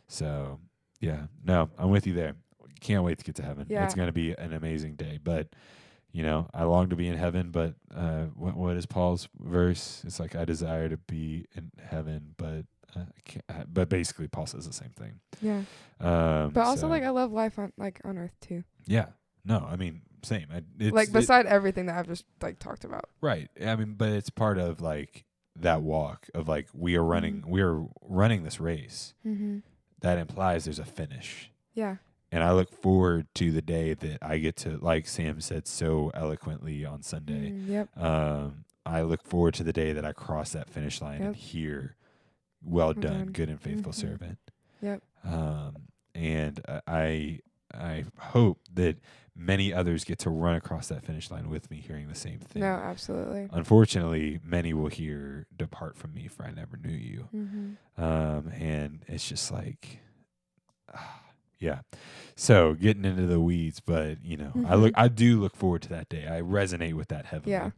So, 0.08 0.60
yeah, 1.00 1.28
no, 1.46 1.70
I'm 1.78 1.90
with 1.90 2.06
you 2.06 2.14
there. 2.14 2.36
Can't 2.84 3.04
wait 3.04 3.18
to 3.18 3.24
get 3.24 3.36
to 3.36 3.44
heaven. 3.44 3.66
Yeah. 3.70 3.86
It's 3.86 3.96
going 3.96 4.08
to 4.08 4.14
be 4.14 4.34
an 4.34 4.54
amazing 4.54 4.96
day. 4.96 5.20
But, 5.24 5.50
you 6.12 6.22
know, 6.24 6.50
I 6.54 6.64
long 6.66 6.90
to 6.90 6.96
be 6.96 7.08
in 7.08 7.18
heaven. 7.18 7.50
But 7.52 7.76
uh, 7.96 8.26
what, 8.36 8.56
what 8.56 8.76
is 8.78 8.86
Paul's 8.86 9.28
verse? 9.40 10.04
It's 10.06 10.20
like, 10.20 10.36
I 10.36 10.46
desire 10.46 10.90
to 10.90 10.98
be 10.98 11.46
in 11.56 11.72
heaven, 11.84 12.36
but. 12.38 12.66
Uh, 12.96 13.64
but 13.68 13.90
basically, 13.90 14.28
Paul 14.28 14.46
says 14.46 14.68
the 14.68 14.74
same 14.74 14.92
thing. 14.92 15.20
Yeah. 15.42 15.64
Um, 16.00 16.52
But 16.52 16.66
also, 16.66 16.82
so- 16.82 16.88
like, 16.90 17.02
I 17.02 17.10
love 17.10 17.32
life 17.32 17.58
on 17.58 17.74
like 17.76 18.00
on 18.06 18.20
Earth 18.20 18.36
too. 18.40 18.64
yeah, 18.86 19.08
no, 19.44 19.68
I 19.68 19.78
mean, 19.78 20.02
same. 20.22 20.46
I, 20.54 20.62
it's, 20.80 20.94
like 20.94 21.08
it- 21.08 21.14
beside 21.14 21.48
everything 21.48 21.88
that 21.88 21.98
I've 21.98 22.06
just 22.08 22.26
like 22.40 22.60
talked 22.60 22.84
about. 22.86 23.06
right. 23.20 23.50
I 23.66 23.76
mean, 23.78 23.96
but 23.98 24.10
it's 24.10 24.30
part 24.30 24.60
of 24.60 24.80
like 24.80 25.26
that 25.56 25.82
walk 25.82 26.30
of 26.36 26.48
like 26.48 26.68
we 26.72 26.96
are 26.96 27.04
running, 27.04 27.42
Mhm. 27.42 27.46
we 27.48 27.62
are 27.64 27.84
running 28.04 28.44
this 28.44 28.60
race. 28.60 29.16
Mm-hmm. 29.26 29.60
That 30.02 30.20
implies 30.20 30.66
there's 30.66 30.78
a 30.78 30.86
finish. 30.86 31.50
Yeah. 31.74 31.96
And 32.34 32.44
I 32.44 32.52
look 32.52 32.72
forward 32.82 33.28
to 33.36 33.52
the 33.52 33.62
day 33.62 33.94
that 33.94 34.18
I 34.24 34.40
get 34.40 34.56
to, 34.58 34.78
like 34.82 35.08
Sam 35.08 35.40
said 35.40 35.68
so 35.68 36.10
eloquently 36.16 36.84
on 36.84 37.04
Sunday. 37.04 37.52
Mm, 37.52 37.68
yep. 37.68 37.98
Um, 37.98 38.66
I 38.86 39.04
look 39.04 39.24
forward 39.24 39.54
to 39.56 39.64
the 39.64 39.72
day 39.72 39.94
that 39.94 40.04
I 40.04 40.14
cross 40.14 40.52
that 40.54 40.68
finish 40.68 41.00
line 41.00 41.22
and 41.22 41.36
hear, 41.36 41.96
"Well 42.64 42.94
done, 42.94 43.02
done." 43.26 43.26
good 43.34 43.50
and 43.50 43.62
faithful 43.62 43.92
Mhm. 43.92 43.96
servant." 43.96 44.38
Yep. 44.82 45.04
Um, 45.24 45.76
and 46.16 46.60
uh, 46.68 46.82
I, 46.88 47.40
I 47.74 48.06
hope 48.18 48.60
that 48.74 48.98
many 49.36 49.72
others 49.72 50.04
get 50.04 50.18
to 50.20 50.30
run 50.30 50.56
across 50.56 50.88
that 50.88 51.04
finish 51.04 51.30
line 51.32 51.50
with 51.50 51.70
me, 51.72 51.78
hearing 51.78 52.08
the 52.08 52.16
same 52.16 52.40
thing. 52.40 52.62
No, 52.62 52.68
absolutely. 52.74 53.48
Unfortunately, 53.52 54.40
many 54.44 54.74
will 54.74 54.90
hear, 54.90 55.46
"Depart 55.56 55.96
from 55.96 56.14
me, 56.16 56.28
for 56.28 56.46
I 56.46 56.52
never 56.52 56.78
knew 56.78 56.90
you." 56.92 57.30
Mm-hmm. 57.34 58.04
Um, 58.04 58.48
and 58.60 59.06
it's 59.08 59.28
just 59.30 59.52
like, 59.52 60.00
ah, 60.94 61.20
yeah. 61.64 61.80
So 62.36 62.74
getting 62.74 63.06
into 63.06 63.26
the 63.28 63.40
weeds, 63.40 63.80
but 63.80 64.24
you 64.24 64.38
know, 64.38 64.52
I 64.68 64.76
look, 64.76 64.94
Mhm. 64.94 65.00
I 65.04 65.08
do 65.08 65.40
look 65.40 65.56
forward 65.56 65.82
to 65.84 65.90
that 65.90 66.10
day. 66.10 66.28
I 66.28 66.42
resonate 66.42 66.94
with 66.96 67.08
that 67.10 67.26
heavily. 67.28 67.52
Yeah. 67.54 67.72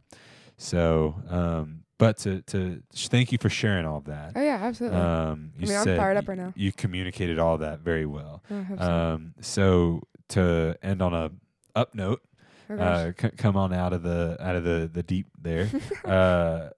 So, 0.56 1.14
um, 1.28 1.82
but 1.98 2.16
to 2.18 2.40
to 2.42 2.82
sh- 2.94 3.08
thank 3.08 3.32
you 3.32 3.38
for 3.38 3.48
sharing 3.50 3.84
all 3.86 3.98
of 3.98 4.04
that. 4.06 4.32
Oh 4.34 4.42
yeah, 4.42 4.56
absolutely. 4.62 4.98
Um, 4.98 5.52
I 5.56 5.60
you 5.62 5.68
mean, 5.68 5.76
I'm 5.76 5.84
fired 5.96 6.16
up 6.16 6.28
right 6.28 6.38
now. 6.38 6.52
You 6.56 6.72
communicated 6.72 7.38
all 7.38 7.58
that 7.58 7.80
very 7.80 8.06
well. 8.06 8.42
I 8.50 8.64
so. 8.78 8.92
Um, 8.92 9.34
so 9.40 10.02
to 10.28 10.76
end 10.82 11.02
on 11.02 11.12
a 11.14 11.30
up 11.74 11.94
note, 11.94 12.22
Oh, 12.68 12.74
uh, 12.76 13.12
c- 13.20 13.30
come 13.36 13.56
on 13.56 13.72
out 13.72 13.92
of 13.92 14.02
the 14.02 14.36
out 14.40 14.56
of 14.56 14.64
the 14.64 14.90
the 14.92 15.02
deep 15.02 15.26
there. 15.40 15.68
uh, 16.04 16.70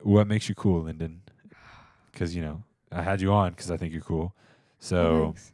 what 0.00 0.26
makes 0.26 0.48
you 0.48 0.54
cool, 0.54 0.82
Lyndon? 0.82 1.22
Because 2.12 2.34
you 2.36 2.42
know 2.42 2.62
I 2.92 3.02
had 3.02 3.20
you 3.20 3.32
on 3.32 3.50
because 3.50 3.70
I 3.70 3.76
think 3.76 3.92
you're 3.92 4.02
cool. 4.02 4.34
So 4.78 5.24
thanks. 5.24 5.52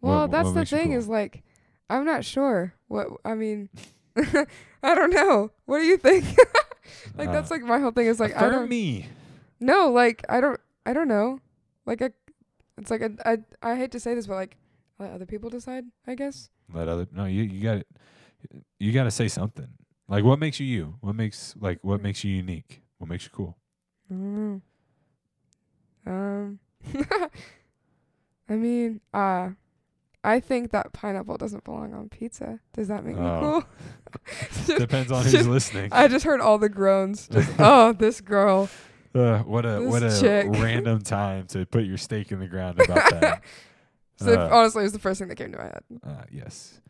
What- 0.00 0.10
well, 0.10 0.20
what 0.22 0.30
that's 0.30 0.52
the 0.52 0.64
thing 0.64 0.88
cool? 0.88 0.98
is 0.98 1.08
like, 1.08 1.42
I'm 1.88 2.04
not 2.04 2.24
sure 2.24 2.74
what 2.88 3.08
I 3.24 3.34
mean. 3.34 3.68
I 4.82 4.94
don't 4.94 5.12
know. 5.12 5.50
What 5.66 5.78
do 5.80 5.84
you 5.84 5.96
think? 5.96 6.24
like 7.16 7.28
Uh, 7.28 7.32
that's 7.32 7.50
like 7.50 7.62
my 7.62 7.78
whole 7.78 7.90
thing 7.92 8.06
is 8.06 8.18
like 8.20 8.36
I 8.36 8.48
don't 8.48 8.68
me. 8.68 9.06
No, 9.60 9.90
like 9.90 10.24
I 10.28 10.40
don't 10.40 10.58
I 10.86 10.92
don't 10.92 11.08
know. 11.08 11.38
Like 11.86 12.00
it's 12.00 12.90
like 12.90 13.02
I 13.02 13.32
I, 13.32 13.38
I 13.72 13.76
hate 13.76 13.92
to 13.92 14.00
say 14.00 14.14
this 14.14 14.26
but 14.26 14.34
like 14.34 14.56
let 14.98 15.12
other 15.12 15.26
people 15.26 15.50
decide, 15.50 15.84
I 16.06 16.14
guess. 16.14 16.50
Let 16.72 16.88
other 16.88 17.06
no. 17.12 17.24
You 17.24 17.42
you 17.42 17.62
got 17.62 17.78
it. 17.78 17.86
You 18.78 18.92
got 18.92 19.04
to 19.04 19.10
say 19.10 19.28
something. 19.28 19.68
Like 20.08 20.24
what 20.24 20.38
makes 20.38 20.58
you 20.60 20.66
you? 20.66 20.94
What 21.00 21.14
makes 21.14 21.54
like 21.60 21.78
what 21.82 22.00
makes 22.02 22.24
you 22.24 22.34
unique? 22.34 22.82
What 22.98 23.08
makes 23.08 23.24
you 23.24 23.30
cool? 23.30 23.56
I 24.10 24.14
don't 24.14 24.62
know. 26.06 26.12
Um 26.12 26.58
I 28.48 28.54
mean, 28.54 29.00
uh 29.12 29.50
I 30.22 30.40
think 30.40 30.70
that 30.72 30.92
pineapple 30.92 31.36
doesn't 31.38 31.64
belong 31.64 31.94
on 31.94 32.08
pizza. 32.10 32.60
Does 32.74 32.88
that 32.88 33.04
make 33.04 33.16
Oh. 33.16 33.20
me 33.22 33.40
cool? 33.40 33.64
Just- 34.66 34.66
Depends 34.78 35.10
on 35.12 35.22
who's 35.22 35.32
just- 35.32 35.48
listening. 35.48 35.88
I 35.92 36.08
just 36.08 36.24
heard 36.24 36.40
all 36.40 36.58
the 36.58 36.68
groans. 36.68 37.26
Just 37.28 37.50
oh, 37.58 37.92
this 37.92 38.20
girl. 38.20 38.68
Uh, 39.14 39.38
what 39.40 39.66
a 39.66 39.80
what 39.80 40.02
a 40.02 40.20
chick. 40.20 40.46
random 40.50 41.00
time 41.00 41.46
to 41.48 41.66
put 41.66 41.84
your 41.84 41.96
stake 41.96 42.30
in 42.32 42.38
the 42.38 42.46
ground 42.46 42.80
about 42.80 43.10
that. 43.20 43.42
So 44.18 44.34
Uh, 44.38 44.48
honestly, 44.52 44.80
it 44.80 44.84
was 44.84 44.92
the 44.92 44.98
first 44.98 45.18
thing 45.18 45.28
that 45.28 45.36
came 45.36 45.50
to 45.52 45.58
my 45.58 45.64
head. 45.64 45.82
Uh, 46.04 46.22
yes. 46.30 46.80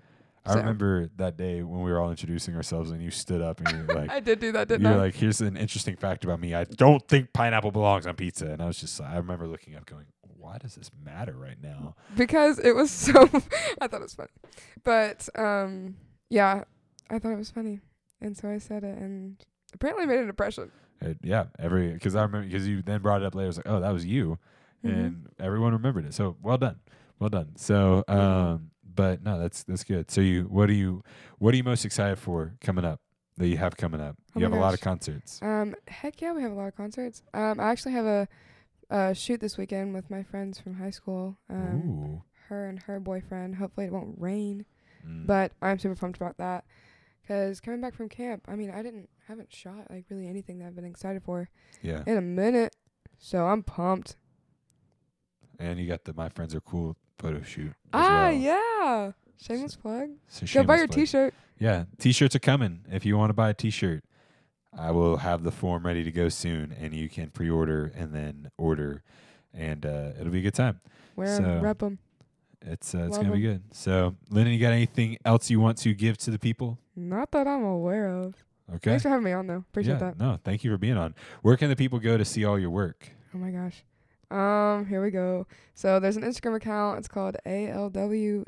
I 0.45 0.53
So- 0.55 0.59
remember 0.59 1.09
that 1.17 1.37
day 1.37 1.63
when 1.63 1.83
we 1.83 1.91
were 1.93 2.01
all 2.01 2.11
introducing 2.11 2.57
ourselves 2.57 2.91
and 2.91 3.01
you 3.01 3.11
stood 3.11 3.41
up 3.41 3.61
and 3.61 3.71
you 3.71 3.87
were 3.87 3.95
like, 4.01 4.11
I 4.11 4.21
did 4.21 4.41
do 4.41 4.53
that, 4.53 4.69
didn't 4.69 4.83
you're 4.87 4.95
I? 4.95 5.05
like, 5.05 5.15
here's 5.15 5.41
an 5.41 5.57
interesting 5.57 5.97
fact 5.97 6.25
about 6.25 6.41
me. 6.41 6.55
I 6.55 6.65
don't 6.65 7.07
think 7.09 7.33
pineapple 7.33 7.71
belongs 7.71 8.07
on 8.07 8.17
pizza. 8.17 8.47
And 8.51 8.61
I 8.61 8.67
was 8.67 8.81
just, 8.81 9.01
I 9.01 9.17
remember 9.17 9.47
looking 9.47 9.77
up 9.77 9.87
going, 9.87 10.07
why 10.41 10.59
does 10.59 10.75
this 10.75 10.91
matter 11.05 11.35
right 11.37 11.61
now? 11.63 11.95
because 12.17 12.59
it 12.59 12.73
was 12.75 12.91
so 12.91 13.23
I 13.81 13.87
thought 13.87 14.01
it 14.01 14.09
was 14.11 14.15
funny. 14.15 14.31
But 14.85 15.29
um 15.37 15.97
yeah, 16.29 16.65
I 17.11 17.19
thought 17.19 17.33
it 17.33 17.39
was 17.39 17.51
funny. 17.51 17.81
And 18.21 18.37
so 18.37 18.49
I 18.51 18.59
said 18.59 18.85
it 18.85 18.97
and 18.99 19.37
apparently 19.75 20.07
made 20.07 20.19
an 20.21 20.29
impression. 20.29 20.71
It, 21.01 21.19
yeah, 21.23 21.47
every, 21.59 21.93
because 21.93 22.15
I 22.15 22.23
remember, 22.23 22.47
because 22.47 22.69
you 22.69 22.83
then 22.83 23.01
brought 23.01 23.23
it 23.23 23.27
up 23.27 23.35
later. 23.35 23.47
I 23.47 23.49
was 23.49 23.57
like, 23.57 23.69
oh, 23.69 23.81
that 23.81 23.93
was 23.93 24.05
you. 24.05 24.39
Mhm. 24.85 24.91
And 24.93 25.27
everyone 25.41 25.73
remembered 25.73 26.05
it. 26.05 26.13
So 26.15 26.37
well 26.43 26.59
done. 26.59 26.79
Well 27.19 27.31
done. 27.31 27.57
So, 27.57 28.05
um, 28.09 28.71
but 28.85 29.23
no, 29.23 29.41
that's, 29.41 29.63
that's 29.63 29.83
good. 29.85 30.11
So 30.11 30.21
you, 30.21 30.43
what 30.45 30.69
are 30.69 30.75
you, 30.75 31.03
what 31.39 31.55
are 31.55 31.57
you 31.57 31.65
most 31.65 31.85
excited 31.87 32.19
for 32.19 32.53
coming 32.61 32.85
up 32.85 33.01
that 33.39 33.49
you 33.49 33.57
have 33.57 33.77
coming 33.79 34.01
up? 34.01 34.17
Oh 34.37 34.41
you 34.41 34.45
have 34.45 34.53
a 34.53 34.61
lot 34.61 34.75
of 34.75 34.81
concerts. 34.83 35.41
Um 35.43 35.75
heck 35.89 36.21
yeah, 36.21 36.33
we 36.35 36.43
have 36.43 36.53
a 36.53 36.55
lot 36.55 36.69
of 36.69 36.77
concerts. 36.77 37.23
Um 37.33 37.59
I 37.59 37.71
actually 37.71 37.93
have 37.93 38.05
a 38.07 38.29
uh 38.91 39.13
shoot 39.13 39.41
this 39.41 39.57
weekend 39.57 39.95
with 39.95 40.11
my 40.11 40.23
friends 40.23 40.59
from 40.59 40.75
high 40.75 40.91
school. 40.91 41.37
Um 41.49 41.83
Ooh. 41.87 42.23
her 42.49 42.67
and 42.69 42.79
her 42.81 43.01
boyfriend. 43.01 43.57
Hopefully 43.57 43.87
it 43.87 43.93
won't 43.93 44.15
rain. 44.19 44.65
Mm. 45.07 45.27
But 45.27 45.53
I'm 45.63 45.79
super 45.79 45.97
pumped 45.97 46.17
about 46.19 46.37
that. 46.39 46.65
Cause 47.27 47.61
coming 47.61 47.81
back 47.81 47.95
from 47.95 48.09
camp, 48.09 48.45
I 48.49 48.57
mean, 48.57 48.71
I 48.71 48.83
didn't 48.83 49.09
haven't 49.29 49.53
shot 49.53 49.87
like 49.91 50.07
really 50.11 50.27
anything 50.27 50.59
that 50.59 50.67
I've 50.67 50.75
been 50.75 50.85
excited 50.85 51.23
for 51.23 51.49
yeah. 51.81 52.03
in 52.07 52.17
a 52.17 52.23
minute, 52.23 52.75
so 53.19 53.47
I'm 53.47 53.63
pumped. 53.63 54.17
And 55.59 55.79
you 55.79 55.87
got 55.87 56.05
the 56.05 56.15
My 56.15 56.29
Friends 56.29 56.55
Are 56.55 56.61
Cool 56.61 56.97
photo 57.19 57.43
shoot. 57.43 57.73
Ah, 57.93 58.31
well. 58.31 58.33
yeah. 58.33 59.13
Shameless 59.41 59.77
plug. 59.77 60.11
So 60.29 60.47
Go 60.53 60.65
buy 60.65 60.79
your 60.79 60.89
plug. 60.89 60.97
T-shirt. 60.97 61.35
Yeah, 61.59 61.85
t-shirts 61.99 62.35
are 62.35 62.41
coming. 62.41 62.81
If 62.91 63.05
you 63.07 63.17
want 63.17 63.31
to 63.31 63.35
buy 63.35 63.51
a 63.51 63.55
t-shirt, 63.55 64.03
I 64.77 64.91
will 64.93 65.19
have 65.19 65.43
the 65.43 65.51
form 65.51 65.85
ready 65.85 66.05
to 66.05 66.13
go 66.13 66.29
soon, 66.29 66.75
and 66.79 66.95
you 66.95 67.09
can 67.09 67.31
pre-order 67.31 67.93
and 67.97 68.15
then 68.15 68.51
order, 68.57 69.03
and 69.53 69.85
uh, 69.85 70.11
it'll 70.19 70.33
be 70.33 70.39
a 70.39 70.43
good 70.43 70.55
time. 70.55 70.81
Wear 71.17 71.29
'em, 71.29 71.43
So, 71.43 71.61
rep 71.61 71.83
'em. 71.83 71.99
It's 72.63 72.95
uh, 72.95 72.99
it's 72.99 73.17
Love 73.17 73.23
gonna 73.23 73.35
be 73.37 73.43
good. 73.43 73.63
So, 73.73 74.17
Lyndon, 74.31 74.53
you 74.53 74.61
got 74.61 74.73
anything 74.73 75.17
else 75.25 75.51
you 75.51 75.61
want 75.61 75.79
to 75.79 75.95
give 75.95 76.19
to 76.19 76.31
the 76.31 76.39
people? 76.39 76.79
Not 76.95 77.31
that 77.33 77.47
I'm 77.47 77.65
aware 77.65 78.09
of. 78.09 78.35
Okay. 78.75 78.91
Thanks 78.91 79.03
for 79.03 79.09
having 79.09 79.25
me 79.25 79.33
on, 79.33 79.47
though. 79.47 79.65
Appreciate 79.71 79.95
yeah, 79.95 79.99
that. 79.99 80.19
No, 80.19 80.39
thank 80.45 80.63
you 80.63 80.71
for 80.71 80.79
being 80.79 80.97
on. 80.97 81.15
Where 81.43 81.57
can 81.57 81.69
the 81.69 81.77
people 81.77 81.99
go 81.99 82.17
to 82.17 82.25
see 82.25 82.45
all 82.45 82.59
your 82.59 82.71
work? 82.71 83.11
Oh 83.35 83.39
my 83.39 83.51
gosh. 83.51 83.83
Um, 84.31 84.87
here 84.87 85.03
we 85.03 85.11
go. 85.11 85.49
So 85.75 85.99
there's 85.99 86.17
an 86.17 86.23
Instagram 86.23 86.57
account. 86.57 86.99
It's 86.99 87.09
called 87.09 87.37
alw.media. 87.45 88.47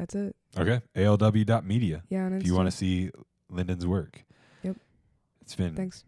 That's 0.00 0.14
it. 0.14 0.34
Okay, 0.58 0.80
alw.media. 0.96 2.02
Yeah, 2.08 2.28
If 2.32 2.46
you 2.46 2.54
want 2.54 2.68
to 2.68 2.76
see 2.76 3.10
Lyndon's 3.50 3.86
work. 3.86 4.24
Yep. 4.62 4.76
It's 5.42 5.54
been 5.54 5.74
Thanks. 5.76 6.04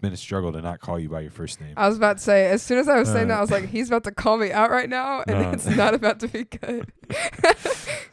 been 0.00 0.12
a 0.12 0.16
struggle 0.16 0.52
to 0.52 0.62
not 0.62 0.78
call 0.78 0.96
you 0.98 1.08
by 1.08 1.22
your 1.22 1.32
first 1.32 1.60
name. 1.60 1.74
I 1.76 1.88
was 1.88 1.96
about 1.96 2.18
to 2.18 2.22
say, 2.22 2.46
as 2.46 2.62
soon 2.62 2.78
as 2.78 2.88
I 2.88 2.98
was 3.00 3.08
saying 3.08 3.24
Uh, 3.30 3.34
that, 3.34 3.38
I 3.38 3.40
was 3.40 3.50
like, 3.50 3.68
he's 3.68 3.88
about 3.88 4.04
to 4.04 4.12
call 4.12 4.36
me 4.36 4.52
out 4.52 4.70
right 4.70 4.88
now, 4.88 5.24
and 5.26 5.44
Uh. 5.46 5.50
it's 5.50 5.66
not 5.66 5.92
about 5.94 6.20
to 6.20 6.28
be 6.28 6.44
good. 6.44 6.90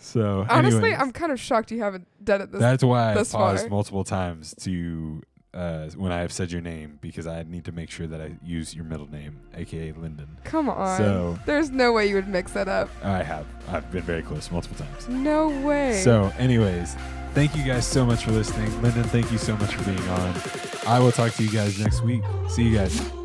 So, 0.01 0.43
Honestly, 0.49 0.79
anyways. 0.91 0.97
I'm 1.01 1.11
kind 1.11 1.31
of 1.31 1.39
shocked 1.39 1.69
you 1.71 1.81
haven't 1.83 2.07
done 2.23 2.41
it 2.41 2.51
this. 2.51 2.59
That's 2.59 2.83
why 2.83 3.11
I 3.11 3.13
paused 3.15 3.31
far. 3.31 3.69
multiple 3.69 4.03
times 4.03 4.55
to 4.61 5.21
uh, 5.53 5.87
when 5.97 6.11
I 6.11 6.19
have 6.21 6.31
said 6.31 6.51
your 6.51 6.61
name 6.61 6.99
because 7.01 7.25
I 7.27 7.43
need 7.43 7.65
to 7.65 7.71
make 7.71 7.89
sure 7.89 8.05
that 8.07 8.21
I 8.21 8.35
use 8.43 8.75
your 8.75 8.85
middle 8.85 9.09
name, 9.09 9.39
aka 9.55 9.91
Lyndon. 9.93 10.27
Come 10.43 10.69
on. 10.69 10.97
So- 10.97 11.39
There's 11.45 11.69
no 11.71 11.91
way 11.93 12.07
you 12.07 12.15
would 12.15 12.27
mix 12.27 12.51
that 12.53 12.67
up. 12.67 12.89
I 13.03 13.23
have. 13.23 13.45
I've 13.67 13.89
been 13.91 14.03
very 14.03 14.21
close 14.21 14.51
multiple 14.51 14.77
times. 14.77 15.07
No 15.09 15.49
way. 15.65 16.01
So, 16.03 16.31
anyways, 16.37 16.95
thank 17.33 17.55
you 17.55 17.63
guys 17.63 17.85
so 17.87 18.05
much 18.05 18.23
for 18.25 18.31
listening. 18.31 18.69
Lyndon, 18.81 19.03
thank 19.05 19.31
you 19.31 19.37
so 19.37 19.55
much 19.57 19.73
for 19.75 19.83
being 19.91 20.07
on. 20.09 20.35
I 20.87 20.99
will 20.99 21.11
talk 21.11 21.33
to 21.33 21.43
you 21.43 21.49
guys 21.51 21.79
next 21.79 22.01
week. 22.03 22.21
See 22.49 22.63
you 22.63 22.75
guys. 22.77 23.18